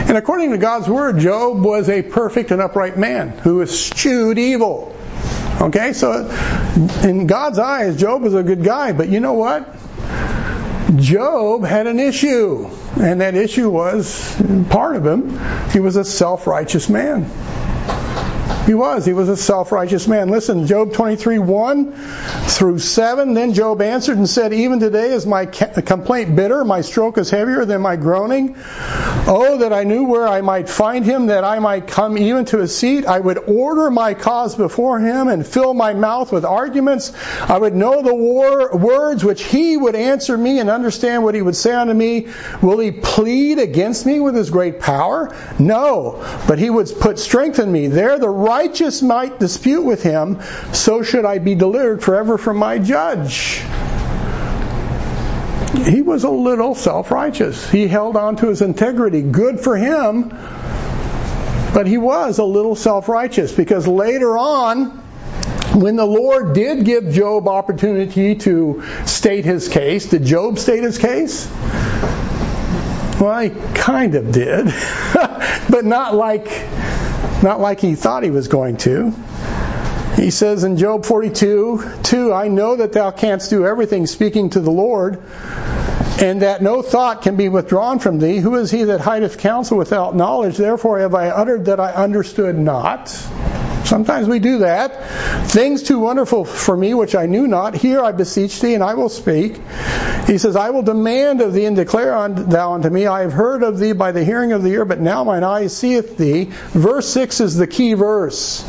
And 0.06 0.16
according 0.16 0.50
to 0.50 0.58
God's 0.58 0.88
word, 0.88 1.18
Job 1.18 1.64
was 1.64 1.88
a 1.88 2.02
perfect 2.02 2.50
and 2.50 2.60
upright 2.60 2.98
man 2.98 3.30
who 3.30 3.62
eschewed 3.62 4.38
evil. 4.38 4.94
Okay, 5.60 5.92
so 5.92 6.28
in 7.02 7.26
God's 7.26 7.58
eyes, 7.58 7.96
Job 7.96 8.22
was 8.22 8.34
a 8.34 8.42
good 8.42 8.64
guy, 8.64 8.92
but 8.92 9.08
you 9.08 9.20
know 9.20 9.34
what? 9.34 9.66
Job 10.96 11.64
had 11.64 11.86
an 11.86 11.98
issue, 11.98 12.68
and 13.00 13.20
that 13.20 13.34
issue 13.34 13.70
was 13.70 14.36
part 14.68 14.96
of 14.96 15.06
him. 15.06 15.40
He 15.70 15.80
was 15.80 15.96
a 15.96 16.04
self 16.04 16.46
righteous 16.46 16.88
man. 16.88 17.24
He 18.66 18.72
was. 18.72 19.04
He 19.04 19.12
was 19.12 19.28
a 19.28 19.36
self-righteous 19.36 20.08
man. 20.08 20.30
Listen, 20.30 20.66
Job 20.66 20.94
23, 20.94 21.38
1 21.38 21.92
through 21.92 22.78
7. 22.78 23.34
Then 23.34 23.52
Job 23.52 23.82
answered 23.82 24.16
and 24.16 24.28
said, 24.28 24.54
Even 24.54 24.80
today 24.80 25.12
is 25.12 25.26
my 25.26 25.44
complaint 25.44 26.34
bitter. 26.34 26.64
My 26.64 26.80
stroke 26.80 27.18
is 27.18 27.28
heavier 27.28 27.66
than 27.66 27.82
my 27.82 27.96
groaning. 27.96 28.56
Oh, 29.26 29.58
that 29.58 29.74
I 29.74 29.84
knew 29.84 30.04
where 30.04 30.26
I 30.26 30.40
might 30.40 30.68
find 30.68 31.04
him, 31.04 31.26
that 31.26 31.44
I 31.44 31.58
might 31.58 31.88
come 31.88 32.16
even 32.16 32.46
to 32.46 32.58
his 32.58 32.74
seat. 32.74 33.04
I 33.04 33.20
would 33.20 33.38
order 33.38 33.90
my 33.90 34.14
cause 34.14 34.54
before 34.54 34.98
him 34.98 35.28
and 35.28 35.46
fill 35.46 35.74
my 35.74 35.92
mouth 35.92 36.32
with 36.32 36.46
arguments. 36.46 37.12
I 37.42 37.58
would 37.58 37.74
know 37.74 38.00
the 38.00 38.14
war, 38.14 38.76
words 38.76 39.24
which 39.24 39.42
he 39.42 39.76
would 39.76 39.94
answer 39.94 40.38
me 40.38 40.58
and 40.58 40.70
understand 40.70 41.22
what 41.22 41.34
he 41.34 41.42
would 41.42 41.56
say 41.56 41.74
unto 41.74 41.92
me. 41.92 42.28
Will 42.62 42.78
he 42.78 42.92
plead 42.92 43.58
against 43.58 44.06
me 44.06 44.20
with 44.20 44.34
his 44.34 44.48
great 44.48 44.80
power? 44.80 45.34
No, 45.58 46.24
but 46.48 46.58
he 46.58 46.70
would 46.70 46.90
put 46.98 47.18
strength 47.18 47.58
in 47.58 47.70
me. 47.70 47.88
There 47.88 48.18
the 48.18 48.30
righteous 48.54 49.02
might 49.02 49.40
dispute 49.40 49.82
with 49.82 50.04
him, 50.04 50.40
so 50.72 51.02
should 51.02 51.24
I 51.24 51.38
be 51.38 51.56
delivered 51.56 52.04
forever 52.04 52.38
from 52.38 52.56
my 52.56 52.78
judge. 52.78 53.60
He 55.84 56.02
was 56.02 56.22
a 56.22 56.30
little 56.30 56.76
self 56.76 57.10
righteous. 57.10 57.68
He 57.68 57.88
held 57.88 58.16
on 58.16 58.36
to 58.36 58.48
his 58.48 58.62
integrity. 58.62 59.22
Good 59.22 59.58
for 59.58 59.76
him. 59.76 60.28
But 61.74 61.88
he 61.88 61.98
was 61.98 62.38
a 62.38 62.44
little 62.44 62.76
self 62.76 63.08
righteous 63.08 63.50
because 63.50 63.88
later 63.88 64.38
on, 64.38 64.90
when 65.74 65.96
the 65.96 66.06
Lord 66.06 66.54
did 66.54 66.84
give 66.84 67.10
Job 67.10 67.48
opportunity 67.48 68.36
to 68.36 68.84
state 69.04 69.44
his 69.44 69.68
case, 69.68 70.10
did 70.10 70.24
Job 70.24 70.60
state 70.60 70.84
his 70.84 70.98
case? 70.98 71.50
Well, 73.20 73.40
he 73.40 73.50
kind 73.74 74.14
of 74.14 74.30
did, 74.30 74.66
but 75.68 75.84
not 75.84 76.14
like 76.14 76.46
not 77.42 77.60
like 77.60 77.80
he 77.80 77.94
thought 77.94 78.22
he 78.22 78.30
was 78.30 78.48
going 78.48 78.76
to. 78.78 79.12
He 80.16 80.30
says 80.30 80.62
in 80.62 80.76
Job 80.76 81.04
42, 81.04 81.82
2, 82.02 82.32
I 82.32 82.48
know 82.48 82.76
that 82.76 82.92
thou 82.92 83.10
canst 83.10 83.50
do 83.50 83.66
everything 83.66 84.06
speaking 84.06 84.50
to 84.50 84.60
the 84.60 84.70
Lord, 84.70 85.20
and 86.20 86.42
that 86.42 86.62
no 86.62 86.82
thought 86.82 87.22
can 87.22 87.36
be 87.36 87.48
withdrawn 87.48 87.98
from 87.98 88.18
thee. 88.18 88.38
Who 88.38 88.54
is 88.54 88.70
he 88.70 88.84
that 88.84 89.00
hideth 89.00 89.38
counsel 89.38 89.76
without 89.76 90.14
knowledge? 90.14 90.56
Therefore 90.56 91.00
have 91.00 91.14
I 91.14 91.30
uttered 91.30 91.64
that 91.64 91.80
I 91.80 91.92
understood 91.92 92.56
not. 92.56 93.08
Sometimes 93.84 94.26
we 94.26 94.38
do 94.38 94.58
that. 94.58 95.46
Things 95.46 95.82
too 95.82 95.98
wonderful 95.98 96.44
for 96.44 96.76
me 96.76 96.94
which 96.94 97.14
I 97.14 97.26
knew 97.26 97.46
not, 97.46 97.74
here 97.74 98.00
I 98.00 98.12
beseech 98.12 98.60
thee, 98.60 98.74
and 98.74 98.82
I 98.82 98.94
will 98.94 99.10
speak. 99.10 99.60
He 100.26 100.38
says, 100.38 100.56
I 100.56 100.70
will 100.70 100.82
demand 100.82 101.42
of 101.42 101.52
thee 101.52 101.66
and 101.66 101.76
declare 101.76 102.28
thou 102.28 102.72
unto 102.72 102.88
me, 102.88 103.06
I 103.06 103.20
have 103.20 103.32
heard 103.32 103.62
of 103.62 103.78
thee 103.78 103.92
by 103.92 104.12
the 104.12 104.24
hearing 104.24 104.52
of 104.52 104.62
the 104.62 104.70
ear, 104.70 104.86
but 104.86 105.00
now 105.00 105.22
mine 105.24 105.44
eye 105.44 105.66
seeth 105.66 106.16
thee. 106.16 106.44
Verse 106.44 107.06
6 107.08 107.40
is 107.40 107.56
the 107.56 107.66
key 107.66 107.92
verse. 107.92 108.64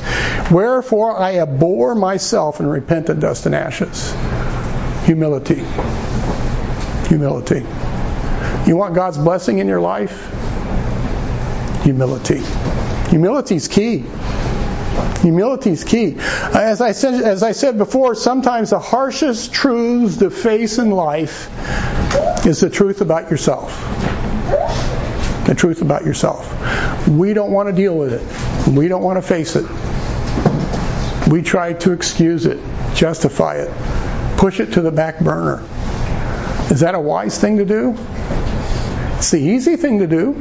Wherefore 0.52 1.18
I 1.18 1.38
abhor 1.38 1.96
myself 1.96 2.60
and 2.60 2.70
repent 2.70 3.10
in 3.10 3.20
dust 3.20 3.46
and 3.46 3.56
ashes. 3.56 4.14
Humility. 5.06 5.64
Humility. 7.08 7.66
You 8.68 8.76
want 8.76 8.96
God's 8.96 9.18
blessing 9.18 9.60
in 9.60 9.68
your 9.68 9.80
life? 9.80 10.32
Humility. 11.84 12.42
Humility 13.10 13.56
is 13.56 13.68
key. 13.68 14.04
Humility 15.22 15.72
is 15.72 15.84
key. 15.84 16.16
As 16.20 16.82
I 16.82 16.92
said, 16.92 17.16
as 17.16 17.44
I 17.44 17.52
said 17.52 17.78
before, 17.78 18.16
sometimes 18.16 18.70
the 18.70 18.80
harshest 18.80 19.54
truths 19.54 20.18
to 20.18 20.30
face 20.30 20.78
in 20.78 20.92
life 20.92 21.50
is 22.46 22.60
the 22.60 22.70
truth 22.70 23.02
about 23.02 23.32
yourself. 23.32 23.72
The 25.48 25.56
truth 25.56 25.82
about 25.82 26.06
yourself. 26.06 27.08
We 27.08 27.34
don't 27.34 27.52
want 27.52 27.70
to 27.70 27.74
deal 27.74 27.98
with 27.98 28.14
it. 28.14 28.72
We 28.72 28.88
don't 28.88 29.04
want 29.04 29.18
to 29.18 29.22
face 29.22 29.56
it. 29.56 29.66
We 31.28 31.42
try 31.42 31.74
to 31.74 31.92
excuse 31.92 32.46
it, 32.46 32.60
justify 32.94 33.56
it, 33.56 34.38
push 34.38 34.60
it 34.60 34.74
to 34.74 34.82
the 34.82 34.92
back 34.92 35.20
burner. 35.20 35.64
Is 36.70 36.82
that 36.82 36.94
a 36.94 37.00
wise 37.00 37.40
thing 37.40 37.58
to 37.58 37.66
do? 37.66 37.98
It's 39.18 39.32
the 39.32 39.40
easy 39.40 39.76
thing 39.76 40.00
to 40.00 40.08
do. 40.08 40.36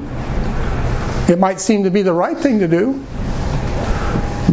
It 1.29 1.39
might 1.39 1.61
seem 1.61 1.85
to 1.85 1.91
be 1.91 2.03
the 2.03 2.13
right 2.13 2.37
thing 2.37 2.59
to 2.59 2.69
do, 2.69 3.03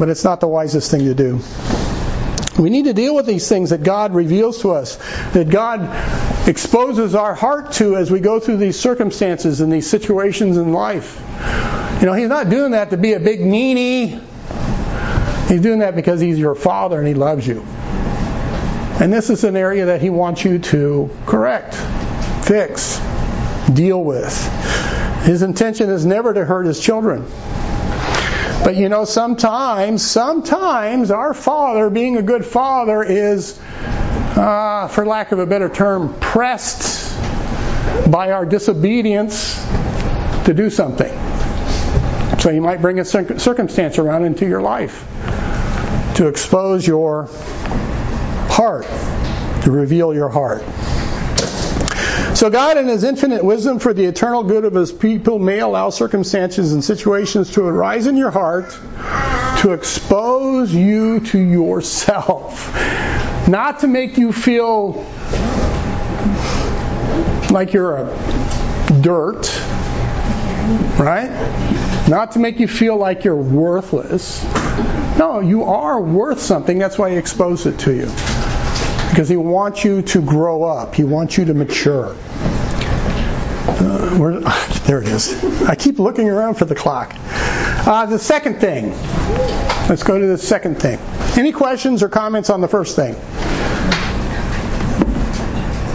but 0.01 0.09
it's 0.09 0.23
not 0.23 0.39
the 0.39 0.47
wisest 0.47 0.89
thing 0.89 1.01
to 1.01 1.13
do. 1.13 1.39
We 2.57 2.71
need 2.71 2.85
to 2.85 2.93
deal 2.93 3.13
with 3.13 3.27
these 3.27 3.47
things 3.47 3.69
that 3.69 3.83
God 3.83 4.15
reveals 4.15 4.63
to 4.63 4.71
us, 4.71 4.95
that 5.33 5.51
God 5.51 6.49
exposes 6.49 7.13
our 7.13 7.35
heart 7.35 7.73
to 7.73 7.95
as 7.97 8.09
we 8.09 8.19
go 8.19 8.39
through 8.39 8.57
these 8.57 8.79
circumstances 8.79 9.61
and 9.61 9.71
these 9.71 9.87
situations 9.87 10.57
in 10.57 10.73
life. 10.73 11.21
You 11.99 12.07
know, 12.07 12.13
He's 12.13 12.29
not 12.29 12.49
doing 12.49 12.71
that 12.71 12.89
to 12.89 12.97
be 12.97 13.13
a 13.13 13.19
big 13.19 13.41
meanie. 13.41 14.19
He's 15.47 15.61
doing 15.61 15.79
that 15.79 15.95
because 15.95 16.19
He's 16.19 16.39
your 16.39 16.55
Father 16.55 16.97
and 16.97 17.07
He 17.07 17.13
loves 17.13 17.45
you. 17.45 17.61
And 18.99 19.13
this 19.13 19.29
is 19.29 19.43
an 19.43 19.55
area 19.55 19.85
that 19.85 20.01
He 20.01 20.09
wants 20.09 20.43
you 20.43 20.57
to 20.57 21.15
correct, 21.27 21.75
fix, 22.43 22.99
deal 23.71 24.03
with. 24.03 24.35
His 25.25 25.43
intention 25.43 25.91
is 25.91 26.07
never 26.07 26.33
to 26.33 26.43
hurt 26.43 26.65
his 26.65 26.79
children. 26.79 27.27
But 28.63 28.75
you 28.75 28.89
know, 28.89 29.05
sometimes, 29.05 30.05
sometimes 30.05 31.09
our 31.09 31.33
father, 31.33 31.89
being 31.89 32.17
a 32.17 32.21
good 32.21 32.45
father, 32.45 33.01
is, 33.03 33.59
uh, 33.59 34.87
for 34.87 35.05
lack 35.05 35.31
of 35.31 35.39
a 35.39 35.47
better 35.47 35.67
term, 35.67 36.13
pressed 36.19 37.17
by 38.09 38.31
our 38.31 38.45
disobedience 38.45 39.55
to 40.45 40.53
do 40.53 40.69
something. 40.69 41.11
So 42.39 42.49
you 42.49 42.61
might 42.61 42.81
bring 42.81 42.99
a 42.99 43.05
circumstance 43.05 43.97
around 43.97 44.25
into 44.25 44.45
your 44.47 44.61
life 44.61 45.07
to 46.15 46.27
expose 46.27 46.85
your 46.85 47.29
heart, 48.49 48.85
to 49.63 49.71
reveal 49.71 50.13
your 50.13 50.29
heart. 50.29 50.63
So 52.41 52.49
God, 52.49 52.77
in 52.77 52.87
His 52.87 53.03
infinite 53.03 53.45
wisdom 53.45 53.77
for 53.77 53.93
the 53.93 54.05
eternal 54.05 54.41
good 54.41 54.65
of 54.65 54.73
His 54.73 54.91
people, 54.91 55.37
may 55.37 55.59
allow 55.59 55.91
circumstances 55.91 56.73
and 56.73 56.83
situations 56.83 57.51
to 57.51 57.63
arise 57.63 58.07
in 58.07 58.17
your 58.17 58.31
heart 58.31 58.71
to 59.59 59.73
expose 59.73 60.73
you 60.73 61.19
to 61.19 61.37
yourself. 61.37 62.75
Not 63.47 63.81
to 63.81 63.87
make 63.87 64.17
you 64.17 64.31
feel 64.31 65.05
like 67.51 67.73
you're 67.73 67.97
a 67.97 68.99
dirt, 69.01 69.45
right? 70.97 72.07
Not 72.09 72.31
to 72.31 72.39
make 72.39 72.59
you 72.59 72.67
feel 72.67 72.97
like 72.97 73.23
you're 73.23 73.35
worthless. 73.35 74.43
No, 75.19 75.41
you 75.41 75.65
are 75.65 76.01
worth 76.01 76.41
something. 76.41 76.79
That's 76.79 76.97
why 76.97 77.11
He 77.11 77.17
exposed 77.17 77.67
it 77.67 77.77
to 77.81 77.93
you 77.93 78.40
because 79.11 79.27
He 79.27 79.35
wants 79.35 79.83
you 79.83 80.01
to 80.01 80.21
grow 80.21 80.63
up. 80.63 80.95
He 80.95 81.03
wants 81.03 81.37
you 81.37 81.45
to 81.45 81.53
mature. 81.53 82.15
Uh, 83.67 84.79
there 84.85 85.01
it 85.01 85.07
is. 85.07 85.43
I 85.65 85.75
keep 85.75 85.99
looking 85.99 86.29
around 86.29 86.55
for 86.55 86.65
the 86.65 86.75
clock. 86.75 87.13
Uh, 87.17 88.05
the 88.05 88.17
second 88.17 88.61
thing. 88.61 88.91
Let's 89.89 90.03
go 90.03 90.17
to 90.17 90.25
the 90.25 90.37
second 90.37 90.81
thing. 90.81 90.97
Any 91.37 91.51
questions 91.51 92.03
or 92.03 92.09
comments 92.09 92.49
on 92.49 92.61
the 92.61 92.69
first 92.69 92.95
thing? 92.95 93.15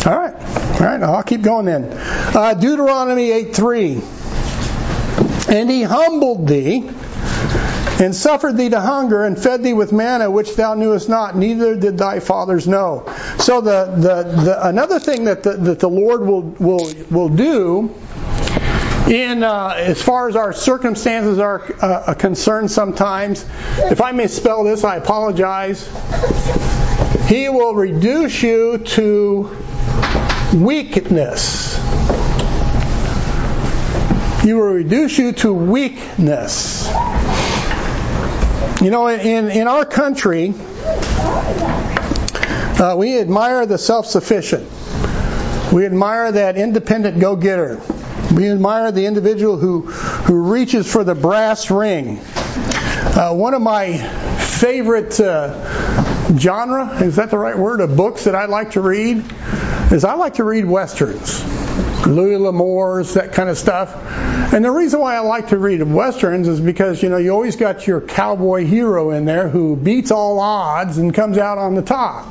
All 0.07 0.19
right. 0.19 0.35
All 0.35 0.87
right. 0.87 1.03
I'll 1.03 1.23
keep 1.23 1.41
going 1.41 1.64
then. 1.64 1.89
Uh, 1.91 2.53
Deuteronomy 2.53 3.31
8:3. 3.31 4.03
And 5.49 5.71
he 5.71 5.83
humbled 5.83 6.47
thee 6.47 6.91
and 8.01 8.15
suffered 8.15 8.57
thee 8.57 8.69
to 8.71 8.81
hunger, 8.81 9.25
and 9.25 9.39
fed 9.39 9.63
thee 9.63 9.73
with 9.73 9.93
manna 9.93 10.31
which 10.31 10.55
thou 10.57 10.75
knewest 10.75 11.09
not, 11.09 11.37
neither 11.37 11.77
did 11.77 11.99
thy 11.99 12.21
fathers 12.21 12.67
know. 12.67 13.13
So 13.39 13.61
the, 13.61 13.87
the, 13.87 14.43
the 14.43 14.67
another 14.69 14.99
thing 14.99 15.25
that 15.25 15.43
the, 15.43 15.53
that 15.53 15.81
the 15.81 15.89
Lord 15.89 16.23
will 16.23 16.43
will 16.43 16.93
will 17.11 17.29
do 17.29 17.95
in 19.09 19.43
uh, 19.43 19.75
as 19.77 20.03
far 20.03 20.29
as 20.29 20.37
our 20.37 20.53
circumstances 20.53 21.39
are 21.39 21.63
uh, 21.81 22.15
concerned 22.15 22.69
sometimes 22.73 23.45
if 23.79 24.01
i 24.01 24.11
misspell 24.11 24.65
this 24.65 24.83
i 24.85 24.97
apologize. 24.97 25.87
He 27.29 27.49
will 27.49 27.75
reduce 27.75 28.43
you 28.43 28.79
to 28.79 29.57
weakness. 30.55 31.77
He 34.43 34.55
will 34.55 34.73
reduce 34.75 35.19
you 35.19 35.33
to 35.33 35.53
weakness 35.53 36.87
you 38.83 38.91
know, 38.91 39.09
in, 39.09 39.49
in 39.51 39.68
our 39.68 39.85
country, 39.85 40.55
uh, 42.79 42.95
we 42.97 43.18
admire 43.18 43.64
the 43.64 43.79
self 43.79 44.07
sufficient. 44.07 44.70
We 45.72 45.87
admire 45.87 46.31
that 46.33 46.57
independent 46.57 47.18
go 47.18 47.37
getter. 47.37 47.81
We 48.35 48.51
admire 48.51 48.93
the 48.93 49.07
individual 49.07 49.57
who, 49.57 49.81
who 49.81 50.53
reaches 50.53 50.91
for 50.91 51.05
the 51.05 51.14
brass 51.14 51.70
ring. 51.70 52.18
Uh, 52.18 53.33
one 53.35 53.55
of 53.55 53.62
my 53.62 53.97
favorite 54.39 55.18
uh, 55.20 56.37
genre, 56.37 57.03
is 57.03 57.16
that 57.16 57.31
the 57.31 57.39
right 57.39 57.57
word, 57.57 57.81
of 57.81 57.97
books 57.97 58.24
that 58.24 58.35
I 58.35 58.45
like 58.45 58.72
to 58.72 58.81
read, 58.81 59.24
is 59.93 60.05
I 60.05 60.14
like 60.14 60.34
to 60.34 60.45
read 60.45 60.64
westerns. 60.64 61.45
Louis 62.07 62.37
L'Amour's, 62.37 63.14
that 63.14 63.32
kind 63.32 63.49
of 63.49 63.59
stuff. 63.59 63.95
And 64.53 64.64
the 64.64 64.70
reason 64.70 65.01
why 65.01 65.16
I 65.16 65.20
like 65.20 65.49
to 65.49 65.59
read 65.59 65.82
westerns 65.82 66.49
is 66.49 66.61
because 66.61 67.03
you 67.03 67.09
know 67.09 67.16
you 67.16 67.30
always 67.30 67.57
got 67.57 67.87
your 67.87 68.01
cowboy 68.01 68.64
hero 68.64 69.11
in 69.11 69.24
there 69.24 69.49
who 69.49 69.76
beats 69.76 70.11
all 70.11 70.39
odds 70.41 70.99
and 70.99 71.12
comes 71.14 71.39
out 71.39 71.59
on 71.59 71.74
the 71.74 71.82
top. 71.82 72.26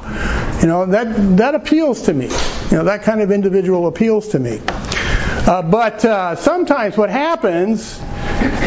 You 0.62 0.68
know 0.68 0.86
that 0.86 1.38
that 1.38 1.56
appeals 1.56 2.04
to 2.04 2.14
me. 2.14 2.26
You 2.26 2.78
know 2.78 2.84
that 2.86 3.04
kind 3.04 3.22
of 3.22 3.32
individual 3.32 3.88
appeals 3.88 4.30
to 4.30 4.40
me. 4.40 4.62
Uh, 4.68 5.62
but 5.62 6.04
uh, 6.04 6.36
sometimes 6.36 6.98
what 6.98 7.10
happens 7.10 8.02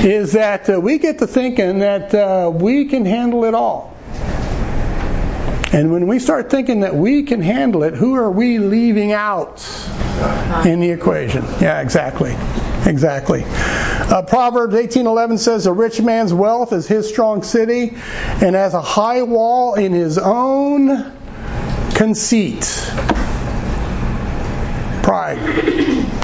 is 0.05 0.33
that 0.33 0.71
uh, 0.71 0.81
we 0.81 0.99
get 0.99 1.19
to 1.19 1.27
thinking 1.27 1.81
that 1.81 2.15
uh, 2.15 2.51
we 2.55 2.85
can 2.85 3.05
handle 3.05 3.45
it 3.45 3.55
all. 3.55 3.98
And 5.79 5.93
when 5.93 6.09
we 6.09 6.19
start 6.19 6.51
thinking 6.51 6.81
that 6.81 6.97
we 6.97 7.23
can 7.23 7.41
handle 7.41 7.85
it, 7.85 7.95
who 7.95 8.17
are 8.17 8.29
we 8.29 8.59
leaving 8.59 9.13
out 9.13 9.65
in 10.67 10.81
the 10.81 10.91
equation? 10.91 11.45
Yeah, 11.61 11.81
exactly. 11.81 12.35
Exactly. 12.85 13.45
Uh, 13.47 14.23
Proverbs 14.23 14.75
18:11 14.75 15.39
says, 15.39 15.67
"A 15.67 15.73
rich 15.73 16.03
man's 16.03 16.35
wealth 16.35 16.73
is 16.73 16.89
his 16.89 17.09
strong 17.09 17.45
city, 17.45 17.95
and 18.43 18.57
as 18.57 18.75
a 18.75 18.81
high 18.81 19.23
wall 19.23 19.75
in 19.75 19.93
his 19.93 20.19
own 20.19 21.13
conceit." 21.95 22.65
Pride. 25.05 25.39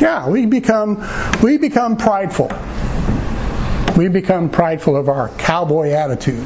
Yeah, 0.00 0.30
we 0.30 0.46
become 0.46 1.00
we 1.44 1.59
become 1.59 1.96
prideful. 1.96 2.50
We 3.96 4.09
become 4.09 4.48
prideful 4.48 4.96
of 4.96 5.09
our 5.09 5.28
cowboy 5.28 5.90
attitude. 5.90 6.44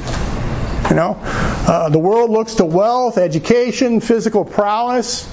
You 0.89 0.97
know, 0.97 1.19
uh, 1.21 1.91
the 1.91 1.99
world 1.99 2.31
looks 2.31 2.55
to 2.55 2.65
wealth, 2.65 3.19
education, 3.19 4.01
physical 4.01 4.47
prowess. 4.47 5.29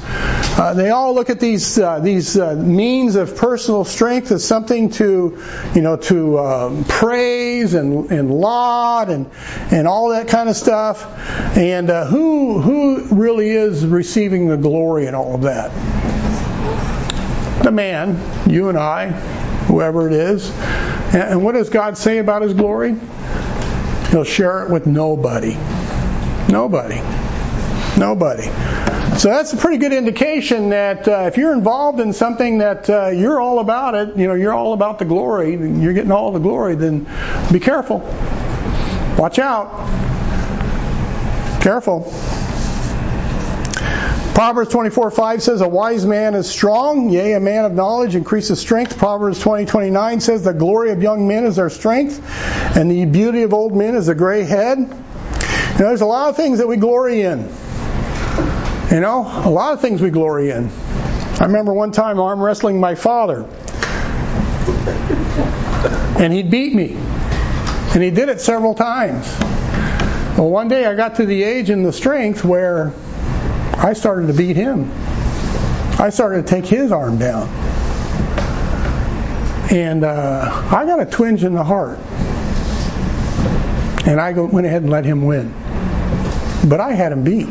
Uh, 0.58 0.74
they 0.74 0.90
all 0.90 1.16
look 1.16 1.30
at 1.30 1.40
these 1.40 1.80
uh, 1.80 2.00
these 2.00 2.38
uh, 2.38 2.56
means 2.56 3.16
of 3.16 3.38
personal 3.38 3.86
strength 3.86 4.32
as 4.32 4.44
something 4.46 4.90
to, 4.92 5.42
you 5.74 5.82
know, 5.82 5.96
to 5.96 6.40
um, 6.40 6.84
praise 6.84 7.74
and, 7.74 8.12
and 8.12 8.32
laud 8.32 9.10
and 9.10 9.32
and 9.72 9.88
all 9.88 10.10
that 10.10 10.28
kind 10.28 10.50
of 10.50 10.58
stuff. 10.58 11.06
And 11.58 11.90
uh, 11.90 12.06
who 12.06 12.60
who 12.60 13.16
really 13.16 13.50
is 13.50 13.86
receiving 13.86 14.50
the 14.50 14.58
glory 14.58 15.08
in 15.08 15.16
all 15.16 15.36
of 15.36 15.44
that? 15.44 15.72
The 17.64 17.72
man, 17.72 18.50
you 18.50 18.68
and 18.68 18.78
I, 18.78 19.12
whoever 19.68 20.08
it 20.08 20.14
is. 20.14 20.52
And 21.14 21.46
what 21.46 21.54
does 21.54 21.70
God 21.70 21.98
say 21.98 22.18
about 22.18 22.42
His 22.42 22.54
glory? 22.54 22.96
He'll 24.12 24.24
share 24.24 24.64
it 24.64 24.70
with 24.70 24.86
nobody. 24.86 25.56
Nobody. 26.50 27.02
Nobody. 27.98 28.44
So 29.18 29.30
that's 29.30 29.54
a 29.54 29.58
pretty 29.58 29.78
good 29.78 29.94
indication 29.94 30.70
that 30.70 31.08
uh, 31.08 31.24
if 31.28 31.38
you're 31.38 31.54
involved 31.54 32.00
in 32.00 32.12
something 32.12 32.58
that 32.58 32.90
uh, 32.90 33.08
you're 33.08 33.40
all 33.40 33.60
about 33.60 33.96
it, 33.96 34.18
you 34.18 34.28
know, 34.28 34.34
you're 34.34 34.54
all 34.54 34.74
about 34.74 35.00
the 35.00 35.06
glory, 35.06 35.52
you're 35.52 35.94
getting 35.94 36.12
all 36.12 36.32
the 36.32 36.40
glory, 36.40 36.76
then 36.76 37.08
be 37.52 37.60
careful. 37.60 38.00
Watch 39.18 39.40
out. 39.40 39.72
Careful. 41.62 42.12
Proverbs 44.36 44.70
24, 44.72 45.12
5 45.12 45.42
says, 45.42 45.62
A 45.62 45.68
wise 45.68 46.06
man 46.06 46.36
is 46.36 46.50
strong, 46.50 47.10
yea, 47.10 47.36
a 47.36 47.40
man 47.40 47.64
of 47.64 47.72
knowledge 47.72 48.16
increases 48.16 48.60
strength. 48.60 48.98
Proverbs 48.98 49.40
20, 49.40 49.64
29 49.64 50.20
says, 50.20 50.44
The 50.44 50.54
glory 50.54 50.92
of 50.92 51.02
young 51.02 51.26
men 51.26 51.46
is 51.46 51.56
their 51.56 51.70
strength, 51.70 52.22
and 52.76 52.92
the 52.92 53.06
beauty 53.06 53.44
of 53.44 53.54
old 53.54 53.74
men 53.74 53.96
is 53.96 54.10
a 54.10 54.14
gray 54.14 54.44
head. 54.44 54.78
You 54.78 54.86
know, 54.86 55.88
there's 55.88 56.02
a 56.02 56.06
lot 56.06 56.30
of 56.30 56.36
things 56.36 56.58
that 56.58 56.68
we 56.68 56.76
glory 56.76 57.22
in. 57.22 57.50
You 58.92 59.00
know, 59.00 59.22
a 59.22 59.50
lot 59.50 59.72
of 59.72 59.80
things 59.80 60.02
we 60.02 60.10
glory 60.10 60.52
in. 60.52 60.70
I 61.40 61.46
remember 61.46 61.74
one 61.74 61.94
time 61.94 62.20
arm 62.20 62.42
wrestling 62.42 62.78
my 62.78 62.96
father, 62.96 63.44
and 66.20 66.34
he 66.34 66.44
beat 66.44 66.76
me. 66.76 66.98
And 67.94 68.04
he 68.04 68.12
did 68.12 68.28
it 68.28 68.42
several 68.42 68.74
times. 68.74 69.34
Well, 70.38 70.50
one 70.50 70.68
day 70.68 70.86
I 70.86 70.94
got 70.94 71.16
to 71.16 71.26
the 71.26 71.42
age 71.42 71.70
and 71.70 71.86
the 71.86 71.94
strength 71.94 72.44
where 72.44 72.92
I 73.78 73.94
started 73.94 74.28
to 74.28 74.34
beat 74.34 74.56
him. 74.56 74.92
I 76.00 76.10
started 76.10 76.46
to 76.46 76.48
take 76.48 76.66
his 76.66 76.92
arm 76.92 77.18
down. 77.18 77.48
And 79.72 80.04
uh, 80.04 80.68
I 80.72 80.86
got 80.86 81.00
a 81.00 81.06
twinge 81.06 81.44
in 81.44 81.54
the 81.54 81.64
heart. 81.64 82.00
And 84.08 84.22
I 84.22 84.32
went 84.34 84.68
ahead 84.68 84.84
and 84.84 84.92
let 84.92 85.06
him 85.06 85.26
win. 85.26 85.54
But 86.68 86.80
I 86.80 86.94
had 86.94 87.12
him 87.12 87.24
beat. 87.24 87.48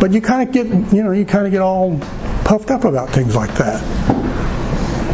But 0.00 0.12
you 0.12 0.20
kind 0.20 0.48
of 0.48 0.54
get, 0.54 0.66
you 0.92 1.02
know, 1.02 1.12
you 1.12 1.26
kind 1.26 1.46
of 1.46 1.52
get 1.52 1.60
all 1.60 1.98
puffed 2.44 2.70
up 2.70 2.84
about 2.84 3.10
things 3.10 3.36
like 3.36 3.54
that. 3.56 3.82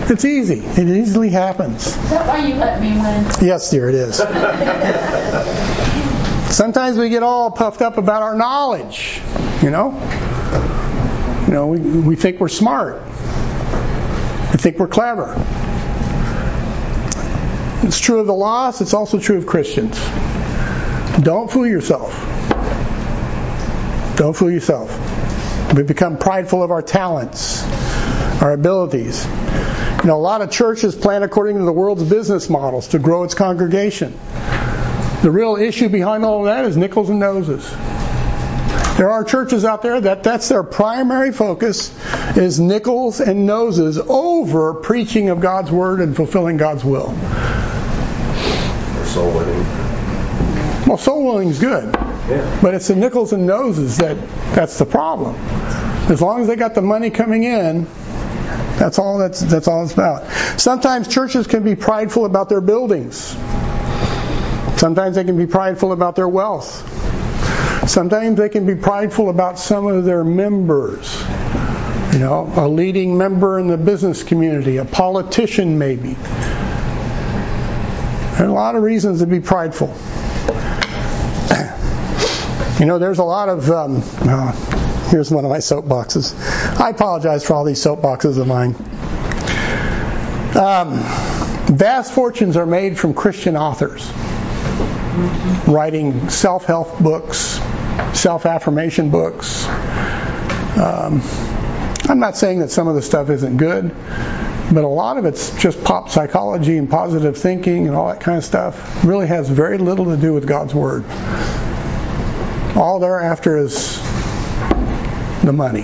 It's 0.08 0.24
easy. 0.24 0.60
It 0.60 0.88
easily 0.88 1.30
happens. 1.30 1.88
Is 1.88 2.10
that 2.10 2.28
why 2.28 2.46
you 2.46 2.54
let 2.54 2.80
me 2.80 2.92
win? 2.92 3.26
Yes, 3.46 3.70
dear, 3.70 3.88
it 3.88 3.96
is. 3.96 4.16
Sometimes 6.56 6.96
we 6.96 7.08
get 7.08 7.24
all 7.24 7.50
puffed 7.50 7.82
up 7.82 7.98
about 7.98 8.22
our 8.22 8.36
knowledge, 8.36 9.20
you 9.66 9.72
know? 9.72 9.90
You 11.48 11.52
know, 11.52 11.66
we, 11.66 11.80
we 11.80 12.14
think 12.14 12.38
we're 12.38 12.46
smart. 12.46 13.02
We 13.02 14.58
think 14.58 14.78
we're 14.78 14.86
clever. 14.86 15.34
It's 17.82 17.98
true 17.98 18.20
of 18.20 18.28
the 18.28 18.34
lost, 18.34 18.80
it's 18.80 18.94
also 18.94 19.18
true 19.18 19.38
of 19.38 19.46
Christians. 19.48 19.98
Don't 21.20 21.50
fool 21.50 21.66
yourself. 21.66 22.14
Don't 24.16 24.36
fool 24.36 24.52
yourself. 24.52 25.74
We 25.74 25.82
become 25.82 26.16
prideful 26.16 26.62
of 26.62 26.70
our 26.70 26.82
talents, 26.82 27.64
our 28.40 28.52
abilities. 28.52 29.26
You 29.26 30.06
know, 30.06 30.16
a 30.16 30.22
lot 30.22 30.42
of 30.42 30.52
churches 30.52 30.94
plan 30.94 31.24
according 31.24 31.58
to 31.58 31.64
the 31.64 31.72
world's 31.72 32.04
business 32.04 32.48
models 32.48 32.88
to 32.88 33.00
grow 33.00 33.24
its 33.24 33.34
congregation. 33.34 34.16
The 35.22 35.30
real 35.32 35.56
issue 35.56 35.88
behind 35.88 36.24
all 36.24 36.40
of 36.40 36.44
that 36.44 36.66
is 36.66 36.76
nickels 36.76 37.10
and 37.10 37.18
noses. 37.18 37.68
There 38.96 39.10
are 39.10 39.24
churches 39.24 39.64
out 39.66 39.82
there 39.82 40.00
that 40.00 40.22
that's 40.22 40.48
their 40.48 40.62
primary 40.62 41.30
focus 41.30 41.92
is 42.34 42.58
nickels 42.58 43.20
and 43.20 43.44
noses 43.44 43.98
over 43.98 44.72
preaching 44.72 45.28
of 45.28 45.40
God's 45.40 45.70
word 45.70 46.00
and 46.00 46.16
fulfilling 46.16 46.56
God's 46.56 46.82
will. 46.82 47.14
Soul 49.04 49.32
winning. 49.32 49.66
Well, 50.86 50.96
soul 50.96 51.34
winning 51.34 51.50
is 51.50 51.58
good, 51.58 51.94
Yeah. 52.28 52.58
but 52.62 52.74
it's 52.74 52.88
the 52.88 52.96
nickels 52.96 53.34
and 53.34 53.46
noses 53.46 53.98
that 53.98 54.16
that's 54.54 54.78
the 54.78 54.86
problem. 54.86 55.34
As 56.08 56.22
long 56.22 56.40
as 56.40 56.46
they 56.46 56.56
got 56.56 56.74
the 56.74 56.82
money 56.82 57.10
coming 57.10 57.44
in, 57.44 57.86
that's 58.78 58.98
all 58.98 59.18
that's 59.18 59.40
that's 59.40 59.68
all 59.68 59.84
it's 59.84 59.92
about. 59.92 60.30
Sometimes 60.58 61.08
churches 61.08 61.46
can 61.46 61.64
be 61.64 61.74
prideful 61.76 62.24
about 62.24 62.48
their 62.48 62.62
buildings. 62.62 63.36
Sometimes 64.76 65.16
they 65.16 65.24
can 65.24 65.36
be 65.36 65.46
prideful 65.46 65.92
about 65.92 66.16
their 66.16 66.28
wealth. 66.28 66.95
Sometimes 67.86 68.36
they 68.36 68.48
can 68.48 68.66
be 68.66 68.74
prideful 68.74 69.30
about 69.30 69.58
some 69.58 69.86
of 69.86 70.04
their 70.04 70.24
members. 70.24 71.22
You 72.12 72.18
know, 72.18 72.52
a 72.56 72.66
leading 72.66 73.16
member 73.16 73.58
in 73.58 73.68
the 73.68 73.76
business 73.76 74.22
community, 74.24 74.78
a 74.78 74.84
politician 74.84 75.78
maybe. 75.78 76.14
There 78.34 78.46
are 78.46 78.50
a 78.50 78.52
lot 78.52 78.74
of 78.74 78.82
reasons 78.82 79.20
to 79.20 79.26
be 79.26 79.40
prideful. 79.40 79.94
You 82.78 82.84
know, 82.84 82.98
there's 82.98 83.20
a 83.20 83.24
lot 83.24 83.48
of. 83.48 83.70
Um, 83.70 84.02
uh, 84.20 84.52
here's 85.08 85.30
one 85.30 85.46
of 85.46 85.50
my 85.50 85.58
soapboxes. 85.60 86.34
I 86.78 86.90
apologize 86.90 87.42
for 87.46 87.54
all 87.54 87.64
these 87.64 87.82
soapboxes 87.82 88.36
of 88.36 88.46
mine. 88.46 88.74
Um, 90.54 90.98
vast 91.74 92.12
fortunes 92.12 92.58
are 92.58 92.66
made 92.66 92.98
from 92.98 93.14
Christian 93.14 93.56
authors 93.56 94.12
writing 95.66 96.28
self 96.28 96.66
help 96.66 96.98
books, 96.98 97.58
self 98.14 98.46
affirmation 98.46 99.10
books. 99.10 99.66
Um, 100.76 101.22
I'm 102.08 102.18
not 102.18 102.36
saying 102.36 102.60
that 102.60 102.70
some 102.70 102.86
of 102.86 102.94
the 102.94 103.02
stuff 103.02 103.30
isn't 103.30 103.56
good, 103.56 103.94
but 104.72 104.84
a 104.84 104.88
lot 104.88 105.16
of 105.16 105.24
it's 105.24 105.60
just 105.60 105.82
pop 105.82 106.10
psychology 106.10 106.76
and 106.76 106.88
positive 106.88 107.36
thinking 107.36 107.88
and 107.88 107.96
all 107.96 108.08
that 108.08 108.20
kind 108.20 108.38
of 108.38 108.44
stuff. 108.44 109.04
Really 109.04 109.26
has 109.26 109.48
very 109.48 109.78
little 109.78 110.06
to 110.06 110.16
do 110.16 110.32
with 110.32 110.46
God's 110.46 110.74
Word. 110.74 111.04
All 112.76 112.98
they're 113.00 113.20
after 113.20 113.56
is 113.56 113.96
the 115.42 115.52
money. 115.52 115.82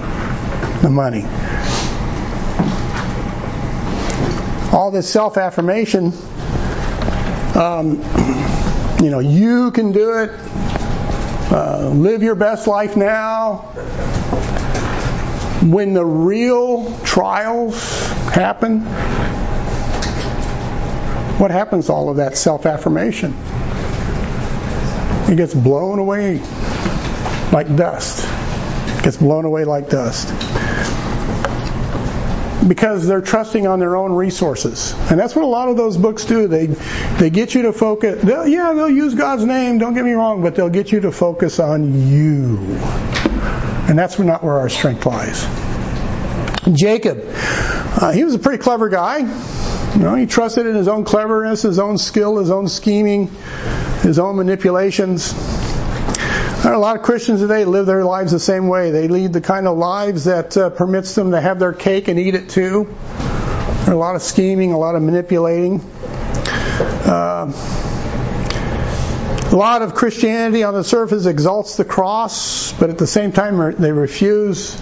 The 0.82 0.90
money. 0.90 1.24
All 4.72 4.90
this 4.90 5.10
self 5.10 5.36
affirmation, 5.36 6.12
um, 7.54 8.02
you 9.02 9.10
know, 9.10 9.20
you 9.20 9.70
can 9.70 9.92
do 9.92 10.18
it. 10.18 10.30
Uh, 11.52 11.90
live 11.90 12.22
your 12.22 12.34
best 12.34 12.66
life 12.66 12.96
now. 12.96 13.56
When 15.60 15.92
the 15.92 16.02
real 16.02 16.98
trials 17.00 18.08
happen, 18.30 18.80
what 21.38 21.50
happens 21.50 21.88
to 21.88 21.92
all 21.92 22.08
of 22.08 22.16
that 22.16 22.38
self 22.38 22.64
affirmation? 22.64 23.36
It 25.30 25.36
gets 25.36 25.52
blown 25.52 25.98
away 25.98 26.40
like 27.52 27.76
dust. 27.76 28.26
It 28.96 29.04
gets 29.04 29.18
blown 29.18 29.44
away 29.44 29.64
like 29.64 29.90
dust. 29.90 30.28
Because 32.66 33.06
they're 33.08 33.20
trusting 33.20 33.66
on 33.66 33.80
their 33.80 33.96
own 33.96 34.12
resources. 34.12 34.94
And 35.10 35.18
that's 35.18 35.34
what 35.34 35.44
a 35.44 35.48
lot 35.48 35.68
of 35.68 35.76
those 35.76 35.96
books 35.96 36.24
do. 36.24 36.46
They 36.46 36.66
they 36.66 37.30
get 37.30 37.54
you 37.54 37.62
to 37.62 37.72
focus 37.72 38.22
they'll, 38.22 38.46
yeah, 38.46 38.72
they'll 38.72 38.88
use 38.88 39.14
God's 39.14 39.44
name, 39.44 39.78
don't 39.78 39.94
get 39.94 40.04
me 40.04 40.12
wrong, 40.12 40.42
but 40.42 40.54
they'll 40.54 40.68
get 40.68 40.92
you 40.92 41.00
to 41.00 41.12
focus 41.12 41.58
on 41.58 42.08
you. 42.08 42.58
And 43.88 43.98
that's 43.98 44.18
not 44.18 44.44
where 44.44 44.58
our 44.58 44.68
strength 44.68 45.04
lies. 45.06 45.44
Jacob, 46.72 47.24
uh, 47.26 48.12
he 48.12 48.22
was 48.22 48.34
a 48.34 48.38
pretty 48.38 48.62
clever 48.62 48.88
guy. 48.88 49.18
You 49.18 49.98
know, 49.98 50.14
he 50.14 50.26
trusted 50.26 50.66
in 50.66 50.74
his 50.74 50.88
own 50.88 51.04
cleverness, 51.04 51.62
his 51.62 51.78
own 51.78 51.98
skill, 51.98 52.38
his 52.38 52.50
own 52.50 52.68
scheming, 52.68 53.28
his 54.02 54.18
own 54.18 54.36
manipulations. 54.36 55.34
A 56.64 56.78
lot 56.78 56.94
of 56.94 57.02
Christians 57.02 57.40
today 57.40 57.64
live 57.64 57.86
their 57.86 58.04
lives 58.04 58.30
the 58.30 58.38
same 58.38 58.68
way. 58.68 58.92
They 58.92 59.08
lead 59.08 59.32
the 59.32 59.40
kind 59.40 59.66
of 59.66 59.76
lives 59.76 60.24
that 60.24 60.56
uh, 60.56 60.70
permits 60.70 61.12
them 61.16 61.32
to 61.32 61.40
have 61.40 61.58
their 61.58 61.72
cake 61.72 62.06
and 62.06 62.20
eat 62.20 62.36
it 62.36 62.50
too. 62.50 62.94
A 63.88 63.94
lot 63.94 64.14
of 64.14 64.22
scheming, 64.22 64.72
a 64.72 64.78
lot 64.78 64.94
of 64.94 65.02
manipulating. 65.02 65.80
Uh, 67.04 67.52
a 69.50 69.56
lot 69.56 69.82
of 69.82 69.94
Christianity 69.94 70.62
on 70.62 70.72
the 70.72 70.84
surface 70.84 71.26
exalts 71.26 71.76
the 71.76 71.84
cross, 71.84 72.72
but 72.74 72.90
at 72.90 72.96
the 72.96 73.08
same 73.08 73.32
time 73.32 73.74
they 73.80 73.90
refuse 73.90 74.76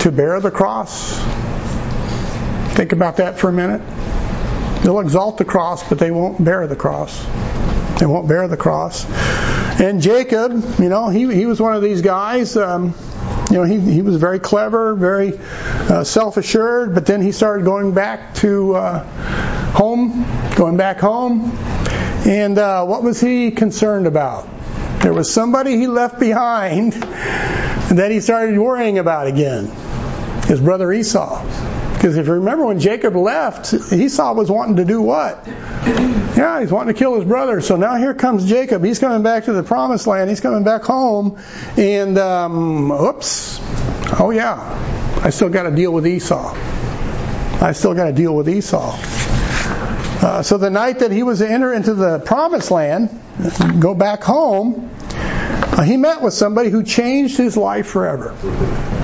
to 0.00 0.12
bear 0.12 0.38
the 0.40 0.50
cross. 0.50 1.18
Think 2.74 2.92
about 2.92 3.16
that 3.16 3.38
for 3.38 3.48
a 3.48 3.52
minute. 3.52 3.80
They'll 4.82 5.00
exalt 5.00 5.38
the 5.38 5.46
cross, 5.46 5.88
but 5.88 5.98
they 5.98 6.10
won't 6.10 6.44
bear 6.44 6.66
the 6.66 6.76
cross. 6.76 7.24
They 7.98 8.06
won't 8.06 8.28
bear 8.28 8.46
the 8.48 8.58
cross. 8.58 9.06
And 9.78 10.00
Jacob, 10.00 10.52
you 10.78 10.88
know, 10.88 11.10
he, 11.10 11.32
he 11.34 11.44
was 11.44 11.60
one 11.60 11.74
of 11.74 11.82
these 11.82 12.00
guys. 12.00 12.56
Um, 12.56 12.94
you 13.50 13.58
know, 13.58 13.64
he, 13.64 13.78
he 13.78 14.00
was 14.00 14.16
very 14.16 14.38
clever, 14.38 14.94
very 14.94 15.38
uh, 15.38 16.02
self 16.02 16.38
assured, 16.38 16.94
but 16.94 17.04
then 17.04 17.20
he 17.20 17.30
started 17.30 17.64
going 17.64 17.92
back 17.92 18.34
to 18.36 18.74
uh, 18.74 19.04
home, 19.72 20.24
going 20.56 20.78
back 20.78 20.98
home. 20.98 21.52
And 22.26 22.56
uh, 22.56 22.86
what 22.86 23.02
was 23.02 23.20
he 23.20 23.50
concerned 23.50 24.06
about? 24.06 24.48
There 25.02 25.12
was 25.12 25.32
somebody 25.32 25.76
he 25.76 25.86
left 25.86 26.18
behind 26.18 26.92
that 27.92 28.08
he 28.10 28.20
started 28.20 28.58
worrying 28.58 28.98
about 28.98 29.26
again 29.26 29.66
his 30.46 30.60
brother 30.60 30.90
Esau. 30.90 31.75
Because 32.06 32.18
if 32.18 32.28
you 32.28 32.34
remember 32.34 32.66
when 32.66 32.78
Jacob 32.78 33.16
left, 33.16 33.74
Esau 33.92 34.32
was 34.34 34.48
wanting 34.48 34.76
to 34.76 34.84
do 34.84 35.02
what? 35.02 35.44
Yeah, 35.44 36.60
he's 36.60 36.70
wanting 36.70 36.94
to 36.94 36.96
kill 36.96 37.16
his 37.16 37.24
brother. 37.24 37.60
So 37.60 37.74
now 37.74 37.96
here 37.96 38.14
comes 38.14 38.48
Jacob. 38.48 38.84
He's 38.84 39.00
coming 39.00 39.24
back 39.24 39.46
to 39.46 39.52
the 39.52 39.64
promised 39.64 40.06
land. 40.06 40.30
He's 40.30 40.40
coming 40.40 40.62
back 40.62 40.84
home. 40.84 41.36
And, 41.76 42.16
um, 42.16 42.92
oops. 42.92 43.58
Oh, 44.20 44.30
yeah. 44.32 45.20
I 45.20 45.30
still 45.30 45.48
got 45.48 45.64
to 45.64 45.72
deal 45.72 45.92
with 45.92 46.06
Esau. 46.06 46.54
I 47.60 47.72
still 47.72 47.94
got 47.94 48.04
to 48.04 48.12
deal 48.12 48.36
with 48.36 48.48
Esau. 48.48 48.96
Uh, 50.24 50.42
so 50.44 50.58
the 50.58 50.70
night 50.70 51.00
that 51.00 51.10
he 51.10 51.24
was 51.24 51.40
to 51.40 51.50
enter 51.50 51.72
into 51.72 51.94
the 51.94 52.20
promised 52.20 52.70
land, 52.70 53.10
go 53.80 53.96
back 53.96 54.22
home, 54.22 54.90
uh, 55.10 55.82
he 55.82 55.96
met 55.96 56.22
with 56.22 56.34
somebody 56.34 56.70
who 56.70 56.84
changed 56.84 57.36
his 57.36 57.56
life 57.56 57.88
forever, 57.88 58.36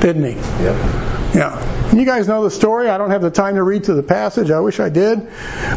didn't 0.01 0.23
he? 0.23 0.35
Yep. 0.63 1.22
Yeah. 1.35 1.95
You 1.95 2.05
guys 2.05 2.29
know 2.29 2.45
the 2.45 2.51
story. 2.51 2.89
I 2.89 2.99
don't 2.99 3.11
have 3.11 3.23
the 3.23 3.31
time 3.31 3.55
to 3.55 3.63
read 3.63 3.87
through 3.87 3.97
the 3.97 4.03
passage. 4.03 4.51
I 4.51 4.61
wish 4.61 4.81
I 4.81 4.89
did. 4.89 5.29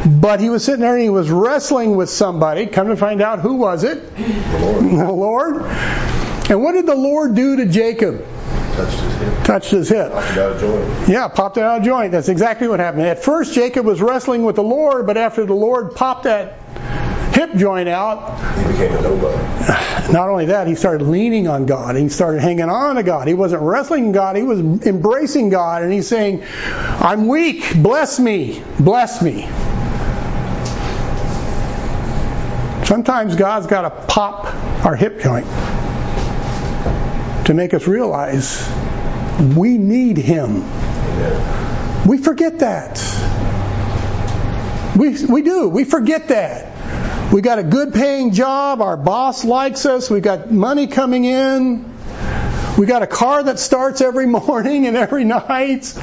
But 0.05 0.39
he 0.39 0.49
was 0.49 0.63
sitting 0.63 0.81
there 0.81 0.93
and 0.93 1.03
he 1.03 1.09
was 1.09 1.29
wrestling 1.29 1.95
with 1.95 2.09
somebody. 2.09 2.65
Come 2.65 2.87
to 2.87 2.97
find 2.97 3.21
out 3.21 3.39
who 3.39 3.55
was 3.55 3.83
it? 3.83 4.15
The 4.15 4.59
Lord 4.59 4.83
The 4.83 5.11
Lord. 5.11 5.61
And 6.49 6.61
what 6.61 6.73
did 6.73 6.85
the 6.85 6.95
Lord 6.95 7.35
do 7.35 7.55
to 7.57 7.65
Jacob? 7.65 8.25
touched 8.75 8.99
his 8.99 9.17
hip. 9.17 9.43
Touched 9.43 9.71
his 9.71 9.89
hip. 9.89 10.11
Knocked 10.11 10.37
out 10.37 10.55
a 10.55 10.59
joint. 10.59 11.09
Yeah, 11.09 11.27
popped 11.27 11.57
it 11.57 11.63
out 11.63 11.79
of 11.79 11.85
joint. 11.85 12.11
That's 12.11 12.29
exactly 12.29 12.67
what 12.67 12.79
happened. 12.79 13.03
At 13.03 13.23
first, 13.23 13.53
Jacob 13.53 13.85
was 13.85 14.01
wrestling 14.01 14.43
with 14.43 14.55
the 14.55 14.63
Lord, 14.63 15.05
but 15.07 15.17
after 15.17 15.45
the 15.45 15.53
Lord 15.53 15.95
popped 15.95 16.23
that 16.23 16.59
hip 17.35 17.55
joint 17.55 17.89
out, 17.89 18.39
He 18.57 18.63
became 18.71 18.95
a 18.95 19.01
nobody. 19.01 20.13
not 20.13 20.29
only 20.29 20.45
that, 20.47 20.67
he 20.67 20.75
started 20.75 21.05
leaning 21.05 21.47
on 21.47 21.65
God. 21.65 21.95
He 21.95 22.09
started 22.09 22.41
hanging 22.41 22.69
on 22.69 22.95
to 22.95 23.03
God. 23.03 23.27
He 23.27 23.33
wasn't 23.33 23.61
wrestling 23.61 24.11
God, 24.11 24.35
he 24.35 24.43
was 24.43 24.59
embracing 24.59 25.49
God. 25.49 25.83
And 25.83 25.91
he's 25.91 26.07
saying, 26.07 26.43
I'm 26.65 27.27
weak. 27.27 27.75
Bless 27.75 28.19
me. 28.19 28.63
Bless 28.79 29.21
me. 29.21 29.47
Sometimes 32.85 33.35
God's 33.35 33.67
got 33.67 33.81
to 33.81 33.89
pop 34.13 34.45
our 34.85 34.95
hip 34.95 35.19
joint 35.19 35.47
to 37.45 37.53
make 37.53 37.73
us 37.73 37.87
realize 37.87 38.67
we 39.55 39.77
need 39.77 40.17
Him. 40.17 40.63
We 42.05 42.17
forget 42.17 42.59
that. 42.59 43.01
We, 44.95 45.25
we 45.25 45.41
do. 45.41 45.67
We 45.67 45.83
forget 45.83 46.27
that. 46.29 46.74
We 47.33 47.41
got 47.41 47.59
a 47.59 47.63
good 47.63 47.93
paying 47.93 48.31
job. 48.31 48.81
Our 48.81 48.97
boss 48.97 49.43
likes 49.43 49.85
us. 49.85 50.09
We 50.09 50.21
got 50.21 50.51
money 50.51 50.87
coming 50.87 51.25
in. 51.25 51.93
We 52.77 52.85
got 52.85 53.03
a 53.03 53.07
car 53.07 53.43
that 53.43 53.59
starts 53.59 54.01
every 54.01 54.25
morning 54.27 54.85
and 54.87 54.95
every 54.95 55.23
night. 55.23 55.93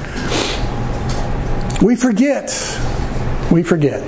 We 1.81 1.95
forget. 1.95 2.49
We 3.51 3.63
forget. 3.63 4.03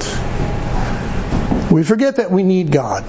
We 1.71 1.83
forget 1.83 2.17
that 2.17 2.31
we 2.31 2.43
need 2.43 2.71
God. 2.71 3.03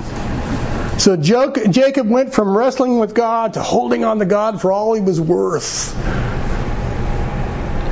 So 1.00 1.16
Jacob 1.16 2.08
went 2.08 2.32
from 2.32 2.56
wrestling 2.56 2.98
with 2.98 3.14
God 3.14 3.54
to 3.54 3.62
holding 3.62 4.04
on 4.04 4.18
to 4.18 4.24
God 4.24 4.60
for 4.60 4.72
all 4.72 4.94
he 4.94 5.00
was 5.00 5.20
worth. 5.20 5.94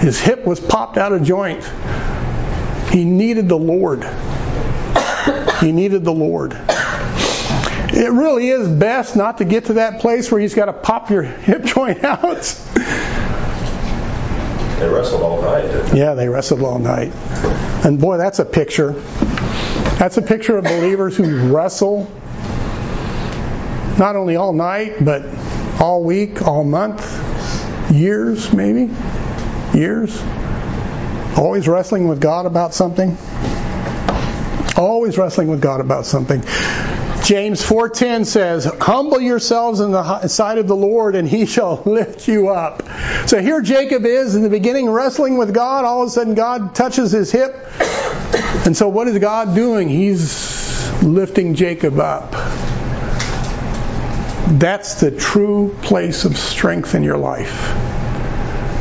His 0.00 0.18
hip 0.18 0.44
was 0.44 0.58
popped 0.58 0.96
out 0.96 1.12
of 1.12 1.22
joint. 1.22 1.64
He 2.90 3.04
needed 3.04 3.48
the 3.48 3.58
Lord. 3.58 4.04
He 5.64 5.72
needed 5.72 6.04
the 6.04 6.12
Lord. 6.12 6.52
It 6.52 8.12
really 8.12 8.50
is 8.50 8.68
best 8.68 9.16
not 9.16 9.38
to 9.38 9.46
get 9.46 9.66
to 9.66 9.74
that 9.74 10.00
place 10.00 10.30
where 10.30 10.38
he's 10.38 10.52
got 10.52 10.66
to 10.66 10.74
pop 10.74 11.08
your 11.08 11.22
hip 11.22 11.64
joint 11.64 12.04
out. 12.04 12.42
They 14.78 14.88
wrestled 14.88 15.22
all 15.22 15.40
night. 15.40 15.94
Yeah, 15.94 16.12
they 16.12 16.28
wrestled 16.28 16.60
all 16.60 16.78
night. 16.78 17.14
And 17.82 17.98
boy, 17.98 18.18
that's 18.18 18.40
a 18.40 18.44
picture. 18.44 18.92
That's 18.92 20.18
a 20.18 20.22
picture 20.22 20.58
of 20.58 20.64
believers 20.64 21.16
who 21.16 21.54
wrestle 21.54 22.12
not 23.98 24.16
only 24.16 24.36
all 24.36 24.52
night, 24.52 25.02
but 25.02 25.24
all 25.80 26.04
week, 26.04 26.42
all 26.42 26.62
month, 26.64 27.00
years 27.90 28.52
maybe. 28.52 28.92
Years. 29.72 30.22
Always 31.38 31.66
wrestling 31.66 32.06
with 32.06 32.20
God 32.20 32.44
about 32.44 32.74
something. 32.74 33.16
Always 34.76 35.16
wrestling 35.18 35.48
with 35.48 35.60
God 35.60 35.80
about 35.80 36.06
something. 36.06 36.42
James 37.24 37.62
4:10 37.62 38.26
says, 38.26 38.66
"Humble 38.80 39.18
yourselves 39.18 39.80
in 39.80 39.92
the 39.92 40.28
sight 40.28 40.58
of 40.58 40.66
the 40.68 40.76
Lord, 40.76 41.16
and 41.16 41.26
He 41.26 41.46
shall 41.54 41.80
lift 41.86 42.28
you 42.28 42.48
up." 42.48 42.82
So 43.26 43.40
here 43.40 43.62
Jacob 43.62 44.04
is 44.04 44.34
in 44.34 44.42
the 44.42 44.50
beginning 44.50 44.90
wrestling 44.90 45.38
with 45.38 45.54
God. 45.54 45.86
All 45.86 46.02
of 46.02 46.08
a 46.08 46.10
sudden, 46.10 46.34
God 46.34 46.74
touches 46.74 47.12
his 47.12 47.32
hip, 47.32 47.66
and 48.66 48.76
so 48.76 48.88
what 48.88 49.08
is 49.08 49.18
God 49.18 49.54
doing? 49.54 49.88
He's 49.88 51.02
lifting 51.02 51.54
Jacob 51.54 51.98
up. 51.98 52.32
That's 54.48 55.00
the 55.00 55.10
true 55.10 55.74
place 55.80 56.26
of 56.26 56.36
strength 56.36 56.94
in 56.94 57.02
your 57.02 57.16
life. 57.16 57.74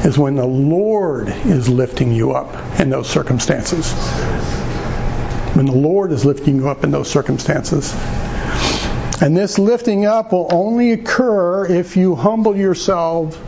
Is 0.06 0.18
when 0.18 0.36
the 0.36 0.46
Lord 0.46 1.30
is 1.30 1.70
lifting 1.70 2.12
you 2.12 2.34
up 2.34 2.80
in 2.82 2.90
those 2.90 3.10
circumstances. 3.10 3.94
When 5.54 5.66
the 5.66 5.76
Lord 5.76 6.12
is 6.12 6.26
lifting 6.26 6.58
you 6.58 6.70
up 6.70 6.84
in 6.84 6.92
those 6.92 7.10
circumstances. 7.10 7.94
And 9.22 9.38
this 9.38 9.60
lifting 9.60 10.06
up 10.06 10.32
will 10.32 10.50
only 10.52 10.92
occur 10.92 11.66
if 11.66 11.96
you 11.96 12.16
humble 12.16 12.58
yourself 12.58 13.40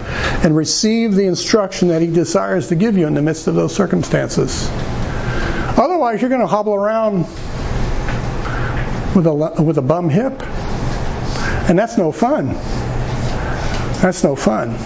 and 0.46 0.56
receive 0.56 1.16
the 1.16 1.26
instruction 1.26 1.90
that 1.90 2.02
He 2.02 2.08
desires 2.08 2.70
to 2.70 2.76
give 2.76 2.98
you 2.98 3.08
in 3.08 3.14
the 3.14 3.22
midst 3.22 3.48
of 3.48 3.56
those 3.56 3.76
circumstances. 3.76 4.70
Otherwise, 5.78 6.22
you're 6.22 6.30
going 6.30 6.42
to 6.42 6.48
hobble 6.48 6.76
around 6.76 7.26
with 9.16 9.28
a, 9.28 9.64
with 9.64 9.78
a 9.78 9.82
bum 9.82 10.10
hip. 10.10 10.42
And 11.68 11.80
that's 11.80 11.98
no 11.98 12.12
fun. 12.12 12.54
That's 14.02 14.24
no 14.24 14.36
fun. 14.36 14.78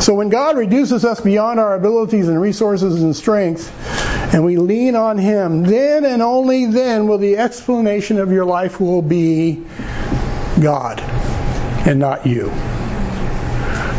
So 0.00 0.14
when 0.14 0.28
God 0.28 0.56
reduces 0.56 1.04
us 1.04 1.20
beyond 1.20 1.58
our 1.58 1.74
abilities 1.74 2.28
and 2.28 2.40
resources 2.40 3.02
and 3.02 3.16
strength, 3.16 3.72
and 4.32 4.44
we 4.44 4.56
lean 4.56 4.96
on 4.96 5.18
Him, 5.18 5.62
then 5.62 6.04
and 6.04 6.22
only 6.22 6.66
then 6.66 7.06
will 7.06 7.18
the 7.18 7.36
explanation 7.36 8.18
of 8.18 8.32
your 8.32 8.44
life 8.44 8.80
will 8.80 9.02
be 9.02 9.64
God 10.60 11.00
and 11.00 11.98
not 11.98 12.26
you. 12.26 12.50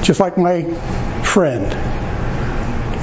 Just 0.01 0.19
like 0.19 0.38
my 0.38 0.63
friend 1.23 1.71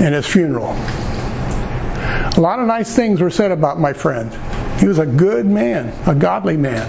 in 0.01 0.12
his 0.12 0.26
funeral. 0.26 0.72
A 0.72 2.41
lot 2.41 2.59
of 2.59 2.66
nice 2.66 2.95
things 2.95 3.20
were 3.20 3.31
said 3.31 3.51
about 3.51 3.78
my 3.78 3.93
friend. 3.93 4.33
He 4.81 4.87
was 4.87 4.99
a 4.99 5.07
good 5.07 5.47
man, 5.47 5.93
a 6.07 6.14
godly 6.14 6.57
man. 6.57 6.89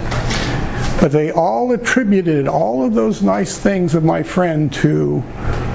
But 1.00 1.12
they 1.12 1.30
all 1.30 1.72
attributed 1.72 2.48
all 2.48 2.86
of 2.86 2.94
those 2.94 3.22
nice 3.22 3.58
things 3.58 3.94
of 3.94 4.04
my 4.04 4.22
friend 4.22 4.72
to 4.74 5.22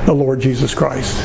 the 0.06 0.14
Lord 0.14 0.40
Jesus 0.40 0.74
Christ. 0.74 1.16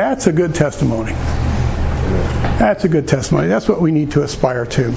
That's 0.00 0.26
a 0.26 0.32
good 0.32 0.54
testimony. 0.54 1.12
That's 1.12 2.84
a 2.84 2.88
good 2.88 3.06
testimony. 3.06 3.48
That's 3.48 3.68
what 3.68 3.82
we 3.82 3.92
need 3.92 4.12
to 4.12 4.22
aspire 4.22 4.64
to. 4.64 4.94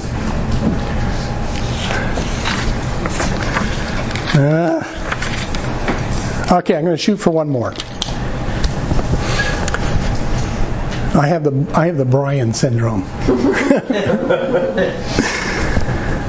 Uh, 4.34 4.82
okay, 6.54 6.78
I'm 6.78 6.86
going 6.86 6.96
to 6.96 6.98
shoot 6.98 7.18
for 7.18 7.32
one 7.32 7.50
more. 7.50 7.74
I 11.16 11.28
have 11.28 11.44
the 11.44 11.78
I 11.78 11.88
have 11.88 11.98
the 11.98 12.06
Brian 12.06 12.54
syndrome. 12.54 13.04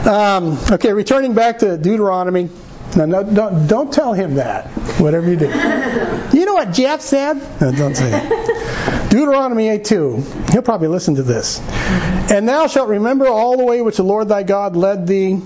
um, 0.04 0.58
okay, 0.72 0.92
returning 0.92 1.34
back 1.34 1.60
to 1.60 1.78
Deuteronomy. 1.78 2.50
Now, 2.96 3.06
no, 3.06 3.24
don't, 3.24 3.66
don't 3.66 3.92
tell 3.92 4.12
him 4.12 4.36
that. 4.36 4.66
Whatever 5.00 5.28
you 5.28 5.36
do. 5.36 5.46
You 6.36 6.46
know 6.46 6.54
what 6.54 6.72
Jeff 6.72 7.00
said? 7.00 7.34
No, 7.60 7.72
don't 7.72 7.96
say 7.96 8.10
it. 8.12 9.10
Deuteronomy 9.10 9.66
8:2. 9.78 10.50
He'll 10.52 10.62
probably 10.62 10.88
listen 10.88 11.16
to 11.16 11.22
this. 11.22 11.60
And 12.30 12.48
thou 12.48 12.66
shalt 12.66 12.88
remember 12.88 13.26
all 13.26 13.56
the 13.56 13.64
way 13.64 13.80
which 13.82 13.96
the 13.96 14.02
Lord 14.02 14.28
thy 14.28 14.42
God 14.42 14.76
led 14.76 15.06
thee 15.06 15.40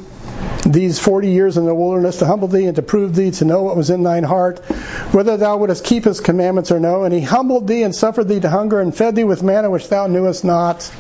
these 0.65 0.99
forty 0.99 1.31
years 1.31 1.57
in 1.57 1.67
the 1.67 1.75
wilderness 1.75 2.19
to 2.19 2.27
humble 2.27 2.49
thee 2.49 2.67
and 2.67 2.77
to 2.77 2.83
prove 2.83 3.15
thee 3.15 3.31
to 3.33 3.45
know 3.45 3.63
what 3.63 3.77
was 3.77 3.91
in 3.91 4.03
thine 4.03 4.25
heart, 4.25 4.59
whether 5.13 5.37
thou 5.37 5.57
wouldest 5.57 5.85
keep 5.85 6.05
his 6.05 6.21
commandments 6.21 6.71
or 6.71 6.81
no. 6.81 7.05
And 7.05 7.13
he 7.13 7.21
humbled 7.21 7.67
thee 7.67 7.83
and 7.83 7.95
suffered 7.95 8.29
thee 8.29 8.41
to 8.41 8.49
hunger 8.51 8.81
and 8.81 8.95
fed 8.95 9.17
thee 9.17 9.25
with 9.25 9.43
manna 9.43 9.71
which 9.71 9.89
thou 9.89 10.07
knewest 10.07 10.45
not. 10.45 10.91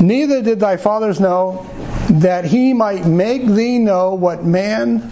Neither 0.00 0.42
did 0.42 0.60
thy 0.60 0.76
fathers 0.76 1.20
know 1.20 1.66
that 2.10 2.44
he 2.44 2.72
might 2.72 3.06
make 3.06 3.46
thee 3.46 3.78
know 3.78 4.14
what 4.14 4.44
man 4.44 5.10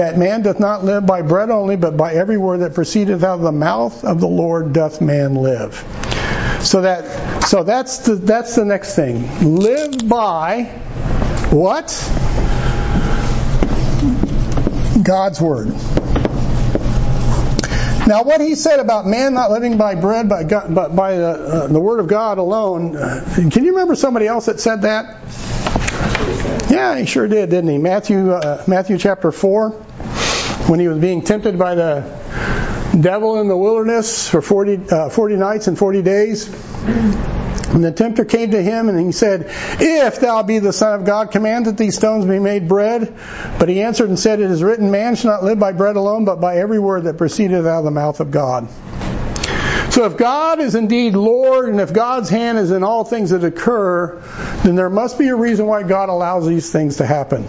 that 0.00 0.16
man 0.16 0.40
doth 0.40 0.58
not 0.58 0.82
live 0.82 1.04
by 1.04 1.20
bread 1.20 1.50
only, 1.50 1.76
but 1.76 1.94
by 1.94 2.14
every 2.14 2.38
word 2.38 2.60
that 2.60 2.72
proceedeth 2.72 3.22
out 3.22 3.34
of 3.34 3.42
the 3.42 3.52
mouth 3.52 4.02
of 4.02 4.18
the 4.18 4.26
Lord 4.26 4.72
doth 4.72 5.02
man 5.02 5.34
live. 5.34 5.74
So 6.62 6.80
that 6.80 7.44
so 7.44 7.64
that's 7.64 7.98
the 7.98 8.14
that's 8.14 8.56
the 8.56 8.64
next 8.64 8.96
thing. 8.96 9.58
Live 9.58 10.08
by 10.08 10.64
what? 11.52 11.88
God's 15.02 15.38
word. 15.38 15.68
Now, 18.06 18.22
what 18.22 18.40
he 18.40 18.54
said 18.54 18.80
about 18.80 19.06
man 19.06 19.34
not 19.34 19.50
living 19.50 19.76
by 19.76 19.96
bread, 19.96 20.30
by 20.30 20.44
God, 20.44 20.74
but 20.74 20.96
by 20.96 21.16
the, 21.16 21.28
uh, 21.28 21.66
the 21.66 21.78
word 21.78 22.00
of 22.00 22.08
God 22.08 22.38
alone, 22.38 22.96
uh, 22.96 23.22
can 23.52 23.64
you 23.64 23.72
remember 23.72 23.94
somebody 23.94 24.26
else 24.26 24.46
that 24.46 24.60
said 24.60 24.82
that? 24.82 25.18
Yeah, 26.70 26.98
he 26.98 27.04
sure 27.04 27.28
did, 27.28 27.50
didn't 27.50 27.68
he? 27.68 27.78
Matthew, 27.78 28.32
uh, 28.32 28.64
Matthew 28.66 28.96
chapter 28.96 29.30
4, 29.30 29.86
when 30.70 30.78
he 30.78 30.86
was 30.86 30.98
being 30.98 31.22
tempted 31.22 31.58
by 31.58 31.74
the 31.74 32.02
devil 33.00 33.40
in 33.40 33.48
the 33.48 33.56
wilderness 33.56 34.28
for 34.28 34.40
40, 34.40 34.88
uh, 34.88 35.08
40 35.08 35.34
nights 35.34 35.66
and 35.66 35.76
40 35.76 36.02
days. 36.02 36.46
And 36.46 37.84
the 37.84 37.90
tempter 37.90 38.24
came 38.24 38.52
to 38.52 38.62
him 38.62 38.88
and 38.88 38.98
he 38.98 39.10
said, 39.10 39.46
If 39.80 40.20
thou 40.20 40.44
be 40.44 40.60
the 40.60 40.72
Son 40.72 41.00
of 41.00 41.04
God, 41.04 41.32
command 41.32 41.66
that 41.66 41.76
these 41.76 41.96
stones 41.96 42.24
be 42.24 42.38
made 42.38 42.68
bread. 42.68 43.16
But 43.58 43.68
he 43.68 43.82
answered 43.82 44.10
and 44.10 44.18
said, 44.18 44.38
It 44.38 44.48
is 44.48 44.62
written, 44.62 44.92
Man 44.92 45.16
shall 45.16 45.32
not 45.32 45.42
live 45.42 45.58
by 45.58 45.72
bread 45.72 45.96
alone, 45.96 46.24
but 46.24 46.40
by 46.40 46.58
every 46.58 46.78
word 46.78 47.04
that 47.04 47.18
proceedeth 47.18 47.66
out 47.66 47.80
of 47.80 47.84
the 47.84 47.90
mouth 47.90 48.20
of 48.20 48.30
God. 48.30 48.68
So 49.92 50.04
if 50.04 50.16
God 50.16 50.60
is 50.60 50.76
indeed 50.76 51.14
Lord 51.14 51.68
and 51.68 51.80
if 51.80 51.92
God's 51.92 52.28
hand 52.28 52.58
is 52.58 52.70
in 52.70 52.84
all 52.84 53.04
things 53.04 53.30
that 53.30 53.42
occur, 53.42 54.22
then 54.62 54.76
there 54.76 54.90
must 54.90 55.18
be 55.18 55.26
a 55.28 55.36
reason 55.36 55.66
why 55.66 55.82
God 55.82 56.08
allows 56.08 56.46
these 56.46 56.70
things 56.70 56.98
to 56.98 57.06
happen. 57.06 57.48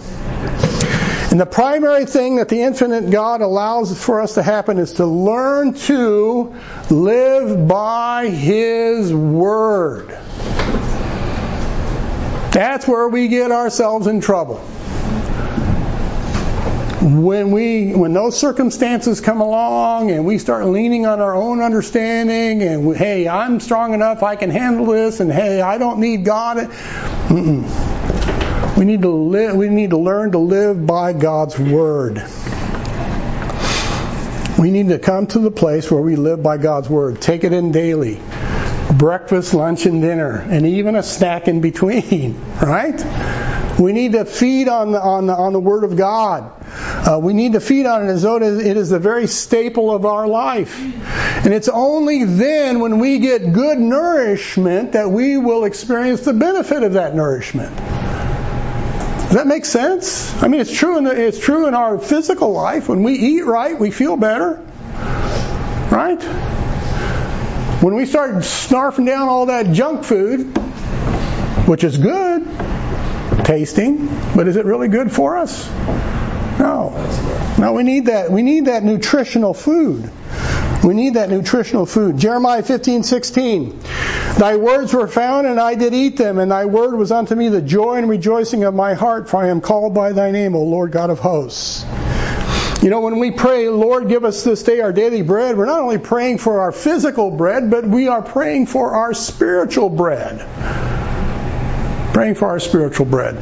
And 1.32 1.40
the 1.40 1.46
primary 1.46 2.04
thing 2.04 2.36
that 2.36 2.50
the 2.50 2.60
infinite 2.60 3.08
God 3.08 3.40
allows 3.40 3.98
for 3.98 4.20
us 4.20 4.34
to 4.34 4.42
happen 4.42 4.76
is 4.76 4.92
to 4.94 5.06
learn 5.06 5.72
to 5.72 6.54
live 6.90 7.66
by 7.66 8.28
His 8.28 9.14
Word. 9.14 10.08
That's 12.52 12.86
where 12.86 13.08
we 13.08 13.28
get 13.28 13.50
ourselves 13.50 14.08
in 14.08 14.20
trouble. 14.20 14.58
When 17.00 17.50
we, 17.50 17.94
when 17.94 18.12
those 18.12 18.38
circumstances 18.38 19.22
come 19.22 19.40
along 19.40 20.10
and 20.10 20.26
we 20.26 20.36
start 20.36 20.66
leaning 20.66 21.06
on 21.06 21.20
our 21.20 21.34
own 21.34 21.62
understanding 21.62 22.62
and 22.62 22.86
we, 22.86 22.94
hey, 22.94 23.26
I'm 23.26 23.58
strong 23.58 23.94
enough, 23.94 24.22
I 24.22 24.36
can 24.36 24.50
handle 24.50 24.84
this, 24.84 25.20
and 25.20 25.32
hey, 25.32 25.62
I 25.62 25.78
don't 25.78 25.98
need 25.98 26.26
God. 26.26 26.58
Mm-mm. 26.58 28.01
We 28.82 28.86
need 28.86 29.02
to 29.02 29.10
live. 29.10 29.54
We 29.54 29.68
need 29.68 29.90
to 29.90 29.96
learn 29.96 30.32
to 30.32 30.38
live 30.38 30.84
by 30.84 31.12
God's 31.12 31.56
word. 31.56 32.16
We 34.58 34.72
need 34.72 34.88
to 34.88 34.98
come 34.98 35.28
to 35.28 35.38
the 35.38 35.52
place 35.52 35.88
where 35.88 36.02
we 36.02 36.16
live 36.16 36.42
by 36.42 36.56
God's 36.56 36.90
word. 36.90 37.20
Take 37.20 37.44
it 37.44 37.52
in 37.52 37.70
daily. 37.70 38.20
Breakfast, 38.92 39.54
lunch, 39.54 39.86
and 39.86 40.02
dinner, 40.02 40.36
and 40.36 40.66
even 40.66 40.96
a 40.96 41.04
snack 41.04 41.46
in 41.46 41.60
between, 41.60 42.34
right? 42.60 43.00
We 43.78 43.92
need 43.92 44.14
to 44.14 44.24
feed 44.24 44.66
on 44.66 44.90
the, 44.90 45.00
on 45.00 45.26
the, 45.26 45.32
on 45.32 45.52
the 45.52 45.60
Word 45.60 45.84
of 45.84 45.96
God. 45.96 46.52
Uh, 46.66 47.20
we 47.22 47.34
need 47.34 47.52
to 47.52 47.60
feed 47.60 47.86
on 47.86 48.08
it 48.08 48.10
as 48.10 48.22
though 48.22 48.38
it 48.38 48.42
is 48.42 48.90
the 48.90 48.98
very 48.98 49.28
staple 49.28 49.94
of 49.94 50.04
our 50.04 50.26
life. 50.26 50.76
And 50.80 51.54
it's 51.54 51.68
only 51.68 52.24
then 52.24 52.80
when 52.80 52.98
we 52.98 53.20
get 53.20 53.52
good 53.52 53.78
nourishment 53.78 54.92
that 54.94 55.08
we 55.08 55.36
will 55.36 55.66
experience 55.66 56.22
the 56.22 56.32
benefit 56.32 56.82
of 56.82 56.94
that 56.94 57.14
nourishment. 57.14 57.72
Does 59.32 59.38
that 59.38 59.46
make 59.46 59.64
sense? 59.64 60.30
I 60.42 60.48
mean, 60.48 60.60
it's 60.60 60.76
true 60.76 60.98
in 60.98 61.04
the, 61.04 61.18
it's 61.18 61.38
true 61.38 61.66
in 61.66 61.72
our 61.72 61.98
physical 61.98 62.52
life. 62.52 62.90
When 62.90 63.02
we 63.02 63.14
eat 63.14 63.46
right, 63.46 63.80
we 63.80 63.90
feel 63.90 64.18
better, 64.18 64.56
right? 65.90 66.22
When 67.82 67.94
we 67.94 68.04
start 68.04 68.34
snarfing 68.34 69.06
down 69.06 69.30
all 69.30 69.46
that 69.46 69.72
junk 69.72 70.04
food, 70.04 70.54
which 71.66 71.82
is 71.82 71.96
good, 71.96 72.46
tasting, 73.42 74.06
but 74.36 74.48
is 74.48 74.56
it 74.56 74.66
really 74.66 74.88
good 74.88 75.10
for 75.10 75.38
us? 75.38 75.66
No. 76.58 76.90
No, 77.58 77.72
we 77.72 77.84
need 77.84 78.06
that. 78.06 78.30
We 78.30 78.42
need 78.42 78.66
that 78.66 78.84
nutritional 78.84 79.54
food. 79.54 80.10
We 80.84 80.92
need 80.92 81.14
that 81.14 81.30
nutritional 81.30 81.86
food. 81.86 82.18
Jeremiah 82.18 82.62
15, 82.62 83.02
16. 83.02 83.80
Thy 84.38 84.56
words 84.56 84.92
were 84.92 85.06
found, 85.06 85.46
and 85.46 85.60
I 85.60 85.74
did 85.74 85.94
eat 85.94 86.16
them, 86.16 86.38
and 86.38 86.50
thy 86.50 86.64
word 86.64 86.96
was 86.96 87.12
unto 87.12 87.34
me 87.34 87.48
the 87.48 87.62
joy 87.62 87.96
and 87.96 88.08
rejoicing 88.08 88.64
of 88.64 88.74
my 88.74 88.94
heart, 88.94 89.28
for 89.28 89.36
I 89.36 89.48
am 89.48 89.60
called 89.60 89.94
by 89.94 90.12
thy 90.12 90.30
name, 90.30 90.56
O 90.56 90.62
Lord 90.62 90.90
God 90.90 91.10
of 91.10 91.18
hosts. 91.18 91.84
You 92.82 92.90
know, 92.90 93.00
when 93.00 93.20
we 93.20 93.30
pray, 93.30 93.68
Lord, 93.68 94.08
give 94.08 94.24
us 94.24 94.42
this 94.42 94.64
day 94.64 94.80
our 94.80 94.92
daily 94.92 95.22
bread, 95.22 95.56
we're 95.56 95.66
not 95.66 95.80
only 95.80 95.98
praying 95.98 96.38
for 96.38 96.62
our 96.62 96.72
physical 96.72 97.30
bread, 97.30 97.70
but 97.70 97.86
we 97.86 98.08
are 98.08 98.22
praying 98.22 98.66
for 98.66 98.96
our 98.96 99.14
spiritual 99.14 99.88
bread. 99.88 100.40
Praying 102.12 102.34
for 102.34 102.48
our 102.48 102.58
spiritual 102.58 103.06
bread. 103.06 103.36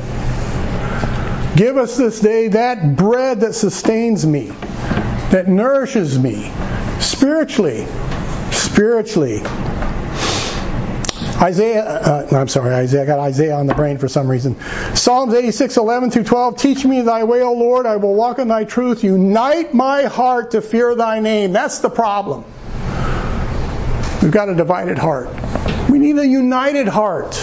Give 1.56 1.78
us 1.78 1.96
this 1.96 2.20
day 2.20 2.48
that 2.48 2.96
bread 2.96 3.40
that 3.40 3.54
sustains 3.54 4.26
me, 4.26 4.52
that 5.30 5.48
nourishes 5.48 6.18
me 6.18 6.52
spiritually. 7.00 7.86
Spiritually. 8.50 9.40
Isaiah, 11.40 11.82
uh, 11.82 12.28
I'm 12.32 12.48
sorry, 12.48 12.74
Isaiah. 12.74 13.02
I 13.02 13.06
got 13.06 13.18
Isaiah 13.18 13.54
on 13.54 13.66
the 13.66 13.74
brain 13.74 13.96
for 13.96 14.08
some 14.08 14.28
reason. 14.28 14.60
Psalms 14.94 15.32
86, 15.32 15.78
11 15.78 16.10
through 16.10 16.24
12. 16.24 16.58
Teach 16.58 16.84
me 16.84 17.00
thy 17.00 17.24
way, 17.24 17.42
O 17.42 17.54
Lord. 17.54 17.86
I 17.86 17.96
will 17.96 18.14
walk 18.14 18.38
in 18.38 18.48
thy 18.48 18.64
truth. 18.64 19.02
Unite 19.02 19.72
my 19.72 20.02
heart 20.02 20.50
to 20.50 20.60
fear 20.60 20.94
thy 20.94 21.20
name. 21.20 21.52
That's 21.52 21.78
the 21.78 21.88
problem. 21.88 22.44
We've 24.22 24.30
got 24.30 24.50
a 24.50 24.54
divided 24.54 24.98
heart. 24.98 25.30
We 25.88 25.98
need 25.98 26.18
a 26.18 26.26
united 26.26 26.88
heart. 26.88 27.34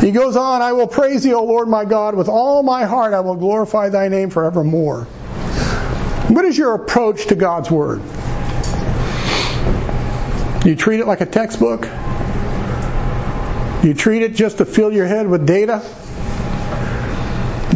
He 0.00 0.12
goes 0.12 0.34
on, 0.34 0.62
I 0.62 0.72
will 0.72 0.86
praise 0.86 1.22
thee, 1.22 1.34
O 1.34 1.44
Lord 1.44 1.68
my 1.68 1.84
God, 1.84 2.14
with 2.14 2.30
all 2.30 2.62
my 2.62 2.86
heart 2.86 3.12
I 3.12 3.20
will 3.20 3.36
glorify 3.36 3.90
thy 3.90 4.08
name 4.08 4.30
forevermore. 4.30 5.04
What 6.30 6.46
is 6.46 6.56
your 6.56 6.74
approach 6.74 7.26
to 7.26 7.34
God's 7.34 7.70
Word? 7.70 8.00
You 10.64 10.74
treat 10.74 11.00
it 11.00 11.06
like 11.06 11.20
a 11.20 11.26
textbook? 11.26 11.86
You 13.82 13.94
treat 13.94 14.22
it 14.22 14.34
just 14.34 14.58
to 14.58 14.66
fill 14.66 14.92
your 14.92 15.06
head 15.06 15.26
with 15.26 15.46
data? 15.46 15.82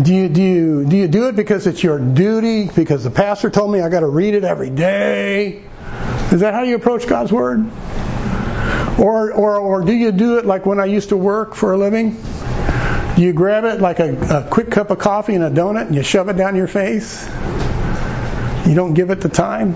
Do 0.01 0.13
you, 0.13 0.29
do 0.29 0.43
you, 0.43 0.85
do 0.85 0.97
you 0.97 1.09
do 1.09 1.29
it 1.29 1.37
because 1.37 1.67
it's 1.67 1.83
your 1.83 1.99
duty? 1.99 2.69
Because 2.69 3.05
the 3.05 3.11
pastor 3.11 3.49
told 3.49 3.73
me 3.73 3.81
I 3.81 3.89
got 3.89 4.01
to 4.01 4.09
read 4.09 4.35
it 4.35 4.45
every 4.45 4.69
day? 4.69 5.63
Is 6.31 6.41
that 6.41 6.53
how 6.53 6.63
you 6.63 6.75
approach 6.75 7.07
God's 7.07 7.33
Word? 7.33 7.71
Or, 8.99 9.33
or, 9.33 9.57
or 9.57 9.85
do 9.85 9.93
you 9.93 10.13
do 10.13 10.39
it 10.39 10.45
like 10.45 10.67
when 10.67 10.79
I 10.79 10.85
used 10.87 11.09
to 11.09 11.17
work 11.17 11.55
for 11.55 11.73
a 11.73 11.79
living? 11.79 12.21
You 13.17 13.33
grab 13.33 13.65
it 13.65 13.81
like 13.81 14.01
a, 14.01 14.45
a 14.45 14.49
quick 14.51 14.71
cup 14.71 14.91
of 14.91 14.99
coffee 14.99 15.35
and 15.37 15.45
a 15.45 15.51
donut 15.51 15.87
and 15.87 15.95
you 15.95 16.03
shove 16.03 16.29
it 16.29 16.37
down 16.37 16.55
your 16.55 16.67
face? 16.67 17.27
You 18.67 18.75
don't 18.75 18.95
give 18.95 19.11
it 19.11 19.21
the 19.21 19.29
time? 19.29 19.75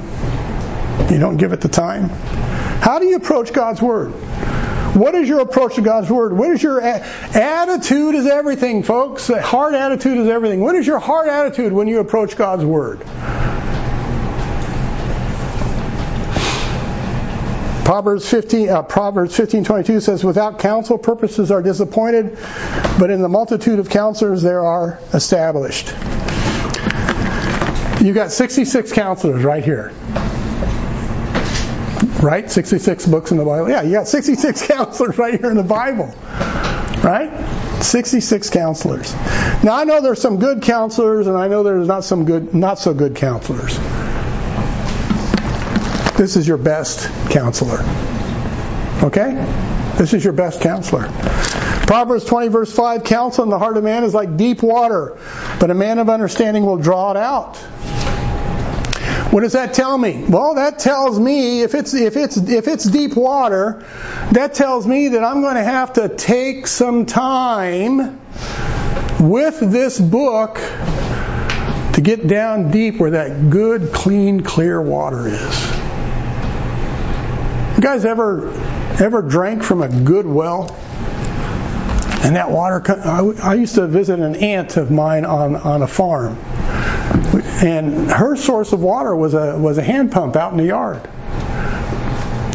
You 1.10 1.18
don't 1.18 1.36
give 1.36 1.52
it 1.52 1.60
the 1.60 1.68
time? 1.68 2.08
How 2.08 2.98
do 2.98 3.06
you 3.06 3.16
approach 3.16 3.52
God's 3.52 3.80
Word? 3.80 4.12
What 4.98 5.14
is 5.14 5.28
your 5.28 5.40
approach 5.40 5.76
to 5.76 5.80
God's 5.80 6.10
Word? 6.10 6.32
What 6.32 6.50
is 6.50 6.62
your 6.62 6.80
attitude? 6.80 8.16
Is 8.16 8.26
everything, 8.26 8.82
folks. 8.82 9.28
Heart 9.28 9.74
attitude 9.74 10.18
is 10.18 10.28
everything. 10.28 10.60
What 10.60 10.74
is 10.74 10.86
your 10.86 10.98
heart 10.98 11.28
attitude 11.28 11.72
when 11.72 11.86
you 11.86 12.00
approach 12.00 12.36
God's 12.36 12.64
Word? 12.64 13.00
Proverbs 17.84 18.28
15, 18.28 18.68
uh, 18.68 18.82
Proverbs 18.82 19.34
15:22 19.34 20.00
says, 20.00 20.22
"Without 20.22 20.58
counsel, 20.58 20.98
purposes 20.98 21.50
are 21.50 21.62
disappointed, 21.62 22.36
but 22.98 23.10
in 23.10 23.22
the 23.22 23.30
multitude 23.30 23.78
of 23.78 23.88
counselors 23.88 24.42
there 24.42 24.62
are 24.62 24.98
established." 25.14 25.94
You've 28.00 28.14
got 28.14 28.30
66 28.30 28.92
counselors 28.92 29.42
right 29.42 29.64
here. 29.64 29.92
Right? 32.22 32.50
66 32.50 33.06
books 33.06 33.30
in 33.30 33.36
the 33.36 33.44
Bible. 33.44 33.68
Yeah, 33.70 33.82
you 33.82 33.92
got 33.92 34.08
66 34.08 34.66
counselors 34.66 35.18
right 35.18 35.38
here 35.38 35.50
in 35.50 35.56
the 35.56 35.62
Bible. 35.62 36.12
Right? 37.02 37.30
66 37.82 38.50
counselors. 38.50 39.14
Now 39.62 39.76
I 39.76 39.84
know 39.84 40.00
there's 40.00 40.20
some 40.20 40.38
good 40.38 40.62
counselors 40.62 41.28
and 41.28 41.36
I 41.36 41.48
know 41.48 41.62
there's 41.62 41.86
not 41.86 42.04
some 42.04 42.24
good 42.24 42.54
not 42.54 42.78
so 42.78 42.92
good 42.92 43.14
counselors. 43.14 43.78
This 46.16 46.36
is 46.36 46.48
your 46.48 46.56
best 46.58 47.08
counselor. 47.30 47.78
Okay? 49.04 49.34
This 49.96 50.12
is 50.14 50.24
your 50.24 50.32
best 50.32 50.60
counselor. 50.60 51.08
Proverbs 51.86 52.24
20 52.24 52.48
verse 52.48 52.72
5, 52.72 53.04
counsel 53.04 53.44
in 53.44 53.50
the 53.50 53.58
heart 53.58 53.76
of 53.76 53.84
man 53.84 54.02
is 54.02 54.12
like 54.12 54.36
deep 54.36 54.62
water, 54.62 55.16
but 55.60 55.70
a 55.70 55.74
man 55.74 55.98
of 55.98 56.10
understanding 56.10 56.66
will 56.66 56.76
draw 56.76 57.12
it 57.12 57.16
out. 57.16 57.56
What 59.30 59.42
does 59.42 59.52
that 59.52 59.74
tell 59.74 59.98
me? 59.98 60.24
Well, 60.26 60.54
that 60.54 60.78
tells 60.78 61.20
me 61.20 61.60
if 61.60 61.74
it's 61.74 61.92
if 61.92 62.16
it's 62.16 62.38
if 62.38 62.66
it's 62.66 62.84
deep 62.84 63.14
water, 63.14 63.84
that 64.32 64.54
tells 64.54 64.86
me 64.86 65.08
that 65.08 65.22
I'm 65.22 65.42
going 65.42 65.56
to 65.56 65.64
have 65.64 65.92
to 65.94 66.08
take 66.08 66.66
some 66.66 67.04
time 67.04 68.20
with 69.20 69.60
this 69.60 70.00
book 70.00 70.56
to 71.92 72.00
get 72.00 72.26
down 72.26 72.70
deep 72.70 72.98
where 72.98 73.10
that 73.10 73.50
good, 73.50 73.92
clean, 73.92 74.42
clear 74.42 74.80
water 74.80 75.28
is. 75.28 75.66
You 77.76 77.82
guys 77.82 78.06
ever 78.06 78.50
ever 78.98 79.20
drank 79.20 79.62
from 79.62 79.82
a 79.82 79.88
good 79.88 80.24
well? 80.24 80.74
And 82.24 82.34
that 82.36 82.50
water, 82.50 82.82
I 83.42 83.54
used 83.54 83.76
to 83.76 83.86
visit 83.86 84.20
an 84.20 84.36
aunt 84.36 84.76
of 84.76 84.90
mine 84.90 85.24
on, 85.24 85.54
on 85.54 85.82
a 85.82 85.86
farm. 85.86 86.36
And 87.62 88.10
her 88.10 88.36
source 88.36 88.72
of 88.72 88.80
water 88.80 89.14
was 89.14 89.34
a, 89.34 89.58
was 89.58 89.78
a 89.78 89.82
hand 89.82 90.12
pump 90.12 90.36
out 90.36 90.52
in 90.52 90.58
the 90.58 90.66
yard. 90.66 91.08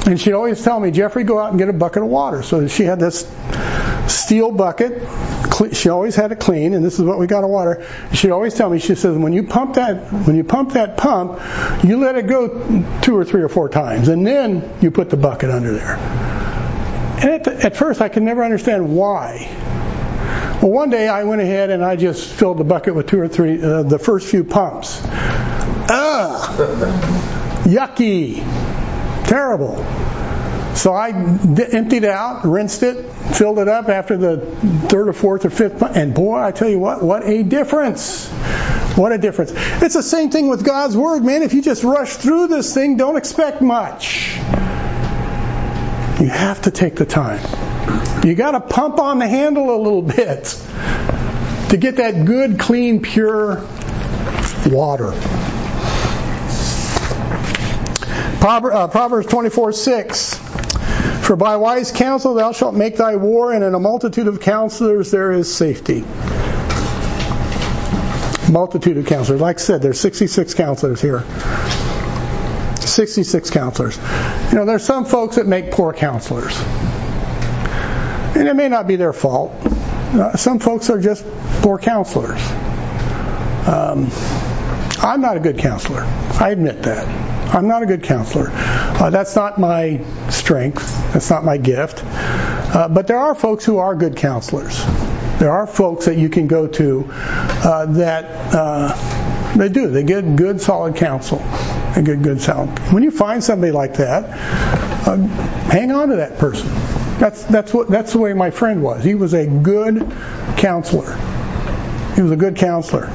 And 0.06 0.20
she'd 0.20 0.34
always 0.34 0.64
tell 0.64 0.80
me, 0.80 0.92
Jeffrey, 0.92 1.24
go 1.24 1.40
out 1.40 1.52
and 1.52 1.60
get 1.60 1.70
a 1.70 1.74
bucket 1.74 2.04
of 2.04 2.10
water. 2.10 2.44
So 2.44 2.68
she 2.68 2.84
had 2.84 3.00
this 3.00 3.30
steel 4.08 4.52
bucket. 4.52 5.02
She 5.74 5.90
always 5.90 6.16
had 6.16 6.32
it 6.32 6.40
clean, 6.40 6.74
and 6.74 6.84
this 6.84 7.00
is 7.00 7.06
what 7.06 7.20
we 7.20 7.28
got 7.28 7.44
of 7.44 7.50
water. 7.50 7.86
She'd 8.12 8.32
always 8.32 8.54
tell 8.54 8.70
me, 8.70 8.80
she 8.80 8.96
says, 8.96 9.16
when 9.18 9.34
you 9.34 9.44
pump 9.44 9.76
that, 9.76 10.12
when 10.12 10.36
you 10.36 10.44
pump 10.44 10.74
that 10.74 10.98
pump, 10.98 11.40
you 11.84 11.98
let 11.98 12.16
it 12.16 12.28
go 12.28 13.00
two 13.02 13.16
or 13.16 13.24
three 13.24 13.44
or 13.44 13.50
four 13.50 13.70
times, 13.70 14.08
and 14.08 14.26
then 14.26 14.78
you 14.82 14.92
put 14.92 15.10
the 15.10 15.18
bucket 15.18 15.52
under 15.52 15.72
there. 15.74 15.96
And 15.96 17.30
at, 17.30 17.48
at 17.48 17.78
first, 17.78 18.02
I 18.02 18.10
could 18.10 18.24
never 18.24 18.44
understand 18.44 18.96
why. 18.96 19.48
Well, 20.64 20.72
one 20.72 20.90
day 20.92 21.10
I 21.10 21.26
went 21.26 21.42
ahead 21.42 21.72
and 21.72 21.84
I 21.84 21.98
just 21.98 22.26
filled 22.26 22.58
the 22.58 22.64
bucket 22.64 22.96
with 22.96 23.08
two 23.08 23.20
or 23.20 23.28
three, 23.28 23.62
uh, 23.62 23.84
the 23.84 24.00
first 24.00 24.30
few 24.30 24.46
pumps. 24.46 24.98
Ugh! 25.04 26.58
Yucky! 27.66 28.38
Terrible. 29.28 29.76
So 30.74 30.94
I 30.94 31.12
d- 31.12 31.66
emptied 31.70 32.06
it 32.06 32.10
out, 32.10 32.46
rinsed 32.46 32.82
it, 32.82 32.96
filled 33.36 33.60
it 33.60 33.68
up 33.68 33.90
after 33.90 34.16
the 34.16 34.38
third 34.88 35.10
or 35.10 35.14
fourth 35.14 35.44
or 35.44 35.50
fifth 35.50 35.82
and 35.82 36.14
boy, 36.14 36.42
I 36.42 36.52
tell 36.52 36.70
you 36.70 36.80
what, 36.80 37.04
what 37.04 37.28
a 37.28 37.44
difference! 37.44 38.30
What 38.96 39.12
a 39.12 39.18
difference. 39.18 39.52
It's 39.82 39.96
the 39.96 40.02
same 40.02 40.30
thing 40.30 40.48
with 40.48 40.64
God's 40.64 40.96
Word, 40.96 41.26
man. 41.26 41.44
If 41.44 41.54
you 41.54 41.62
just 41.62 41.84
rush 41.84 42.14
through 42.14 42.48
this 42.48 42.74
thing, 42.74 42.96
don't 42.96 43.18
expect 43.18 43.62
much. 43.62 44.38
You 46.22 46.30
have 46.30 46.62
to 46.62 46.72
take 46.72 46.96
the 46.96 47.06
time. 47.06 47.42
You 48.24 48.36
got 48.36 48.52
to 48.52 48.62
pump 48.62 49.00
on 49.00 49.20
the 49.20 49.28
handle 49.28 49.76
a 49.76 49.80
little 49.82 50.02
bit 50.02 50.46
to 51.70 51.78
get 51.78 51.98
that 51.98 52.24
good, 52.26 52.58
clean, 52.58 53.02
pure 53.02 53.68
water. 54.66 55.12
Uh, 58.46 58.88
Proverbs 58.88 59.28
24 59.28 59.74
6. 59.74 60.36
For 61.26 61.36
by 61.36 61.58
wise 61.58 61.92
counsel 61.92 62.34
thou 62.34 62.54
shalt 62.54 62.76
make 62.76 62.98
thy 62.98 63.16
war, 63.18 63.52
and 63.52 63.64
in 63.64 63.74
a 63.74 63.80
multitude 63.80 64.28
of 64.28 64.40
counselors 64.40 65.12
there 65.12 65.32
is 65.32 65.54
safety. 65.54 66.06
Multitude 68.52 68.98
of 68.98 69.06
counselors. 69.06 69.42
Like 69.42 69.58
I 69.58 69.60
said, 69.60 69.82
there's 69.82 70.00
66 70.00 70.54
counselors 70.54 71.02
here. 71.02 71.24
66 72.80 73.50
counselors. 73.50 73.98
You 74.50 74.60
know, 74.60 74.66
there's 74.66 74.84
some 74.84 75.06
folks 75.06 75.38
that 75.38 75.48
make 75.48 75.72
poor 75.72 75.94
counselors. 75.94 76.58
And 78.36 78.48
it 78.48 78.56
may 78.56 78.68
not 78.68 78.88
be 78.88 78.96
their 78.96 79.14
fault. 79.14 79.52
Uh, 79.54 80.36
some 80.38 80.60
folks 80.60 80.90
are 80.90 81.00
just 81.00 81.26
poor 81.62 81.78
counselors. 81.78 82.42
Um, 83.68 84.10
I'm 85.02 85.22
not 85.22 85.38
a 85.38 85.40
good 85.40 85.58
counselor. 85.58 86.02
I 86.02 86.50
admit 86.52 86.84
that. 86.84 87.08
I'm 87.54 87.68
not 87.68 87.84
a 87.84 87.86
good 87.86 88.04
counselor. 88.04 88.50
Uh, 88.52 89.10
that's 89.10 89.36
not 89.36 89.60
my 89.60 90.04
strength. 90.30 91.14
That's 91.14 91.30
not 91.30 91.44
my 91.44 91.58
gift. 91.58 92.02
Uh, 92.04 92.88
but 92.90 93.06
there 93.08 93.20
are 93.20 93.36
folks 93.36 93.66
who 93.66 93.78
are 93.78 93.96
good 93.96 94.16
counselors. 94.16 94.84
There 95.40 95.52
are 95.52 95.68
folks 95.68 96.06
that 96.06 96.18
you 96.18 96.30
can 96.30 96.48
go 96.48 96.68
to 96.68 97.06
uh, 97.12 97.86
that 97.94 98.26
uh, 98.56 99.56
they 99.56 99.70
do. 99.70 99.90
They 99.90 100.04
get 100.04 100.36
good, 100.36 100.62
solid 100.62 100.96
counsel. 100.96 101.40
They 101.96 102.02
get 102.02 102.22
good, 102.22 102.42
sound. 102.42 102.80
When 102.92 103.04
you 103.04 103.12
find 103.12 103.44
somebody 103.44 103.72
like 103.72 103.96
that, 103.96 104.24
uh, 105.08 105.18
hang 105.18 105.92
on 105.92 106.10
to 106.10 106.16
that 106.18 106.40
person. 106.40 106.70
That's 107.20 107.44
that's 107.46 107.74
what 107.74 107.90
that's 107.90 108.14
the 108.14 108.20
way 108.20 108.34
my 108.34 108.52
friend 108.52 108.84
was. 108.84 109.04
He 109.04 109.16
was 109.16 109.34
a 109.34 109.46
good 109.46 110.12
counselor. 110.58 111.16
He 112.16 112.22
was 112.22 112.32
a 112.32 112.36
good 112.36 112.58
counselor. 112.58 113.10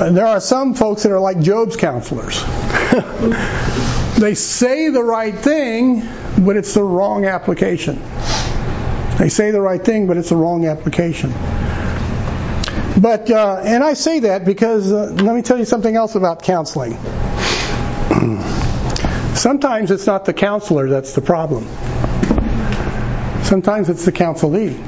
And 0.00 0.16
there 0.16 0.26
are 0.26 0.40
some 0.40 0.74
folks 0.74 1.02
that 1.02 1.12
are 1.12 1.20
like 1.20 1.40
Job's 1.40 1.76
counselors. 1.76 2.42
they 4.18 4.34
say 4.34 4.88
the 4.88 5.02
right 5.02 5.34
thing, 5.34 6.02
but 6.38 6.56
it's 6.56 6.72
the 6.74 6.82
wrong 6.82 7.26
application. 7.26 8.00
They 9.18 9.28
say 9.28 9.50
the 9.50 9.60
right 9.60 9.84
thing, 9.84 10.06
but 10.06 10.16
it's 10.16 10.30
the 10.30 10.36
wrong 10.36 10.64
application. 10.66 11.32
But 12.98 13.30
uh, 13.30 13.60
and 13.62 13.84
I 13.84 13.94
say 13.94 14.20
that 14.20 14.44
because 14.44 14.90
uh, 14.90 15.10
let 15.12 15.34
me 15.34 15.42
tell 15.42 15.58
you 15.58 15.66
something 15.66 15.94
else 15.94 16.14
about 16.14 16.42
counseling. 16.42 16.92
Sometimes 19.34 19.90
it's 19.90 20.06
not 20.06 20.24
the 20.24 20.32
counselor 20.32 20.88
that's 20.88 21.14
the 21.14 21.20
problem. 21.20 21.66
Sometimes 23.50 23.88
it's 23.88 24.04
the 24.04 24.12
counselee. 24.12 24.78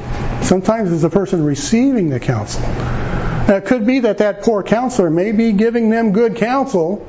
Sometimes 0.44 0.92
it's 0.92 1.02
the 1.02 1.10
person 1.10 1.44
receiving 1.44 2.10
the 2.10 2.20
counsel. 2.20 2.62
Now, 2.62 3.56
it 3.56 3.64
could 3.64 3.84
be 3.84 3.98
that 3.98 4.18
that 4.18 4.42
poor 4.42 4.62
counselor 4.62 5.10
may 5.10 5.32
be 5.32 5.50
giving 5.50 5.90
them 5.90 6.12
good 6.12 6.36
counsel, 6.36 7.04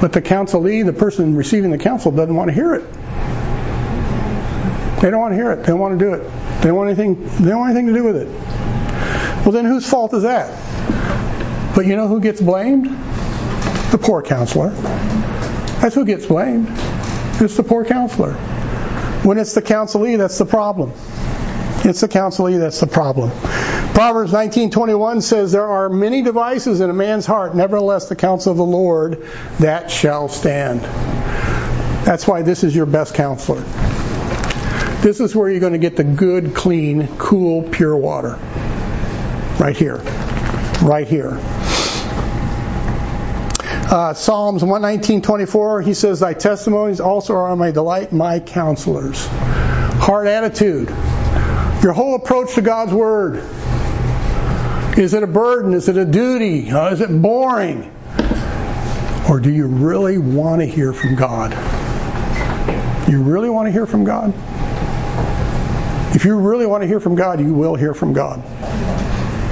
but 0.00 0.12
the 0.12 0.22
counselee, 0.22 0.86
the 0.86 0.92
person 0.92 1.34
receiving 1.34 1.72
the 1.72 1.78
counsel, 1.78 2.12
doesn't 2.12 2.36
want 2.36 2.50
to 2.50 2.54
hear 2.54 2.74
it. 2.74 2.84
They 5.00 5.10
don't 5.10 5.18
want 5.18 5.32
to 5.32 5.36
hear 5.36 5.50
it. 5.50 5.56
They 5.56 5.72
don't 5.72 5.80
want 5.80 5.98
to 5.98 6.04
do 6.04 6.14
it. 6.14 6.22
They 6.60 6.68
don't 6.68 6.76
want 6.76 6.90
anything. 6.90 7.24
They 7.42 7.50
don't 7.50 7.58
want 7.58 7.76
anything 7.76 7.88
to 7.88 7.92
do 7.92 8.04
with 8.04 8.16
it. 8.16 8.28
Well, 9.44 9.50
then 9.50 9.64
whose 9.64 9.90
fault 9.90 10.14
is 10.14 10.22
that? 10.22 10.54
But 11.74 11.86
you 11.86 11.96
know 11.96 12.06
who 12.06 12.20
gets 12.20 12.40
blamed? 12.40 12.86
The 13.90 13.98
poor 14.00 14.22
counselor. 14.22 14.68
That's 15.80 15.96
who 15.96 16.04
gets 16.04 16.26
blamed. 16.26 16.68
It's 17.40 17.56
the 17.56 17.64
poor 17.64 17.84
counselor. 17.84 18.36
When 19.22 19.38
it's 19.38 19.54
the 19.54 19.62
counselee, 19.62 20.16
that's 20.16 20.38
the 20.38 20.46
problem. 20.46 20.92
It's 21.82 22.02
the 22.02 22.08
counselee 22.08 22.58
that's 22.58 22.80
the 22.80 22.86
problem. 22.86 23.30
Proverbs 23.94 24.32
19:21 24.32 25.22
says 25.22 25.52
there 25.52 25.66
are 25.66 25.88
many 25.88 26.22
devices 26.22 26.80
in 26.80 26.90
a 26.90 26.92
man's 26.92 27.24
heart, 27.24 27.54
nevertheless 27.54 28.08
the 28.08 28.16
counsel 28.16 28.52
of 28.52 28.58
the 28.58 28.64
Lord 28.64 29.26
that 29.58 29.90
shall 29.90 30.28
stand. 30.28 30.82
That's 32.04 32.26
why 32.26 32.42
this 32.42 32.64
is 32.64 32.76
your 32.76 32.86
best 32.86 33.14
counselor. 33.14 33.62
This 35.00 35.20
is 35.20 35.34
where 35.34 35.50
you're 35.50 35.60
going 35.60 35.72
to 35.72 35.78
get 35.78 35.96
the 35.96 36.04
good, 36.04 36.54
clean, 36.54 37.08
cool, 37.16 37.62
pure 37.62 37.96
water. 37.96 38.38
Right 39.58 39.76
here. 39.76 40.02
Right 40.82 41.08
here. 41.08 41.38
Uh, 43.90 44.14
Psalms 44.14 44.62
119:24, 44.62 45.80
he 45.82 45.94
says, 45.94 46.20
"Thy 46.20 46.32
testimonies 46.32 47.00
also 47.00 47.34
are 47.34 47.56
my 47.56 47.72
delight, 47.72 48.12
my 48.12 48.38
counselors." 48.38 49.26
Heart 49.26 50.28
attitude. 50.28 50.88
Your 51.82 51.92
whole 51.92 52.14
approach 52.14 52.54
to 52.54 52.62
God's 52.62 52.92
word. 52.92 53.42
Is 54.96 55.12
it 55.12 55.24
a 55.24 55.26
burden? 55.26 55.74
Is 55.74 55.88
it 55.88 55.96
a 55.96 56.04
duty? 56.04 56.70
Uh, 56.70 56.90
is 56.90 57.00
it 57.00 57.10
boring? 57.10 57.90
Or 59.28 59.40
do 59.40 59.50
you 59.50 59.66
really 59.66 60.18
want 60.18 60.60
to 60.60 60.66
hear 60.66 60.92
from 60.92 61.16
God? 61.16 61.52
You 63.08 63.22
really 63.22 63.50
want 63.50 63.66
to 63.66 63.72
hear 63.72 63.86
from 63.86 64.04
God? 64.04 64.32
If 66.14 66.24
you 66.24 66.36
really 66.36 66.66
want 66.66 66.84
to 66.84 66.86
hear 66.86 67.00
from 67.00 67.16
God, 67.16 67.40
you 67.40 67.54
will 67.54 67.74
hear 67.74 67.94
from 67.94 68.12
God. 68.12 68.40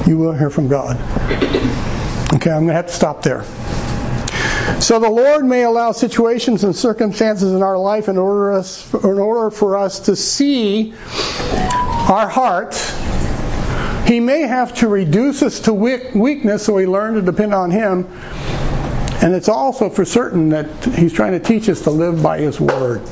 You 0.06 0.16
will 0.16 0.32
hear 0.32 0.50
from 0.50 0.68
God. 0.68 0.96
Okay, 2.34 2.52
I'm 2.52 2.66
going 2.66 2.68
to 2.68 2.74
have 2.74 2.86
to 2.86 2.92
stop 2.92 3.22
there. 3.22 3.44
So 4.80 5.00
the 5.00 5.10
Lord 5.10 5.44
may 5.44 5.64
allow 5.64 5.90
situations 5.92 6.62
and 6.62 6.74
circumstances 6.74 7.52
in 7.52 7.62
our 7.62 7.76
life 7.76 8.08
in 8.08 8.16
order, 8.16 8.52
us, 8.52 8.94
in 8.94 9.18
order 9.18 9.50
for 9.50 9.76
us 9.76 10.00
to 10.00 10.14
see 10.14 10.94
our 12.08 12.28
heart. 12.28 12.74
He 14.06 14.20
may 14.20 14.42
have 14.42 14.74
to 14.76 14.88
reduce 14.88 15.42
us 15.42 15.60
to 15.60 15.74
weakness 15.74 16.64
so 16.64 16.74
we 16.74 16.86
learn 16.86 17.14
to 17.14 17.22
depend 17.22 17.54
on 17.54 17.72
Him. 17.72 18.06
And 19.20 19.34
it's 19.34 19.48
also 19.48 19.90
for 19.90 20.04
certain 20.04 20.50
that 20.50 20.84
He's 20.84 21.12
trying 21.12 21.32
to 21.32 21.40
teach 21.40 21.68
us 21.68 21.82
to 21.82 21.90
live 21.90 22.22
by 22.22 22.38
His 22.38 22.60
Word. 22.60 23.02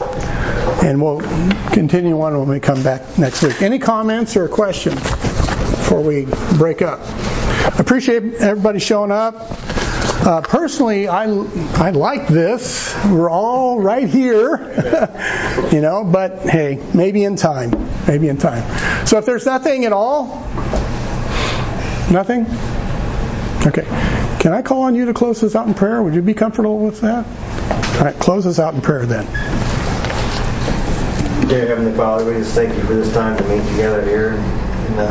And 0.85 1.03
we'll 1.03 1.21
continue 1.73 2.21
on 2.21 2.39
when 2.39 2.49
we 2.49 2.61
come 2.61 2.83
back 2.85 3.19
next 3.19 3.43
week. 3.43 3.61
Any 3.61 3.81
comments 3.81 4.37
or 4.37 4.49
questions 4.49 5.01
before 5.01 6.01
we 6.01 6.27
break 6.57 6.81
up? 6.81 7.01
Appreciate 7.79 8.35
everybody 8.35 8.79
showing 8.79 9.11
up. 9.11 9.35
Uh, 10.19 10.41
personally, 10.41 11.09
I, 11.09 11.25
I 11.25 11.91
like 11.91 12.27
this. 12.27 12.95
We're 13.05 13.31
all 13.31 13.79
right 13.79 14.09
here, 14.09 14.57
you 15.73 15.81
know, 15.81 16.05
but 16.05 16.41
hey, 16.41 16.83
maybe 16.95 17.23
in 17.23 17.37
time. 17.37 17.71
Maybe 18.09 18.29
in 18.29 18.39
time. 18.39 19.07
So 19.07 19.19
if 19.19 19.27
there's 19.27 19.47
nothing 19.47 19.85
at 19.85 19.93
all, 19.93 20.27
nothing? 22.11 22.47
Okay. 23.67 23.85
Can 24.41 24.53
I 24.53 24.63
call 24.63 24.83
on 24.83 24.95
you 24.95 25.07
to 25.07 25.15
close 25.15 25.41
this 25.41 25.55
out 25.55 25.69
in 25.69 25.75
prayer? 25.75 26.03
Would 26.03 26.15
you 26.15 26.23
be 26.23 26.35
comfortable 26.35 26.79
with 26.79 27.01
that? 27.03 27.27
All 27.97 28.05
right, 28.05 28.15
close 28.19 28.45
this 28.45 28.59
out 28.59 28.75
in 28.75 28.81
prayer 28.81 29.07
then. 29.07 29.27
Dear 31.49 31.69
Heavenly 31.69 31.97
Father, 31.97 32.25
we 32.25 32.39
just 32.39 32.55
thank 32.55 32.75
you 32.75 32.83
for 32.85 32.95
this 32.95 33.13
time 33.13 33.37
to 33.37 33.45
meet 33.45 33.65
together 33.71 34.05
here 34.05 34.31
and, 34.31 34.99
uh, 34.99 35.05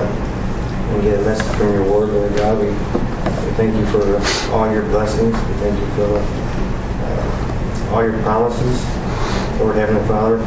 and 0.92 1.04
get 1.04 1.20
a 1.20 1.24
message 1.24 1.56
from 1.58 1.74
your 1.74 1.84
word, 1.84 2.10
Lord 2.10 2.36
God. 2.36 2.60
We, 2.60 3.05
we 3.46 3.52
thank 3.54 3.76
you 3.76 3.86
for 3.88 4.54
all 4.54 4.72
your 4.72 4.84
blessings. 4.90 5.34
We 5.34 5.54
thank 5.62 5.80
you 5.80 5.88
for 5.96 6.18
uh, 6.18 7.94
all 7.94 8.04
your 8.04 8.20
promises. 8.24 8.84
Lord 9.60 9.76
Heavenly 9.76 10.06
Father, 10.08 10.38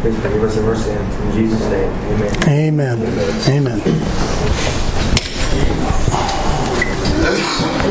please 0.00 0.16
forgive 0.20 0.42
us 0.42 0.56
of 0.56 0.68
our 0.68 0.76
sins. 0.76 1.14
In 1.16 1.32
Jesus' 1.32 1.60
name, 1.70 1.90
amen. 2.12 2.32
Amen. 2.48 3.02
Amen. 3.48 3.80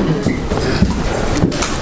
amen. 0.05 0.31